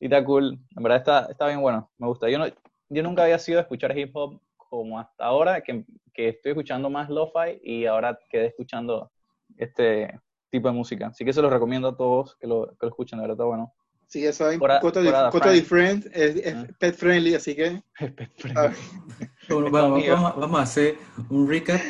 Y 0.00 0.06
está 0.06 0.24
cool. 0.24 0.58
En 0.76 0.82
verdad 0.82 0.98
está, 0.98 1.26
está 1.30 1.46
bien 1.46 1.60
bueno. 1.60 1.90
Me 1.98 2.06
gusta. 2.08 2.28
Yo, 2.28 2.38
no, 2.38 2.46
yo 2.88 3.02
nunca 3.02 3.22
había 3.22 3.38
sido 3.38 3.58
a 3.58 3.62
escuchar 3.62 3.96
hip 3.96 4.10
hop 4.16 4.40
como 4.56 4.98
hasta 4.98 5.24
ahora, 5.24 5.60
que, 5.60 5.84
que 6.12 6.30
estoy 6.30 6.50
escuchando 6.52 6.90
más 6.90 7.08
lo-fi 7.08 7.60
y 7.62 7.86
ahora 7.86 8.18
quedé 8.28 8.46
escuchando 8.46 9.12
este 9.56 10.18
tipo 10.50 10.66
de 10.68 10.74
música. 10.74 11.08
Así 11.08 11.24
que 11.24 11.32
se 11.32 11.40
los 11.42 11.52
recomiendo 11.52 11.88
a 11.88 11.96
todos 11.96 12.34
que 12.36 12.48
lo, 12.48 12.66
que 12.66 12.76
lo 12.86 12.88
escuchen, 12.88 13.18
de 13.18 13.22
verdad 13.22 13.34
está 13.36 13.44
bueno. 13.44 13.72
Sí, 14.08 14.20
ya 14.22 14.32
saben, 14.32 14.60
Friend. 14.60 15.50
Different 15.52 16.06
es, 16.12 16.36
es 16.36 16.54
Ah. 16.54 16.66
pet 16.78 16.94
friendly, 16.94 17.34
así 17.34 17.54
que 17.56 17.82
ah, 18.56 18.72
Bueno, 19.48 19.70
vamos, 19.70 19.98
Amigo. 19.98 20.14
vamos 20.14 20.32
a- 20.32 20.34
vamos 20.40 20.60
a 20.60 20.62
hacer 20.62 20.96
un 21.30 21.48
recap. 21.48 21.80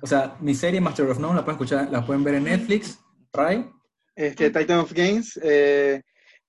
O 0.00 0.06
sea, 0.06 0.36
mi 0.40 0.54
serie 0.54 0.80
Master 0.80 1.06
of 1.06 1.18
None 1.18 1.34
la 1.34 1.44
pueden 1.44 1.56
escuchar, 1.60 1.90
la 1.90 2.04
pueden 2.06 2.24
ver 2.24 2.34
en 2.36 2.44
Netflix, 2.44 2.98
Ray. 3.32 3.68
este 4.14 4.50
Titan 4.50 4.78
of 4.78 4.92
Games, 4.92 5.38
eh, 5.42 6.00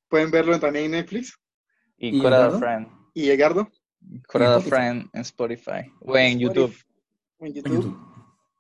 pueden 0.07 0.29
verlo 0.31 0.59
también 0.59 0.85
en 0.85 0.91
Netflix. 0.91 1.37
Y 1.97 2.17
¿Y 2.17 2.21
Cora? 2.21 2.51
Friend. 2.51 2.87
Y 3.13 3.29
Edgardo, 3.31 3.69
Cora. 4.27 4.59
Friend 4.61 5.09
en 5.13 5.21
Spotify. 5.21 5.91
O 6.01 6.15
en 6.17 6.39
YouTube. 6.39 6.75
en 7.39 7.47
En 7.47 7.53
YouTube. 7.53 8.12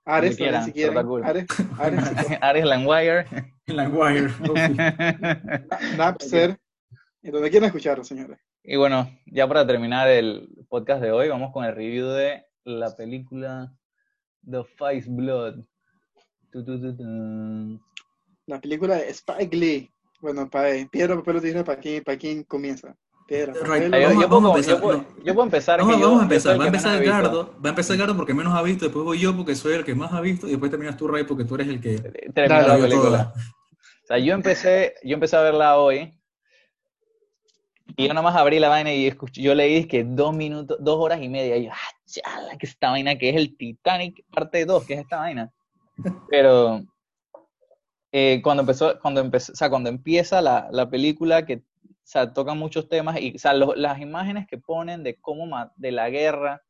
Ares, 0.05 0.37
también, 0.37 0.63
si 0.63 0.71
quieran, 0.73 0.93
quieren. 0.93 1.07
cool. 1.07 1.23
Ares, 1.23 1.45
Ares, 1.79 2.09
quieren. 2.09 2.37
Ares 2.43 2.65
Langwire. 2.65 3.25
En 3.65 3.77
la 3.77 3.87
Wire. 3.87 4.29
Napster, 5.97 6.59
donde 7.21 7.49
quieran 7.49 7.67
escucharlo, 7.67 8.03
señores. 8.03 8.37
y 8.63 8.75
bueno, 8.75 9.09
ya 9.25 9.47
para 9.47 9.65
terminar 9.65 10.09
el 10.09 10.49
podcast 10.67 11.01
de 11.01 11.11
hoy, 11.11 11.29
vamos 11.29 11.53
con 11.53 11.63
el 11.63 11.73
review 11.73 12.07
de 12.07 12.45
la 12.65 12.93
película 12.95 13.73
The 14.49 14.63
Five 14.77 15.05
Blood. 15.07 15.63
Tu, 16.51 16.65
tu, 16.65 16.81
tu, 16.81 16.97
tu. 16.97 17.79
La 18.45 18.59
película 18.59 18.97
de 18.97 19.09
Spike 19.09 19.55
Lee. 19.55 19.89
Bueno, 20.19 20.49
para 20.49 20.69
piedra, 20.91 21.15
papel 21.15 21.37
o 21.37 21.41
tijera, 21.41 21.63
¿para 21.63 21.79
quién, 21.79 22.03
para 22.03 22.17
quién 22.17 22.43
comienza? 22.43 22.95
Piedra, 23.27 23.53
Right. 23.53 23.85
papel 23.89 23.91
yo, 24.21 24.27
Vamos- 24.27 24.51
yo 24.51 24.55
empezar, 24.55 24.75
yo 24.75 24.81
puedo- 24.81 24.97
no. 24.97 25.05
yo 25.23 25.33
puedo 25.33 25.43
empezar. 25.45 25.79
Vamos, 25.79 26.19
a 26.19 26.23
empezar. 26.23 26.59
Va 26.59 26.63
a 26.63 26.67
empezar. 26.67 27.01
Edgardo. 27.03 27.53
Va 27.63 27.67
a 27.67 27.69
empezar 27.69 27.95
Edgardo 27.95 28.15
porque 28.17 28.33
menos 28.33 28.53
ha 28.53 28.61
visto. 28.61 28.85
Después 28.85 29.05
voy 29.05 29.19
yo 29.19 29.35
porque 29.35 29.55
soy 29.55 29.73
el 29.73 29.83
que 29.85 29.95
más 29.95 30.11
ha 30.13 30.21
visto. 30.21 30.47
Y 30.47 30.51
después 30.51 30.69
terminas 30.71 30.97
tú, 30.97 31.07
Ray, 31.07 31.23
porque 31.23 31.45
tú 31.45 31.55
eres 31.55 31.67
el 31.69 31.79
que 31.81 31.97
Terminó 31.99 32.61
Dale, 32.61 32.67
la 32.67 32.77
película. 32.87 33.33
O 33.35 34.05
sea, 34.07 34.17
yo 34.17 34.33
empecé, 34.33 34.95
yo 35.03 35.13
empecé 35.13 35.35
a 35.37 35.41
verla 35.41 35.77
hoy 35.77 36.19
y 37.95 38.07
yo 38.07 38.13
nada 38.13 38.21
más 38.23 38.35
abrí 38.35 38.59
la 38.59 38.69
vaina 38.69 38.91
y 38.93 39.07
escuché, 39.07 39.41
yo 39.41 39.53
leí 39.55 39.85
que 39.85 40.03
dos 40.03 40.35
minutos, 40.35 40.77
dos 40.81 40.97
horas 40.99 41.21
y 41.21 41.29
media. 41.29 41.55
Y 41.57 41.65
yo, 41.65 41.71
ah, 41.71 41.95
chala, 42.05 42.57
que 42.57 42.65
esta 42.65 42.89
vaina 42.89 43.17
que 43.17 43.29
es 43.29 43.35
el 43.35 43.55
Titanic 43.55 44.23
parte 44.31 44.65
2, 44.65 44.85
que 44.85 44.95
es 44.95 44.99
esta 45.01 45.17
vaina. 45.17 45.51
Pero 46.29 46.81
eh, 48.11 48.41
cuando 48.43 48.61
empezó, 48.61 48.99
cuando 48.99 49.21
empezó, 49.21 49.53
o 49.53 49.55
sea, 49.55 49.69
cuando 49.69 49.89
empieza 49.89 50.41
la, 50.41 50.67
la 50.71 50.89
película 50.89 51.45
que 51.45 51.61
o 52.03 52.05
sea, 52.05 52.33
toca 52.33 52.53
muchos 52.53 52.89
temas 52.89 53.19
y 53.19 53.35
o 53.35 53.39
sea, 53.39 53.53
lo- 53.53 53.75
las 53.75 53.99
imágenes 53.99 54.45
que 54.45 54.57
ponen 54.57 55.03
de 55.03 55.15
cómo 55.15 55.47
de 55.75 55.91
la 55.91 56.09
guerra, 56.09 56.61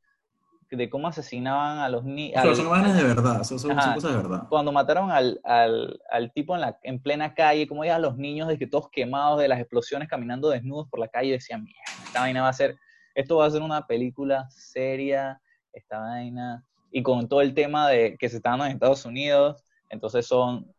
de 0.69 0.89
cómo 0.89 1.07
asesinaban 1.07 1.79
a 1.79 1.89
los 1.89 2.03
niños. 2.03 2.37
O 2.39 2.41
sea, 2.47 2.55
son 2.55 2.65
imágenes 2.67 2.95
de 2.97 3.03
verdad, 3.03 3.43
son, 3.43 3.59
son- 3.59 3.75
cosas 3.75 4.03
de 4.11 4.17
verdad. 4.17 4.47
cuando 4.49 4.71
mataron 4.71 5.11
al, 5.11 5.39
al, 5.43 5.99
al 6.11 6.31
tipo 6.33 6.55
en, 6.55 6.61
la, 6.61 6.79
en 6.83 6.99
plena 6.99 7.33
calle, 7.33 7.67
como 7.67 7.85
ya 7.85 7.99
los 7.99 8.17
niños 8.17 8.47
de 8.47 8.57
que 8.57 8.67
todos 8.67 8.89
quemados 8.89 9.39
de 9.39 9.47
las 9.47 9.59
explosiones 9.59 10.07
caminando 10.07 10.49
desnudos 10.49 10.87
por 10.89 10.99
la 10.99 11.07
calle, 11.07 11.31
decían, 11.33 11.63
mierda, 11.63 11.81
esta 12.05 12.21
vaina 12.21 12.41
va 12.41 12.49
a 12.49 12.53
ser, 12.53 12.75
esto 13.15 13.37
va 13.37 13.45
a 13.45 13.51
ser 13.51 13.61
una 13.61 13.85
película 13.85 14.47
seria, 14.49 15.39
esta 15.73 15.99
vaina, 15.99 16.63
y 16.91 17.01
con 17.03 17.27
todo 17.27 17.41
el 17.41 17.53
tema 17.53 17.89
de 17.89 18.17
que 18.17 18.29
se 18.29 18.37
están 18.37 18.59
en 18.61 18.71
Estados 18.71 19.05
Unidos, 19.05 19.63
entonces 19.89 20.25
son 20.27 20.71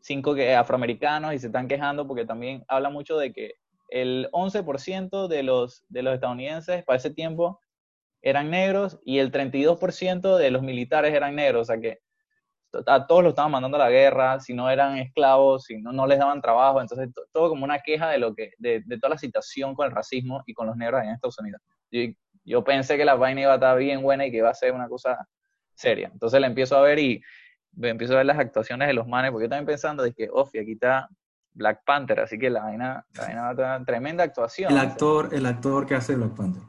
cinco 0.00 0.34
que, 0.34 0.54
afroamericanos 0.54 1.32
y 1.34 1.38
se 1.38 1.46
están 1.46 1.68
quejando 1.68 2.06
porque 2.06 2.24
también 2.24 2.64
habla 2.66 2.90
mucho 2.90 3.16
de 3.18 3.32
que 3.32 3.54
el 3.92 4.28
11% 4.32 5.28
de 5.28 5.42
los, 5.44 5.84
de 5.90 6.02
los 6.02 6.14
estadounidenses 6.14 6.84
para 6.84 6.98
ese 6.98 7.10
tiempo 7.10 7.60
eran 8.22 8.50
negros 8.50 9.00
y 9.04 9.18
el 9.20 9.32
32% 9.32 10.36
de 10.38 10.50
los 10.52 10.62
militares 10.62 11.14
eran 11.14 11.36
negros, 11.36 11.62
o 11.62 11.72
sea 11.72 11.80
que 11.80 12.00
todos 13.06 13.22
los 13.22 13.30
estaban 13.32 13.50
mandando 13.52 13.76
a 13.76 13.80
la 13.80 13.90
guerra, 13.90 14.40
si 14.40 14.54
no 14.54 14.70
eran 14.70 14.96
esclavos, 14.98 15.64
si 15.64 15.76
no, 15.78 15.92
no 15.92 16.06
les 16.06 16.18
daban 16.18 16.40
trabajo, 16.40 16.80
entonces 16.80 17.12
to- 17.14 17.22
todo 17.32 17.50
como 17.50 17.64
una 17.64 17.80
queja 17.80 18.08
de 18.10 18.18
lo 18.18 18.34
que, 18.34 18.52
de, 18.58 18.82
de 18.86 18.98
toda 18.98 19.10
la 19.10 19.18
situación 19.18 19.74
con 19.74 19.86
el 19.86 19.92
racismo 19.92 20.42
y 20.46 20.54
con 20.54 20.66
los 20.66 20.76
negros 20.76 21.02
en 21.02 21.10
Estados 21.10 21.38
Unidos. 21.38 21.60
Yo, 21.90 22.00
yo 22.44 22.64
pensé 22.64 22.96
que 22.96 23.04
la 23.04 23.14
vaina 23.14 23.42
iba 23.42 23.52
a 23.52 23.54
estar 23.56 23.76
bien 23.78 24.02
buena 24.02 24.26
y 24.26 24.30
que 24.30 24.38
iba 24.38 24.48
a 24.50 24.54
ser 24.54 24.72
una 24.72 24.88
cosa 24.88 25.28
seria. 25.74 26.08
Entonces 26.12 26.40
la 26.40 26.46
empiezo 26.46 26.76
a 26.76 26.80
ver 26.82 26.98
y 26.98 27.22
empiezo 27.82 28.14
a 28.14 28.18
ver 28.18 28.26
las 28.26 28.38
actuaciones 28.38 28.88
de 28.88 28.94
los 28.94 29.06
manes, 29.06 29.30
porque 29.30 29.44
yo 29.46 29.50
también 29.50 29.66
pensando 29.66 30.02
de 30.02 30.12
que, 30.14 30.28
ofi, 30.32 30.58
aquí 30.58 30.72
está 30.72 31.08
Black 31.54 31.82
Panther, 31.84 32.20
así 32.20 32.38
que 32.38 32.48
la 32.50 32.62
vaina, 32.62 33.06
la 33.14 33.22
vaina 33.24 33.42
va 33.42 33.50
a 33.50 33.56
tener 33.56 33.84
tremenda 33.84 34.24
actuación. 34.24 34.72
El 34.72 34.78
actor, 34.78 35.28
el 35.32 35.46
actor 35.46 35.86
que 35.86 35.94
hace 35.94 36.14
Black 36.16 36.34
Panther. 36.34 36.62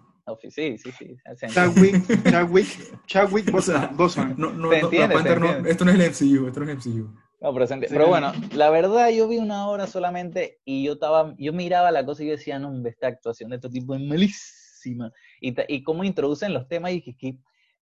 Sí, 0.50 0.78
sí, 0.78 0.92
sí. 0.92 1.18
Chadwick, 1.48 2.24
Chadwick, 2.32 3.06
Chadwick 3.08 3.54
O 3.54 3.62
sea, 3.62 3.88
Boseman. 3.94 4.36
No, 4.38 4.52
no, 4.54 4.72
entiende, 4.72 5.08
Black 5.08 5.14
Panther 5.38 5.42
no- 5.42 5.68
esto 5.70 5.84
no 5.86 5.92
es 5.92 6.00
el 6.00 6.10
MCU, 6.10 6.48
esto 6.48 6.60
no 6.62 6.66
es 6.72 6.86
el 6.86 6.92
MCU. 6.94 7.14
No, 7.42 7.54
pero, 7.54 7.68
Sí. 7.68 7.74
pero 7.90 8.08
bueno, 8.08 8.32
la 8.54 8.70
verdad 8.70 9.10
yo 9.10 9.28
vi 9.28 9.38
una 9.38 9.68
hora 9.68 9.86
solamente 9.86 10.62
y 10.64 10.86
yo 10.86 10.94
estaba, 10.94 11.36
yo 11.38 11.52
miraba 11.52 11.92
la 11.92 12.06
cosa 12.06 12.24
y 12.24 12.28
yo 12.28 12.32
decía, 12.34 12.58
no, 12.58 12.72
esta 12.88 13.08
actuación 13.08 13.50
de 13.50 13.58
este 13.58 13.70
tipo 13.70 13.96
es 13.96 14.02
malísima. 14.02 15.12
Y, 15.42 15.52
ta- 15.52 15.66
y 15.68 15.84
cómo 15.84 16.06
introducen 16.06 16.54
los 16.54 16.70
temas 16.70 16.94
y 16.94 17.02
que, 17.02 17.18
que, 17.18 17.38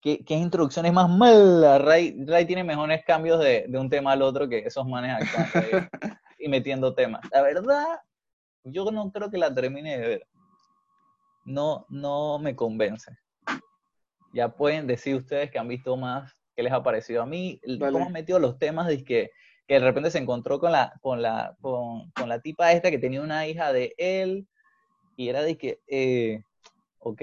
que, 0.01 0.25
que 0.25 0.33
introducciones 0.33 0.91
más 0.91 1.09
malas. 1.09 1.81
Ray, 1.81 2.13
Ray 2.27 2.45
tiene 2.45 2.65
mejores 2.65 3.05
cambios 3.05 3.39
de, 3.39 3.65
de 3.69 3.79
un 3.79 3.89
tema 3.89 4.11
al 4.11 4.21
otro 4.21 4.49
que 4.49 4.59
esos 4.59 4.85
manes 4.85 5.15
ahí 5.15 5.63
y 6.37 6.47
metiendo 6.49 6.93
temas. 6.93 7.21
La 7.31 7.41
verdad, 7.41 7.99
yo 8.63 8.89
no 8.91 9.11
creo 9.11 9.29
que 9.29 9.37
la 9.37 9.53
termine 9.53 9.97
de 9.97 10.07
ver. 10.07 10.27
No, 11.45 11.85
no 11.89 12.39
me 12.39 12.55
convence. 12.55 13.17
Ya 14.33 14.49
pueden 14.49 14.87
decir 14.87 15.15
ustedes 15.15 15.49
que 15.49 15.57
han 15.57 15.67
visto 15.67 15.95
más, 15.95 16.35
qué 16.55 16.63
les 16.63 16.73
ha 16.73 16.83
parecido 16.83 17.21
a 17.21 17.25
mí, 17.25 17.61
cómo 17.79 18.05
han 18.05 18.11
metido 18.11 18.39
los 18.39 18.59
temas 18.59 18.87
de 18.87 19.03
que, 19.03 19.31
que 19.67 19.75
de 19.75 19.79
repente 19.79 20.11
se 20.11 20.17
encontró 20.17 20.59
con 20.59 20.71
la, 20.71 20.93
con 21.01 21.21
la, 21.21 21.55
con, 21.61 22.11
con 22.11 22.27
la 22.27 22.41
tipa 22.41 22.71
esta 22.73 22.91
que 22.91 22.99
tenía 22.99 23.21
una 23.21 23.47
hija 23.47 23.71
de 23.71 23.93
él, 23.97 24.47
y 25.15 25.29
era 25.29 25.41
de 25.41 25.57
que, 25.57 25.79
eh, 25.87 26.41
ok, 26.99 27.21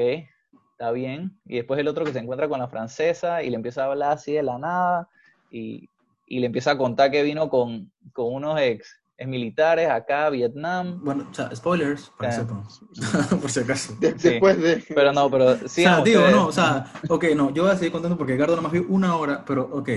está 0.73 0.91
bien, 0.93 1.39
y 1.45 1.57
después 1.57 1.79
el 1.79 1.89
otro 1.89 2.05
que 2.05 2.13
se 2.13 2.19
encuentra 2.19 2.49
con 2.49 2.59
la 2.59 2.69
francesa 2.69 3.43
y 3.43 3.51
le 3.51 3.57
empieza 3.57 3.83
a 3.83 3.87
hablar 3.87 4.13
así 4.13 4.33
de 4.33 4.43
la 4.43 4.59
nada, 4.59 5.09
y, 5.51 5.89
y 6.27 6.41
le 6.41 6.47
empieza 6.47 6.73
a 6.73 6.79
contar 6.79 7.11
que 7.11 7.23
vino 7.23 7.49
con, 7.49 7.93
con 8.13 8.33
unos 8.33 8.61
ex, 8.61 9.01
ex 9.17 9.29
militares 9.29 9.89
acá 9.89 10.29
Vietnam, 10.31 11.01
Bueno, 11.05 11.29
o 11.31 11.35
sea, 11.35 11.55
spoilers, 11.55 12.11
para 12.19 12.31
que 12.31 12.37
Ah. 12.37 12.41
sepan. 12.41 12.65
Por 13.41 13.51
si 13.51 13.61
acaso. 13.61 13.95
De- 14.01 14.19
Sí. 14.19 14.29
Después 14.31 14.61
de. 14.61 14.85
pero 14.95 15.13
no, 15.13 15.31
pero 15.31 15.47
o 15.51 15.57
sí, 15.69 15.83
sea, 15.83 16.01
digo, 16.03 16.23
no, 16.31 16.47
o 16.49 16.53
sea, 16.53 16.93
ok, 17.09 17.25
no, 17.37 17.53
yo 17.53 17.63
voy 17.65 17.73
a 17.73 17.77
seguir 17.77 17.93
contando 17.93 18.17
porque 18.19 18.37
Gardo 18.37 18.57
nomás 18.57 18.73
vio 18.73 18.85
una 18.89 19.17
hora, 19.17 19.45
pero 19.45 19.69
ok, 19.73 19.89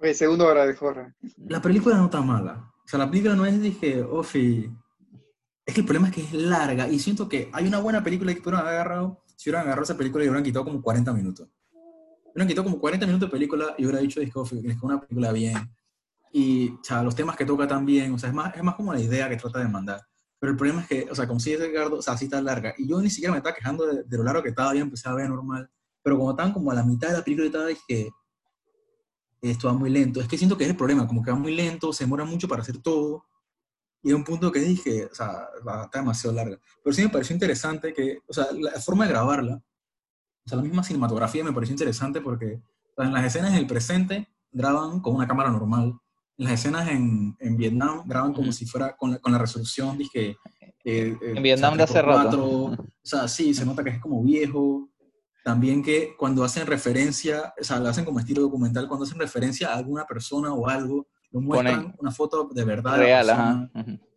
Oye, 0.00 0.12
segunda 0.14 0.44
hora 0.46 0.66
de 0.66 0.76
horror. 0.80 1.14
la 1.48 1.62
película 1.62 1.96
no 1.96 2.04
está 2.06 2.20
mala. 2.20 2.70
O 2.84 2.88
sea, 2.88 2.98
la 2.98 3.08
película 3.10 3.34
no 3.34 3.46
es, 3.46 3.60
dije, 3.62 4.02
ofi. 4.02 4.70
Es 5.64 5.72
que 5.72 5.80
el 5.80 5.86
problema 5.86 6.08
es 6.08 6.14
que 6.14 6.20
es 6.22 6.32
larga 6.34 6.88
y 6.88 6.98
siento 6.98 7.26
que 7.28 7.48
hay 7.54 7.66
una 7.66 7.78
buena 7.78 8.04
película 8.04 8.34
que 8.34 8.40
hubieran 8.40 8.66
agarrado, 8.66 9.22
si 9.36 9.48
hubieran 9.48 9.62
agarrado 9.66 9.84
esa 9.84 9.96
película 9.96 10.22
y 10.22 10.28
hubieran 10.28 10.44
quitado 10.44 10.64
como 10.66 10.82
40 10.82 11.10
minutos. 11.14 11.48
Hubieran 12.26 12.48
quitado 12.48 12.64
como 12.64 12.78
40 12.78 13.06
minutos 13.06 13.28
de 13.28 13.32
película 13.32 13.74
y 13.78 13.84
hubiera 13.84 14.00
dicho, 14.00 14.20
dije, 14.20 14.32
ofi, 14.34 14.60
es 14.62 14.82
una 14.82 15.00
película 15.00 15.32
bien. 15.32 15.56
Y, 16.36 16.70
o 16.70 16.82
sea, 16.82 17.04
los 17.04 17.14
temas 17.14 17.36
que 17.36 17.44
toca 17.44 17.68
también, 17.68 18.12
o 18.12 18.18
sea, 18.18 18.28
es 18.28 18.34
más, 18.34 18.56
es 18.56 18.62
más 18.64 18.74
como 18.74 18.92
la 18.92 19.00
idea 19.00 19.28
que 19.28 19.36
trata 19.36 19.60
de 19.60 19.68
mandar. 19.68 20.00
Pero 20.40 20.50
el 20.50 20.56
problema 20.56 20.80
es 20.80 20.88
que, 20.88 21.06
o 21.08 21.14
sea, 21.14 21.28
como 21.28 21.38
si 21.38 21.52
dice 21.52 21.66
Edgardo, 21.66 21.98
o 21.98 22.02
sea, 22.02 22.16
sí 22.16 22.24
está 22.24 22.42
larga. 22.42 22.74
Y 22.76 22.88
yo 22.88 23.00
ni 23.00 23.08
siquiera 23.08 23.30
me 23.30 23.38
estaba 23.38 23.54
quejando 23.54 23.86
de, 23.86 24.02
de 24.02 24.16
lo 24.16 24.24
largo 24.24 24.42
que 24.42 24.48
estaba, 24.48 24.74
ya 24.74 24.80
empecé 24.80 25.08
a 25.08 25.14
ver 25.14 25.28
normal. 25.28 25.70
Pero 26.02 26.18
como 26.18 26.32
estaban 26.32 26.52
como 26.52 26.72
a 26.72 26.74
la 26.74 26.82
mitad 26.82 27.10
de 27.10 27.18
la 27.18 27.22
película 27.22 27.46
estaba, 27.46 27.66
dije, 27.68 28.10
esto 29.40 29.68
va 29.68 29.74
muy 29.74 29.90
lento. 29.90 30.20
Es 30.20 30.26
que 30.26 30.36
siento 30.36 30.58
que 30.58 30.64
es 30.64 30.70
el 30.70 30.76
problema, 30.76 31.06
como 31.06 31.22
que 31.22 31.30
va 31.30 31.36
muy 31.36 31.54
lento, 31.54 31.92
se 31.92 32.02
demora 32.02 32.24
mucho 32.24 32.48
para 32.48 32.62
hacer 32.62 32.78
todo. 32.78 33.26
Y 34.02 34.08
hay 34.08 34.14
un 34.14 34.24
punto 34.24 34.50
que 34.50 34.58
dije, 34.58 35.06
o 35.06 35.14
sea, 35.14 35.48
va, 35.66 35.84
está 35.84 36.00
demasiado 36.00 36.34
larga. 36.34 36.58
Pero 36.82 36.94
sí 36.94 37.02
me 37.02 37.10
pareció 37.10 37.34
interesante 37.34 37.94
que, 37.94 38.18
o 38.26 38.32
sea, 38.32 38.48
la 38.52 38.72
forma 38.80 39.04
de 39.04 39.12
grabarla, 39.12 39.54
o 39.54 40.48
sea, 40.48 40.56
la 40.56 40.64
misma 40.64 40.82
cinematografía 40.82 41.44
me 41.44 41.52
pareció 41.52 41.74
interesante 41.74 42.20
porque 42.20 42.60
o 42.96 43.02
sea, 43.02 43.06
en 43.06 43.12
las 43.12 43.24
escenas 43.24 43.52
en 43.52 43.58
el 43.58 43.66
presente 43.66 44.28
graban 44.50 45.00
con 45.00 45.14
una 45.14 45.28
cámara 45.28 45.50
normal. 45.50 45.98
Las 46.36 46.52
escenas 46.52 46.88
en, 46.88 47.36
en 47.38 47.56
Vietnam 47.56 48.02
graban 48.06 48.32
como 48.32 48.50
si 48.52 48.66
fuera 48.66 48.96
con 48.96 49.12
la, 49.12 49.18
con 49.18 49.32
la 49.32 49.38
resolución, 49.38 49.96
dije... 49.98 50.36
eh, 50.60 51.16
eh, 51.22 51.32
En 51.36 51.42
Vietnam 51.42 51.76
de 51.76 51.84
hace 51.84 52.00
3x4, 52.00 52.04
rato. 52.04 52.46
O 52.66 52.76
sea, 53.02 53.28
sí, 53.28 53.54
se 53.54 53.64
nota 53.64 53.84
que 53.84 53.90
es 53.90 54.00
como 54.00 54.22
viejo. 54.22 54.90
También 55.44 55.82
que 55.82 56.14
cuando 56.18 56.42
hacen 56.42 56.66
referencia, 56.66 57.52
o 57.60 57.62
sea, 57.64 57.78
lo 57.78 57.88
hacen 57.88 58.04
como 58.04 58.18
estilo 58.18 58.40
documental, 58.42 58.88
cuando 58.88 59.04
hacen 59.04 59.18
referencia 59.18 59.68
a 59.72 59.76
alguna 59.76 60.04
persona 60.06 60.52
o 60.54 60.66
algo, 60.68 61.06
lo 61.30 61.40
muestran 61.40 61.82
Ponen 61.82 61.94
una 61.98 62.10
foto 62.10 62.48
de 62.52 62.64
verdad. 62.64 62.96
real. 62.98 63.70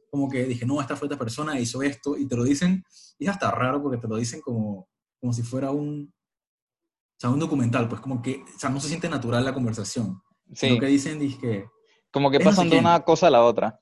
Como 0.10 0.30
que 0.30 0.46
dije, 0.46 0.66
no, 0.66 0.80
esta 0.80 0.96
fue 0.96 1.08
esta 1.08 1.20
persona, 1.20 1.60
hizo 1.60 1.82
esto, 1.84 2.18
y 2.18 2.26
te 2.28 2.36
lo 2.38 2.44
dicen, 2.46 2.84
y 3.20 3.26
es 3.26 3.30
hasta 3.30 3.52
raro 3.52 3.82
porque 3.84 3.98
te 3.98 4.08
lo 4.08 4.16
dicen 4.16 4.40
como, 4.42 4.88
como 5.20 5.34
si 5.34 5.44
fuera 5.44 5.70
un, 5.72 6.14
o 6.14 7.20
sea, 7.20 7.30
un 7.30 7.40
documental, 7.40 7.90
pues 7.90 8.00
como 8.00 8.22
que, 8.22 8.44
o 8.56 8.60
sea, 8.60 8.70
no 8.70 8.80
se 8.80 8.88
siente 8.88 9.10
natural 9.10 9.44
la 9.44 9.54
conversación. 9.54 10.22
Sí, 10.54 10.70
Lo 10.70 10.80
que 10.80 10.86
dicen, 10.86 11.20
dije, 11.20 11.66
como 12.18 12.30
que 12.32 12.38
es 12.38 12.44
no 12.44 12.52
sé 12.52 12.56
pasan 12.58 12.70
de 12.70 12.80
una 12.80 13.00
cosa 13.04 13.28
a 13.28 13.32
la 13.32 13.44
otra. 13.44 13.80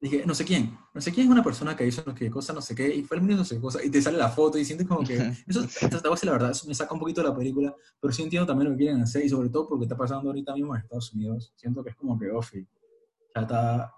dije, 0.00 0.22
no 0.24 0.34
sé 0.34 0.44
quién, 0.44 0.78
no 0.94 1.00
sé 1.00 1.12
quién 1.12 1.26
es 1.26 1.32
una 1.32 1.42
persona 1.42 1.74
que 1.76 1.86
hizo 1.86 2.02
no 2.06 2.12
sé 2.12 2.18
qué 2.18 2.30
cosa, 2.30 2.52
no 2.52 2.60
sé 2.62 2.74
qué, 2.74 2.94
y 2.94 3.02
fue 3.02 3.16
el 3.16 3.22
mismo 3.24 3.38
no 3.38 3.44
sé 3.44 3.56
qué 3.56 3.60
cosa, 3.60 3.84
y 3.84 3.90
te 3.90 4.00
sale 4.00 4.16
la 4.16 4.28
foto 4.28 4.56
y 4.58 4.64
sientes 4.64 4.86
como 4.86 5.02
que, 5.04 5.16
eso, 5.46 5.62
te 5.66 6.08
voy 6.08 6.18
a 6.22 6.26
la 6.26 6.32
verdad, 6.32 6.50
eso 6.52 6.68
me 6.68 6.74
saca 6.74 6.94
un 6.94 7.00
poquito 7.00 7.20
de 7.22 7.28
la 7.28 7.34
película, 7.34 7.74
pero 8.00 8.12
sí 8.12 8.22
entiendo 8.22 8.46
también 8.46 8.70
lo 8.70 8.76
que 8.76 8.84
quieren 8.84 9.02
hacer, 9.02 9.24
y 9.24 9.28
sobre 9.28 9.48
todo 9.48 9.68
porque 9.68 9.86
está 9.86 9.96
pasando 9.96 10.28
ahorita 10.30 10.54
mismo 10.54 10.74
en 10.76 10.82
Estados 10.82 11.12
Unidos, 11.14 11.52
siento 11.56 11.82
que 11.82 11.90
es 11.90 11.96
como 11.96 12.16
que, 12.18 12.30
ofi, 12.30 12.60
O 12.60 13.32
sea, 13.32 13.42
está... 13.42 13.92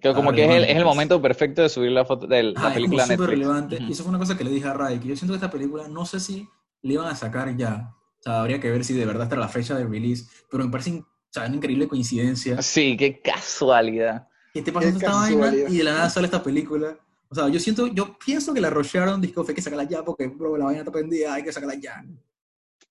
Que 0.00 0.12
como 0.12 0.30
Ah, 0.30 0.34
que 0.34 0.44
es 0.44 0.50
el, 0.50 0.64
es 0.64 0.76
el 0.76 0.84
momento 0.84 1.22
perfecto 1.22 1.62
de 1.62 1.70
subir 1.70 1.90
la 1.90 2.04
foto 2.04 2.26
de 2.26 2.42
la 2.42 2.68
es 2.68 2.74
película 2.74 3.04
súper 3.04 3.18
Netflix. 3.20 3.30
relevante. 3.38 3.76
Ujú. 3.76 3.84
Y 3.86 3.92
eso 3.92 4.02
fue 4.02 4.10
una 4.10 4.18
cosa 4.18 4.36
que 4.36 4.44
le 4.44 4.50
dije 4.50 4.68
a 4.68 4.74
Ray, 4.74 4.98
que 4.98 5.08
yo 5.08 5.16
siento 5.16 5.32
que 5.32 5.36
esta 5.36 5.50
película, 5.50 5.88
no 5.88 6.04
sé 6.04 6.20
si 6.20 6.46
le 6.82 6.92
iban 6.94 7.06
a 7.06 7.14
sacar 7.16 7.56
ya. 7.56 7.94
O 8.18 8.22
sea, 8.22 8.40
habría 8.40 8.60
que 8.60 8.70
ver 8.70 8.84
si 8.84 8.92
de 8.92 9.06
verdad 9.06 9.22
está 9.24 9.36
la 9.36 9.48
fecha 9.48 9.74
de 9.74 9.86
release. 9.86 10.26
Pero 10.50 10.64
me 10.64 10.70
parece 10.70 11.02
sea, 11.40 11.46
una 11.46 11.56
increíble 11.56 11.88
coincidencia. 11.88 12.60
Sí, 12.62 12.96
qué 12.96 13.20
casualidad. 13.20 14.28
que 14.52 14.60
esté 14.60 14.72
pasando 14.72 14.98
Qué 14.98 15.06
esta 15.06 15.16
vaina 15.18 15.54
y 15.68 15.78
de 15.78 15.84
la 15.84 15.92
nada 15.94 16.10
sale 16.10 16.26
esta 16.26 16.42
película. 16.42 16.98
O 17.28 17.34
sea, 17.34 17.48
yo 17.48 17.58
siento, 17.58 17.88
yo 17.88 18.16
pienso 18.24 18.54
que 18.54 18.60
la 18.60 18.70
rusharon, 18.70 19.20
disco, 19.20 19.44
hay 19.46 19.54
que 19.54 19.60
sacarla 19.60 19.84
ya 19.84 20.04
porque, 20.04 20.28
bro, 20.28 20.56
la 20.56 20.66
vaina 20.66 20.80
está 20.80 20.92
prendida, 20.92 21.34
hay 21.34 21.42
que 21.42 21.52
sacarla 21.52 21.74
ya. 21.74 22.04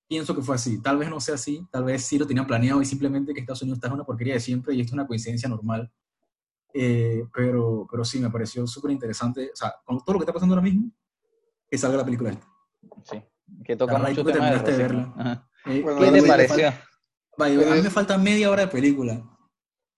Pienso 0.07 0.35
que 0.35 0.41
fue 0.41 0.55
así. 0.55 0.81
Tal 0.81 0.97
vez 0.97 1.09
no 1.09 1.19
sea 1.19 1.35
así, 1.35 1.65
tal 1.71 1.85
vez 1.85 2.03
sí 2.03 2.19
lo 2.19 2.27
tenían 2.27 2.45
planeado 2.45 2.81
y 2.81 2.85
simplemente 2.85 3.33
que 3.33 3.39
Estados 3.39 3.61
Unidos 3.61 3.77
está 3.77 3.87
en 3.87 3.93
una 3.93 4.03
porquería 4.03 4.33
de 4.35 4.39
siempre 4.39 4.75
y 4.75 4.81
esto 4.81 4.89
es 4.89 4.93
una 4.93 5.07
coincidencia 5.07 5.49
normal. 5.49 5.91
Eh, 6.73 7.23
pero, 7.33 7.87
pero 7.89 8.03
sí, 8.03 8.19
me 8.19 8.29
pareció 8.29 8.67
súper 8.67 8.91
interesante. 8.91 9.49
O 9.53 9.55
sea, 9.55 9.73
con 9.85 9.97
todo 10.03 10.13
lo 10.13 10.19
que 10.19 10.23
está 10.23 10.33
pasando 10.33 10.53
ahora 10.53 10.63
mismo, 10.63 10.91
que 11.69 11.77
salga 11.77 11.97
la 11.97 12.05
película. 12.05 12.37
Sí. 13.03 13.23
Que 13.63 13.75
toca 13.75 13.97
mucho 13.97 14.23
tema 14.25 14.51
de 14.51 14.71
de 14.71 14.77
verla. 14.77 15.47
Eh, 15.65 15.81
Bueno, 15.81 15.99
¿Qué 15.99 16.21
te 16.21 16.27
pareció? 16.27 16.73
Pero 17.37 17.71
a 17.71 17.75
mí 17.75 17.81
me 17.81 17.89
falta 17.89 18.17
media 18.17 18.49
hora 18.49 18.63
de 18.63 18.67
película. 18.69 19.23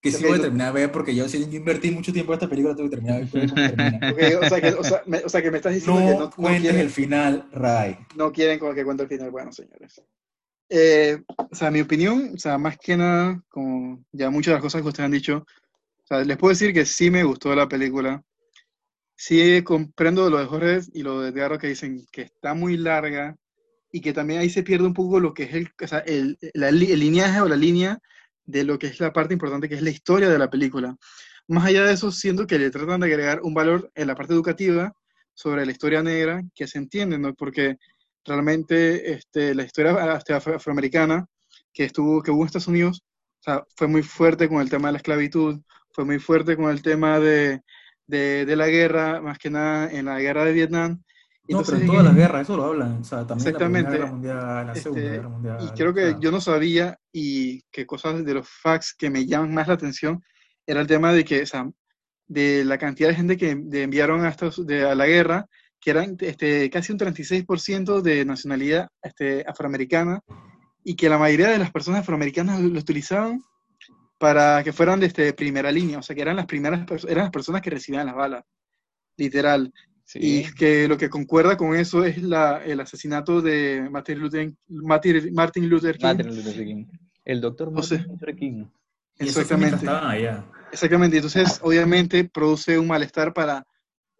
Que 0.01 0.11
sí 0.11 0.23
voy 0.23 0.37
a 0.37 0.41
terminar 0.41 0.73
de 0.73 0.81
ver 0.81 0.91
porque 0.91 1.15
yo, 1.15 1.27
si 1.27 1.39
yo 1.49 1.57
invertí 1.57 1.89
mucho 1.89 2.13
tiempo 2.13 2.31
en 2.31 2.37
esta 2.37 2.49
película, 2.49 2.75
tengo 2.75 2.89
que 2.89 2.95
terminar 2.95 3.25
de 3.25 3.39
ver 3.39 3.49
cómo 3.49 3.61
termina. 3.61 3.99
Ok, 4.11 4.43
o, 4.43 4.49
sea 4.49 4.61
que, 4.61 4.69
o, 4.69 4.83
sea, 4.83 5.03
me, 5.07 5.17
o 5.17 5.29
sea 5.29 5.41
que 5.41 5.51
me 5.51 5.57
estás 5.57 5.73
diciendo 5.73 5.99
que 5.99 6.05
No, 6.05 6.13
no, 6.13 6.19
no 6.25 6.31
cuentes 6.31 6.61
quieren, 6.61 6.81
el 6.81 6.89
final, 6.89 7.49
Ray. 7.51 7.97
no 8.15 8.31
quieren 8.31 8.59
que 8.59 8.85
cuente 8.85 9.03
el 9.03 9.09
final. 9.09 9.31
Bueno, 9.31 9.51
señores. 9.51 10.01
Eh, 10.69 11.23
o 11.37 11.55
sea, 11.55 11.71
mi 11.71 11.81
opinión, 11.81 12.31
o 12.35 12.37
sea, 12.37 12.57
más 12.57 12.77
que 12.77 12.95
nada, 12.95 13.41
como 13.49 14.03
ya 14.11 14.29
muchas 14.29 14.51
de 14.51 14.55
las 14.55 14.61
cosas 14.61 14.81
que 14.81 14.87
ustedes 14.87 15.05
han 15.05 15.11
dicho, 15.11 15.37
o 15.37 16.07
sea, 16.07 16.23
les 16.23 16.37
puedo 16.37 16.51
decir 16.51 16.73
que 16.73 16.85
sí 16.85 17.09
me 17.09 17.23
gustó 17.23 17.55
la 17.55 17.67
película. 17.67 18.21
Sí 19.15 19.63
comprendo 19.63 20.29
lo 20.29 20.37
de 20.37 20.45
Jorge 20.45 20.79
y 20.93 21.01
lo 21.01 21.21
de 21.21 21.29
Edgardo 21.29 21.57
que 21.57 21.67
dicen 21.67 22.05
que 22.11 22.23
está 22.23 22.53
muy 22.53 22.77
larga 22.77 23.35
y 23.91 24.01
que 24.01 24.13
también 24.13 24.41
ahí 24.41 24.49
se 24.49 24.63
pierde 24.63 24.85
un 24.85 24.93
poco 24.93 25.19
lo 25.19 25.33
que 25.33 25.43
es 25.43 25.53
el, 25.53 25.69
o 25.81 25.87
sea, 25.87 25.99
el, 25.99 26.37
el 26.41 26.99
lineaje 26.99 27.41
o 27.41 27.47
la 27.47 27.55
línea 27.55 27.99
de 28.45 28.63
lo 28.63 28.77
que 28.79 28.87
es 28.87 28.99
la 28.99 29.13
parte 29.13 29.33
importante, 29.33 29.69
que 29.69 29.75
es 29.75 29.81
la 29.81 29.89
historia 29.89 30.29
de 30.29 30.39
la 30.39 30.49
película. 30.49 30.95
Más 31.47 31.65
allá 31.65 31.83
de 31.85 31.93
eso, 31.93 32.11
siento 32.11 32.45
que 32.47 32.59
le 32.59 32.69
tratan 32.69 32.99
de 32.99 33.07
agregar 33.07 33.41
un 33.41 33.53
valor 33.53 33.89
en 33.95 34.07
la 34.07 34.15
parte 34.15 34.33
educativa 34.33 34.93
sobre 35.33 35.65
la 35.65 35.71
historia 35.71 36.03
negra 36.03 36.41
que 36.53 36.67
se 36.67 36.77
entiende, 36.77 37.17
¿no? 37.17 37.33
Porque 37.33 37.77
realmente 38.25 39.13
este, 39.13 39.55
la 39.55 39.63
historia 39.63 40.15
este, 40.17 40.33
afro- 40.33 40.55
afroamericana 40.55 41.25
que 41.73 41.85
estuvo, 41.85 42.21
que 42.21 42.31
hubo 42.31 42.41
en 42.41 42.47
Estados 42.47 42.67
Unidos, 42.67 43.03
o 43.39 43.43
sea, 43.43 43.63
fue 43.75 43.87
muy 43.87 44.03
fuerte 44.03 44.49
con 44.49 44.61
el 44.61 44.69
tema 44.69 44.89
de 44.89 44.93
la 44.93 44.97
esclavitud, 44.97 45.61
fue 45.91 46.05
muy 46.05 46.19
fuerte 46.19 46.57
con 46.57 46.69
el 46.69 46.81
tema 46.81 47.19
de, 47.19 47.61
de 48.07 48.55
la 48.55 48.67
guerra, 48.67 49.21
más 49.21 49.37
que 49.37 49.49
nada 49.49 49.89
en 49.91 50.05
la 50.05 50.19
guerra 50.19 50.43
de 50.43 50.53
Vietnam. 50.53 51.01
No, 51.49 51.59
pero 51.63 51.77
en 51.77 51.83
Entonces, 51.83 51.87
todas 51.87 52.03
las 52.05 52.15
guerras, 52.15 52.41
eso 52.41 52.57
lo 52.57 52.65
hablan. 52.65 52.97
O 52.99 53.03
sea, 53.03 53.25
también 53.25 53.47
Exactamente. 53.47 53.99
la 53.99 54.05
Primera 54.05 54.09
Guerra 54.09 54.11
Mundial, 54.13 54.67
la 54.67 54.75
Segunda 54.75 55.01
Este, 55.01 55.15
Guerra 55.15 55.29
Mundial. 55.29 55.57
Y 55.61 55.67
creo 55.77 55.91
o 55.91 55.93
que 55.93 56.09
sea, 56.11 56.19
yo 56.19 56.31
no 56.31 56.41
sabía 56.41 56.99
y 57.13 57.61
que 57.71 57.85
cosas 57.85 58.25
de 58.25 58.33
los 58.33 58.49
facts 58.49 58.93
que 58.97 59.09
me 59.09 59.25
llaman 59.25 59.53
más 59.53 59.67
la 59.67 59.73
atención 59.75 60.21
era 60.65 60.81
el 60.81 60.87
tema 60.87 61.13
de 61.13 61.23
que, 61.23 61.41
o 61.43 61.45
sea, 61.45 61.69
de 62.27 62.65
la 62.65 62.77
cantidad 62.77 63.09
de 63.09 63.15
gente 63.15 63.37
que 63.37 63.55
de- 63.55 63.83
enviaron 63.83 64.25
a, 64.25 64.29
Estados- 64.29 64.65
de, 64.65 64.83
a 64.89 64.93
la 64.95 65.05
guerra, 65.07 65.45
que 65.79 65.91
eran 65.91 66.17
este, 66.19 66.69
casi 66.69 66.91
un 66.91 66.97
36% 66.99 68.01
de 68.01 68.25
nacionalidad 68.25 68.89
este, 69.01 69.45
afroamericana 69.47 70.19
y 70.83 70.95
que 70.95 71.07
la 71.07 71.17
mayoría 71.17 71.49
de 71.49 71.59
las 71.59 71.71
personas 71.71 72.01
afroamericanas 72.01 72.59
lo, 72.59 72.67
lo 72.69 72.79
utilizaban 72.79 73.41
para 74.17 74.63
que 74.63 74.73
fueran 74.73 74.99
de 74.99 75.05
este, 75.05 75.31
primera 75.33 75.71
línea, 75.71 75.99
o 75.99 76.01
sea, 76.01 76.15
que 76.15 76.21
eran 76.23 76.35
las 76.35 76.45
primeras 76.47 76.85
eran 77.07 77.25
las 77.25 77.31
personas 77.31 77.61
que 77.61 77.69
recibían 77.69 78.05
las 78.07 78.15
balas, 78.15 78.43
literal. 79.15 79.71
Sí. 80.07 80.19
Y 80.21 80.53
que 80.53 80.87
lo 80.87 80.97
que 80.97 81.09
concuerda 81.09 81.57
con 81.57 81.75
eso 81.75 82.05
es 82.05 82.23
la, 82.23 82.63
el 82.63 82.79
asesinato 82.79 83.41
de 83.41 83.89
Martin 83.91 84.19
Luther, 84.19 84.53
Martin, 84.69 85.33
Martin 85.33 85.69
Luther 85.69 85.97
King. 85.97 86.05
Martin 86.05 86.27
Luther 86.35 86.65
King. 86.65 86.85
El 87.25 87.41
doctor. 87.41 87.71
Martin 87.71 88.05
Luther 88.07 88.33
King. 88.33 88.65
Exactamente. 89.19 89.85
Exactamente. 90.71 91.17
Entonces, 91.17 91.59
obviamente, 91.61 92.23
produce 92.23 92.79
un 92.79 92.87
malestar 92.87 93.33
para 93.33 93.65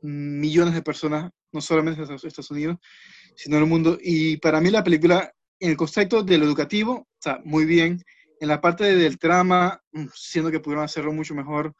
millones 0.01 0.73
de 0.73 0.81
personas, 0.81 1.31
no 1.53 1.61
solamente 1.61 2.01
en 2.03 2.11
Estados- 2.13 2.51
Unidos, 2.51 2.77
sino 3.37 3.55
en 3.55 3.63
el 3.63 3.69
mundo. 3.69 3.97
Y 4.01 4.37
para 4.37 4.59
mí 4.59 4.69
la 4.69 4.83
película, 4.83 5.31
en 5.59 5.69
el 5.71 5.77
concepto 5.77 6.21
de 6.21 6.37
lo 6.37 6.43
educativo, 6.45 7.07
sea, 7.17 7.39
muy 7.45 7.63
bien. 7.63 8.03
En 8.41 8.49
la 8.49 8.59
parte 8.59 8.93
del 8.93 9.17
trama, 9.17 9.81
mm, 9.93 10.07
siento 10.13 10.51
que 10.51 10.59
pudieron 10.59 10.83
hacerlo 10.83 11.13
mucho 11.13 11.33
mejor. 11.33 11.73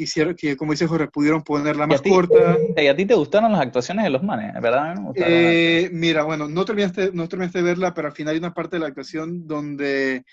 Quisieron 0.00 0.34
que, 0.34 0.56
como 0.56 0.72
dice 0.72 0.86
Jorge, 0.86 1.08
pudieron 1.08 1.42
ponerla 1.42 1.82
¿Y 1.82 1.84
a 1.84 1.86
más 1.88 2.00
ti? 2.00 2.08
corta. 2.08 2.58
¿Y 2.74 2.86
a 2.86 2.96
ti 2.96 3.04
te 3.04 3.12
gustaron 3.12 3.52
las 3.52 3.60
actuaciones 3.60 4.02
de 4.02 4.08
los 4.08 4.22
manes? 4.22 4.54
¿Verdad? 4.54 4.78
A 4.78 4.88
mí 4.88 4.94
no 4.94 5.00
me 5.02 5.06
gustaron. 5.08 5.34
Eh, 5.34 5.90
mira, 5.92 6.22
bueno, 6.22 6.48
no 6.48 6.64
terminaste, 6.64 7.10
no 7.12 7.28
terminaste 7.28 7.58
de 7.58 7.64
verla, 7.64 7.92
pero 7.92 8.08
al 8.08 8.14
final 8.14 8.32
hay 8.32 8.38
una 8.38 8.54
parte 8.54 8.76
de 8.76 8.80
la 8.80 8.86
actuación 8.86 9.46
donde 9.46 10.24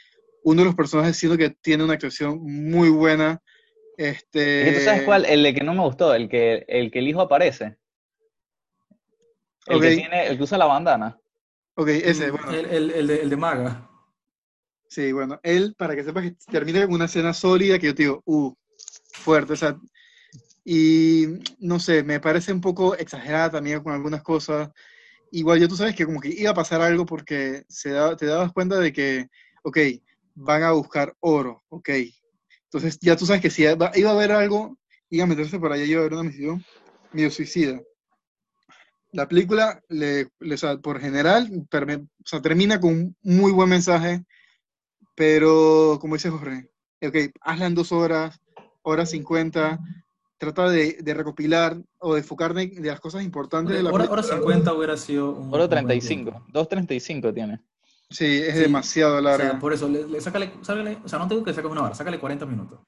uno 0.43 0.61
de 0.61 0.65
los 0.67 0.75
personajes 0.75 1.17
siento 1.17 1.37
que 1.37 1.49
tiene 1.49 1.83
una 1.83 1.95
actuación 1.95 2.39
muy 2.41 2.87
buena. 2.87 3.41
Este, 3.97 4.71
tú 4.73 4.79
sabes 4.79 5.01
cuál, 5.03 5.25
el 5.25 5.43
de 5.43 5.53
que 5.53 5.65
no 5.65 5.73
me 5.73 5.81
gustó, 5.81 6.13
el 6.13 6.29
que 6.29 6.63
el, 6.69 6.89
que 6.89 6.99
el 6.99 7.09
hijo 7.09 7.19
aparece. 7.19 7.75
El 9.65 9.81
que 9.81 9.95
tiene, 9.95 10.27
el 10.27 10.37
que 10.37 10.43
usa 10.43 10.57
la 10.57 10.65
bandana. 10.65 11.19
Ok, 11.75 11.89
ese, 11.89 12.31
Mm, 12.31 12.35
bueno, 12.37 12.51
el, 12.53 12.65
el, 12.67 12.91
el 12.91 13.07
de, 13.07 13.21
el 13.23 13.29
de 13.29 13.35
Maga. 13.35 13.89
sí, 14.87 15.11
bueno, 15.11 15.41
él, 15.43 15.75
para 15.77 15.93
que 15.93 16.05
sepas 16.05 16.23
que 16.23 16.35
termina 16.49 16.85
con 16.85 16.95
una 16.95 17.05
escena 17.05 17.33
sólida 17.33 17.77
que 17.77 17.87
yo 17.87 17.95
te 17.95 18.03
digo, 18.03 18.21
uh, 18.23 18.53
fuerte, 19.17 19.53
o 19.53 19.55
sea, 19.55 19.77
y 20.65 21.25
no 21.59 21.79
sé, 21.79 22.03
me 22.03 22.19
parece 22.19 22.51
un 22.51 22.61
poco 22.61 22.95
exagerada 22.95 23.51
también 23.51 23.81
con 23.81 23.93
algunas 23.93 24.21
cosas. 24.21 24.69
Igual 25.31 25.59
ya 25.59 25.67
tú 25.67 25.75
sabes 25.75 25.95
que 25.95 26.05
como 26.05 26.19
que 26.19 26.29
iba 26.29 26.51
a 26.51 26.55
pasar 26.55 26.81
algo 26.81 27.05
porque 27.05 27.63
se 27.69 27.91
da- 27.91 28.15
te 28.15 28.25
dabas 28.25 28.51
cuenta 28.53 28.77
de 28.79 28.91
que, 28.93 29.27
ok, 29.63 29.77
van 30.35 30.63
a 30.63 30.71
buscar 30.71 31.15
oro, 31.19 31.63
ok. 31.69 31.89
Entonces 32.65 32.97
ya 33.01 33.15
tú 33.15 33.25
sabes 33.25 33.41
que 33.41 33.49
si 33.49 33.63
iba 33.63 33.89
a 34.09 34.13
haber 34.13 34.31
algo, 34.31 34.77
iba 35.09 35.23
a 35.23 35.27
meterse 35.27 35.57
por 35.59 35.71
allá, 35.71 35.83
iba 35.85 35.99
a 35.99 36.01
haber 36.05 36.13
una 36.13 36.23
misión 36.23 36.63
medio 37.13 37.31
suicida. 37.31 37.79
La 39.13 39.27
película, 39.27 39.81
le, 39.87 40.29
le- 40.39 40.55
o 40.55 40.57
sea, 40.57 40.77
por 40.77 40.99
general, 40.99 41.49
perme- 41.69 42.03
o 42.05 42.27
sea, 42.27 42.41
termina 42.41 42.79
con 42.79 42.91
un 42.93 43.15
muy 43.21 43.51
buen 43.53 43.69
mensaje, 43.69 44.23
pero 45.15 45.97
como 45.99 46.15
dice 46.15 46.29
Jorge, 46.29 46.69
ok, 47.01 47.15
hazla 47.41 47.67
en 47.67 47.75
dos 47.75 47.91
horas, 47.91 48.39
hora 48.87 49.05
50, 49.05 49.79
trata 50.37 50.69
de, 50.69 50.97
de 51.01 51.13
recopilar 51.13 51.77
o 51.99 52.13
de 52.13 52.19
enfocar 52.21 52.53
de, 52.53 52.71
las 52.81 52.99
cosas 52.99 53.23
importantes 53.23 53.75
de 53.75 53.83
la 53.83 53.89
Hora, 53.89 54.05
película. 54.05 54.21
hora 54.25 54.37
50 54.37 54.73
hubiera 54.73 54.97
sido 54.97 55.31
un. 55.31 55.49
Buen 55.49 55.69
35. 55.69 56.31
tiempo. 56.31 56.51
2.35 56.53 57.33
tiene. 57.33 57.61
Sí, 58.09 58.25
es 58.25 58.53
Sí. 58.55 58.59
demasiado 58.61 59.17
O 59.17 59.21
larga. 59.21 59.49
sea, 59.51 59.59
por 59.59 59.73
eso, 59.73 59.89
le, 59.89 60.07
le- 60.07 60.21
sácale, 60.21 60.53
sácale- 60.61 60.97
o 61.03 61.07
sea, 61.09 61.19
no 61.19 61.27
tengo 61.27 61.43
que 61.43 61.53
sacar 61.53 61.69
una 61.69 61.83
hora, 61.83 61.93
sácale 61.95 62.19
40 62.19 62.45
minutos. 62.45 62.79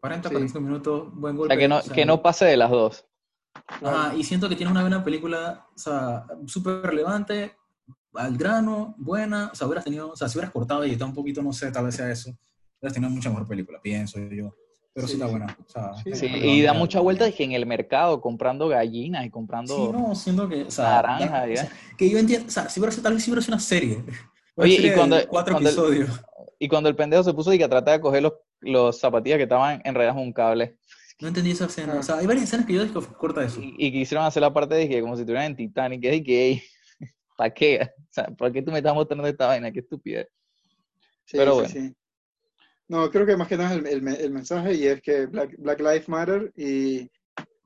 40, 0.00 0.28
Sí. 0.28 0.34
45 0.34 0.60
minutos, 0.60 1.14
buen 1.14 1.34
O 1.34 1.38
golpe. 1.38 1.54
sea, 1.54 1.60
que 1.60 1.68
no, 1.68 1.76
o 1.78 1.82
sea, 1.82 1.94
que 1.94 2.04
no 2.04 2.20
pase 2.22 2.44
de 2.44 2.56
las 2.58 2.70
dos. 2.70 3.04
Ajá, 3.82 4.14
y 4.14 4.22
siento 4.22 4.48
que 4.50 4.56
tiene 4.56 4.70
una 4.70 4.82
buena 4.82 5.02
película, 5.02 5.66
o 5.74 5.78
sea, 5.78 6.26
súper 6.46 6.82
relevante, 6.82 7.56
al 8.12 8.36
grano, 8.36 8.94
buena, 8.98 9.48
o 9.52 9.54
sea, 9.54 9.66
hubieras 9.66 9.84
tenido, 9.84 10.10
o 10.10 10.16
sea, 10.16 10.28
si 10.28 10.36
hubieras 10.36 10.52
cortado 10.52 10.84
y 10.84 10.90
está 10.92 11.06
un 11.06 11.14
poquito, 11.14 11.42
no 11.42 11.52
sé, 11.54 11.70
tal 11.72 11.86
vez 11.86 11.94
sea 11.96 12.10
eso, 12.10 12.30
hubieras 12.78 12.92
tenido 12.92 13.10
mucha 13.10 13.30
mejor 13.30 13.48
película, 13.48 13.80
pienso 13.80 14.18
yo. 14.30 14.54
Pero 14.96 15.06
sí, 15.08 15.14
Sí. 15.16 15.20
está 15.20 15.30
buena. 15.30 15.58
O 15.60 15.68
sea, 15.70 15.92
Sí, 15.94 16.00
está 16.06 16.16
Sí, 16.20 16.26
relevante. 16.26 16.48
y 16.56 16.62
da 16.62 16.72
mucha 16.72 17.00
vuelta 17.00 17.26
dije, 17.26 17.44
en 17.44 17.52
el 17.52 17.66
mercado 17.66 18.20
comprando 18.22 18.66
gallinas 18.66 19.26
y 19.26 19.30
comprando 19.30 19.92
no, 19.92 20.48
que, 20.48 20.62
o 20.62 20.70
sea, 20.70 20.84
naranjas. 21.02 21.50
o 21.50 21.54
sea, 21.54 21.72
que 21.98 22.08
yo 22.08 22.18
entiendo, 22.18 22.46
o 22.46 22.50
sea, 22.50 22.68
si 22.70 22.80
tal 22.80 23.12
vez 23.12 23.22
si 23.22 23.30
hubiera 23.30 23.42
sido 23.42 23.54
una 23.54 23.60
serie. 23.62 24.02
Oye, 24.56 24.74
y 24.88 24.92
cuando- 24.94 25.18
cuatro 25.28 25.52
cuando 25.52 25.68
el- 25.68 25.74
episodios. 25.76 26.20
Y 26.58 26.68
cuando 26.68 26.88
el 26.88 26.96
pendejo 26.96 27.22
se 27.22 27.34
puso 27.34 27.52
y 27.52 27.58
que 27.58 27.68
trataba 27.68 27.98
de 27.98 28.00
coger 28.00 28.22
los, 28.22 28.32
los 28.62 28.98
zapatillas 28.98 29.36
que 29.36 29.42
estaban 29.42 29.82
enredadas 29.84 30.16
en 30.16 30.22
un 30.22 30.32
cable. 30.32 30.78
No 31.20 31.28
entendí 31.28 31.50
esa 31.50 31.66
escena. 31.66 31.92
Ah. 31.96 32.00
O 32.00 32.02
sea, 32.02 32.16
hay 32.16 32.26
varias 32.26 32.44
escenas 32.44 32.64
que 32.64 32.72
yo 32.72 32.82
digo 32.84 33.02
corta 33.18 33.44
eso. 33.44 33.60
Y, 33.60 33.74
y 33.78 33.92
quisieron 33.92 34.24
hacer 34.26 34.40
la 34.40 34.52
parte 34.54 34.74
de 34.74 34.88
que 34.88 35.02
como 35.02 35.14
si 35.16 35.22
estuvieran 35.22 35.50
en 35.50 35.56
Titanic. 35.56 36.02
Y 36.04 36.22
que, 36.22 36.62
¿para 37.36 37.52
qué? 37.52 37.80
O 37.82 38.08
sea, 38.10 38.24
¿por 38.28 38.50
qué 38.50 38.62
tú 38.62 38.70
me 38.72 38.78
estás 38.78 38.94
mostrando 38.94 39.26
esta 39.28 39.46
vaina? 39.48 39.70
Qué 39.70 39.80
estupidez. 39.80 40.28
Sí, 41.26 41.36
Pero 41.36 41.52
sí, 41.66 41.72
bueno. 41.74 41.88
sí. 41.90 41.96
No, 42.88 43.10
creo 43.10 43.26
que 43.26 43.36
más 43.36 43.48
que 43.48 43.56
nada 43.56 43.74
el, 43.74 43.86
el 43.86 44.06
el 44.08 44.30
mensaje 44.30 44.74
y 44.74 44.86
es 44.86 45.00
que 45.02 45.26
Black, 45.26 45.54
Black 45.58 45.80
Lives 45.80 46.08
Matter 46.08 46.52
y 46.56 47.10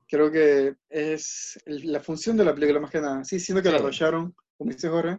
creo 0.09 0.31
que 0.31 0.75
es 0.89 1.59
el- 1.65 1.91
la 1.91 1.99
función 1.99 2.35
de 2.37 2.43
la 2.45 2.53
película 2.55 2.79
más 2.79 2.91
que 2.91 2.99
nada. 3.01 3.23
Sí, 3.23 3.39
siento 3.39 3.61
que 3.61 3.69
la 3.69 3.77
Sí. 3.77 3.83
arrollaron, 3.83 4.35
como 4.57 4.71
dice 4.71 4.89
Jorge. 4.89 5.17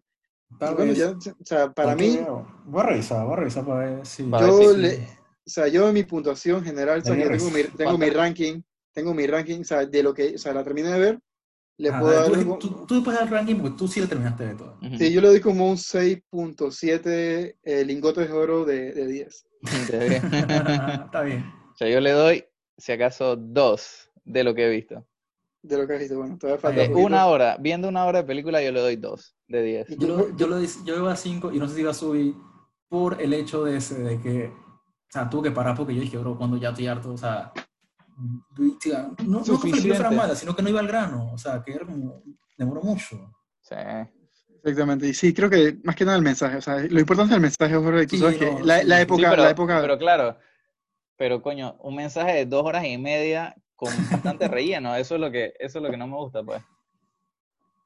Tal 0.58 0.74
bueno, 0.74 0.90
vez. 0.90 0.98
ya, 0.98 1.10
o 1.10 1.44
sea, 1.44 1.72
para 1.72 1.94
mí, 1.96 2.18
Voy 2.66 2.82
a 2.82 2.86
revisar, 2.86 3.24
voy 3.24 3.32
a 3.32 3.36
revisar 3.36 3.64
para 3.64 3.78
ver 3.96 4.06
si. 4.06 4.24
Para 4.24 4.46
ver 4.46 4.54
yo 4.54 4.72
si- 4.74 4.78
le, 4.80 4.96
o 4.98 5.50
sea, 5.50 5.68
yo 5.68 5.88
en 5.88 5.94
mi 5.94 6.02
puntuación 6.04 6.62
general, 6.62 7.00
o 7.00 7.04
sea, 7.04 7.16
que 7.16 7.28
tengo 7.30 7.50
mi, 7.50 7.62
tengo 7.76 7.98
mi 7.98 8.10
ranking, 8.10 8.60
tengo 8.92 9.14
mi 9.14 9.26
ranking, 9.26 9.60
o 9.60 9.64
sea, 9.64 9.86
de 9.86 10.02
lo 10.02 10.12
que, 10.12 10.34
o 10.34 10.38
sea, 10.38 10.52
la 10.52 10.62
terminé 10.62 10.90
de 10.92 10.98
ver, 10.98 11.20
le 11.78 11.88
Ah, 11.88 11.98
puedo 11.98 12.14
dar, 12.14 12.26
tú, 12.26 12.38
como- 12.38 12.58
tú, 12.58 12.86
tú 12.86 13.02
puedes 13.04 13.20
dar 13.20 13.30
ranking 13.30 13.56
porque 13.56 13.76
tú 13.76 13.88
sí 13.88 14.00
la 14.00 14.06
terminaste 14.06 14.46
de 14.46 14.54
todo. 14.54 14.78
Sí, 14.98 15.12
yo 15.12 15.20
le 15.20 15.28
doy 15.28 15.40
como 15.40 15.68
un 15.70 15.76
6.7 15.78 17.56
eh, 17.62 17.84
lingotes 17.84 18.28
de 18.28 18.32
oro 18.34 18.64
de, 18.64 18.92
de 18.92 19.06
10. 19.06 19.46
Está 19.62 21.22
bien. 21.22 21.44
O 21.72 21.76
sea, 21.76 21.88
yo 21.88 22.00
le 22.00 22.10
doy 22.12 22.44
si 22.76 22.92
acaso 22.92 23.36
dos 23.36 24.10
de 24.24 24.44
lo 24.44 24.54
que 24.54 24.66
he 24.66 24.70
visto. 24.70 25.06
De 25.62 25.78
lo 25.78 25.86
que 25.86 25.94
has 25.94 26.00
visto, 26.00 26.18
bueno, 26.18 26.36
todavía 26.38 26.60
falta 26.60 26.80
De 26.80 26.88
un 26.88 27.04
una 27.04 27.26
hora, 27.26 27.56
viendo 27.58 27.88
una 27.88 28.04
hora 28.04 28.18
de 28.22 28.24
película, 28.26 28.62
yo 28.62 28.72
le 28.72 28.80
doy 28.80 28.96
dos 28.96 29.36
de 29.46 29.62
diez. 29.62 29.86
Yo, 29.96 30.08
lo- 30.08 30.36
yo, 30.36 30.46
lo, 30.48 30.60
yo 30.60 30.96
iba 30.96 31.12
a 31.12 31.16
5 31.16 31.52
y 31.52 31.58
no 31.58 31.68
sé 31.68 31.74
si 31.76 31.80
iba 31.82 31.92
a 31.92 31.94
subir 31.94 32.34
por 32.88 33.20
el 33.22 33.32
hecho 33.32 33.64
de, 33.64 33.76
ese, 33.76 33.98
de 34.02 34.20
que, 34.20 34.46
o 34.46 35.08
sea, 35.08 35.30
tuve 35.30 35.48
que 35.48 35.54
parar 35.54 35.76
porque 35.76 35.94
yo 35.94 36.00
dije, 36.02 36.18
bro, 36.18 36.36
cuando 36.36 36.56
ya 36.56 36.70
estoy 36.70 36.88
harto, 36.88 37.12
o 37.12 37.16
sea, 37.16 37.52
no, 38.16 39.38
no 39.38 39.44
que 39.44 39.52
la 39.52 39.58
película 39.58 39.94
fuera 39.94 40.10
Suficiente. 40.10 40.16
mala, 40.16 40.34
sino 40.36 40.54
que 40.54 40.62
no 40.62 40.68
iba 40.68 40.80
al 40.80 40.88
grano, 40.88 41.32
o 41.32 41.38
sea, 41.38 41.62
que 41.62 41.72
era 41.72 41.86
como, 41.86 42.22
demoró 42.56 42.82
mucho. 42.82 43.16
Sí. 43.60 43.74
Exactamente, 44.64 45.08
y 45.08 45.14
sí, 45.14 45.34
creo 45.34 45.50
que 45.50 45.78
más 45.82 45.96
que 45.96 46.04
nada 46.04 46.16
el 46.16 46.22
mensaje, 46.22 46.56
o 46.56 46.60
sea, 46.62 46.78
lo 46.78 47.00
importante 47.00 47.32
del 47.34 47.40
mensaje, 47.42 47.74
Jorge, 47.74 48.06
tú 48.06 48.16
Sí, 48.16 48.18
sabes 48.18 48.38
no, 48.38 48.58
que 48.58 48.62
la, 48.62 48.78
sí. 48.80 48.86
la 48.86 48.96
Sí, 48.98 49.02
época, 49.02 49.30
pero, 49.30 49.42
la 49.42 49.50
época, 49.50 49.80
pero 49.80 49.98
claro, 49.98 50.38
pero 51.16 51.42
coño, 51.42 51.76
un 51.80 51.96
mensaje 51.96 52.32
de 52.34 52.46
dos 52.46 52.64
horas 52.64 52.84
y 52.84 52.98
media 52.98 53.56
con 53.76 54.08
bastante 54.10 54.48
relleno, 54.48 54.94
eso 54.96 55.16
es 55.16 55.20
lo 55.20 55.30
que, 55.32 55.54
eso 55.58 55.78
es 55.78 55.82
lo 55.84 55.90
que 55.90 55.96
no 55.96 56.06
me 56.08 56.16
gusta, 56.16 56.42
pues. 56.44 56.62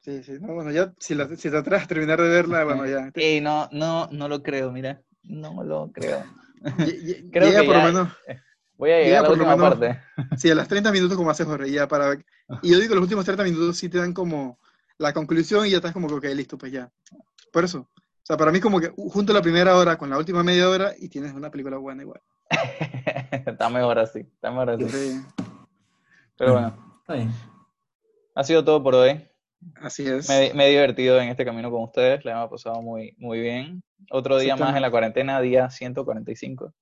sí, 0.01 0.22
sí, 0.22 0.33
no, 0.41 0.55
bueno, 0.55 0.70
ya, 0.70 0.95
si, 0.99 1.14
la- 1.14 1.29
si 1.37 1.51
te 1.51 1.57
atreves 1.57 1.85
a 1.85 1.89
terminar 1.89 2.20
de 2.20 2.29
verla, 2.29 2.64
bueno, 2.64 2.87
ya, 2.87 3.11
te- 3.11 3.20
Ey, 3.37 3.41
no, 3.41 3.68
no, 3.72 4.09
no 4.11 4.29
lo 4.29 4.43
creo, 4.43 4.70
mira, 4.72 5.03
no 5.22 5.62
lo 5.64 5.91
creo. 5.93 6.24
Creo 7.33 7.49
llega 7.49 7.61
que 7.61 7.66
por 7.66 7.77
lo 7.77 7.83
menos, 7.83 8.09
Voy 8.79 8.91
a 8.91 8.97
Llega 8.97 9.05
llegar 9.07 9.18
a 9.18 9.22
la 9.22 9.29
por 9.29 9.39
lo 9.39 9.45
última 9.45 9.70
menos- 9.70 9.79
parte. 9.79 10.01
sí, 10.39 10.51
a 10.51 10.55
las 10.55 10.68
30 10.68 10.93
minutos 10.93 11.16
como 11.16 11.31
hace 11.31 11.45
Jorge, 11.45 11.70
ya 11.70 11.89
para, 11.89 12.14
y 12.62 12.70
yo 12.70 12.77
digo 12.79 12.89
que 12.91 12.95
los 12.95 13.03
últimos 13.05 13.24
30 13.24 13.45
minutos 13.45 13.77
sí 13.79 13.89
te 13.89 13.99
dan 13.99 14.12
como 14.12 14.59
la 14.99 15.12
conclusión 15.12 15.66
y 15.66 15.70
ya 15.70 15.77
estás 15.77 15.93
como 15.93 16.09
que, 16.09 16.14
ok, 16.14 16.24
listo, 16.35 16.59
pues 16.59 16.72
ya, 16.72 16.91
por 17.53 17.64
eso, 17.64 17.89
o 17.95 18.22
sea, 18.22 18.37
para 18.37 18.51
mí 18.53 18.61
como 18.61 18.81
que 18.81 18.89
junto 18.97 19.33
la 19.33 19.41
primera 19.43 19.77
hora 19.77 19.97
con 19.97 20.11
la 20.11 20.18
última 20.18 20.43
media 20.43 20.68
hora 20.68 20.93
y 20.99 21.09
tienes 21.09 21.33
una 21.33 21.51
película 21.51 21.77
buena 21.79 22.03
igual. 22.03 22.20
está 23.47 23.68
mejor 23.70 23.99
así, 23.99 24.20
está 24.20 24.51
mejor 24.51 24.70
así. 24.70 24.89
Sí, 24.89 25.20
Pero 26.37 26.53
bueno, 26.53 26.97
Está 27.01 27.14
bien. 27.14 27.31
ha 28.35 28.45
sido 28.45 28.64
todo 28.64 28.83
por 28.83 28.95
hoy. 28.95 29.27
así 29.81 30.07
es. 30.07 30.29
Me, 30.29 30.53
me 30.55 30.66
he 30.66 30.70
divertido 30.70 31.20
en 31.20 31.29
este 31.29 31.45
camino 31.45 31.70
con 31.70 31.83
ustedes, 31.85 32.24
la 32.24 32.33
hemos 32.33 32.51
pasado 32.51 32.83
muy, 32.83 33.14
muy 33.18 33.41
bien. 33.41 33.83
Otro 34.11 34.39
día 34.39 34.57
más 34.57 34.74
en 34.77 34.83
la 34.83 34.91
cuarentena, 34.91 35.41
día 35.41 35.70
145. 35.70 36.72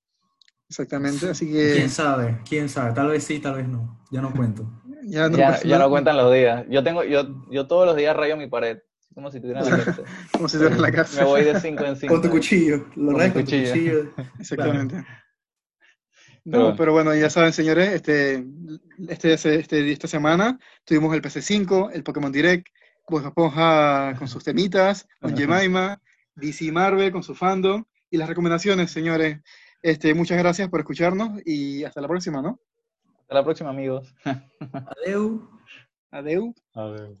Exactamente, 0.69 1.29
así 1.29 1.47
¿Quién 1.49 1.73
que 1.83 1.89
sabe? 1.89 2.39
¿Quién 2.47 2.69
sabe? 2.69 2.93
Tal 2.93 3.07
vez 3.09 3.23
sí, 3.23 3.39
tal 3.39 3.55
vez 3.55 3.67
no. 3.67 3.99
Ya 4.11 4.21
no 4.21 4.33
cuento. 4.33 4.67
ya 5.03 5.29
no, 5.29 5.37
ya, 5.37 5.47
pasa 5.49 5.63
ya 5.63 5.69
no 5.69 5.77
nada, 5.79 5.89
cuentan 5.89 6.17
los 6.17 6.33
días. 6.33 6.65
Yo 6.69 6.83
tengo, 6.83 7.03
yo, 7.03 7.43
yo 7.51 7.67
todos 7.67 7.85
los 7.85 7.95
días 7.95 8.15
rayo 8.15 8.35
mi 8.35 8.47
pared, 8.47 8.79
como 9.13 9.31
si 9.31 9.39
tuviera 9.39 9.61
la 9.61 9.69
cárcel. 9.83 10.05
como 10.31 10.49
si 10.49 10.57
estuvieras 10.57 10.77
en 10.77 10.81
la 10.81 10.91
casa. 10.91 11.21
Me 11.21 11.27
voy 11.27 11.43
de 11.43 11.59
5 11.59 11.85
en 11.85 11.95
5. 11.95 12.13
Con 12.13 12.21
tu 12.23 12.29
cuchillo. 12.29 12.87
Lo 12.95 13.13
Con 13.13 13.31
tu 13.31 13.39
cuchillo. 13.41 14.11
Exactamente. 14.39 14.95
Pero 16.43 16.57
No, 16.57 16.59
bueno. 16.63 16.75
pero 16.77 16.91
bueno, 16.93 17.15
ya 17.15 17.29
saben, 17.29 17.53
señores, 17.53 17.89
este, 17.93 18.43
este, 19.07 19.33
este- 19.33 19.91
esta 19.91 20.07
semana 20.07 20.59
tuvimos 20.83 21.13
el 21.15 21.21
PC5, 21.21 21.91
el 21.93 22.03
Pokémon 22.03 22.31
Direct, 22.31 22.67
Bob 23.07 23.25
Esponja 23.25 24.15
con 24.17 24.27
sus 24.27 24.43
temitas, 24.43 25.07
con 25.21 25.35
Jemima, 25.37 26.01
DC 26.35 26.71
Marvel 26.71 27.11
con 27.11 27.23
su 27.23 27.35
fandom, 27.35 27.83
y 28.09 28.17
las 28.17 28.27
recomendaciones, 28.29 28.91
señores. 28.91 29.39
Este, 29.81 30.13
muchas 30.13 30.37
gracias 30.37 30.69
por 30.69 30.79
escucharnos 30.79 31.41
y 31.45 31.83
hasta 31.83 32.01
la 32.01 32.07
próxima, 32.07 32.41
¿no? 32.41 32.59
Hasta 33.21 33.35
la 33.35 33.43
próxima, 33.43 33.69
amigos. 33.69 34.13
Adeu. 35.05 35.49
Adeu. 36.11 36.53
Adiós. 36.73 37.19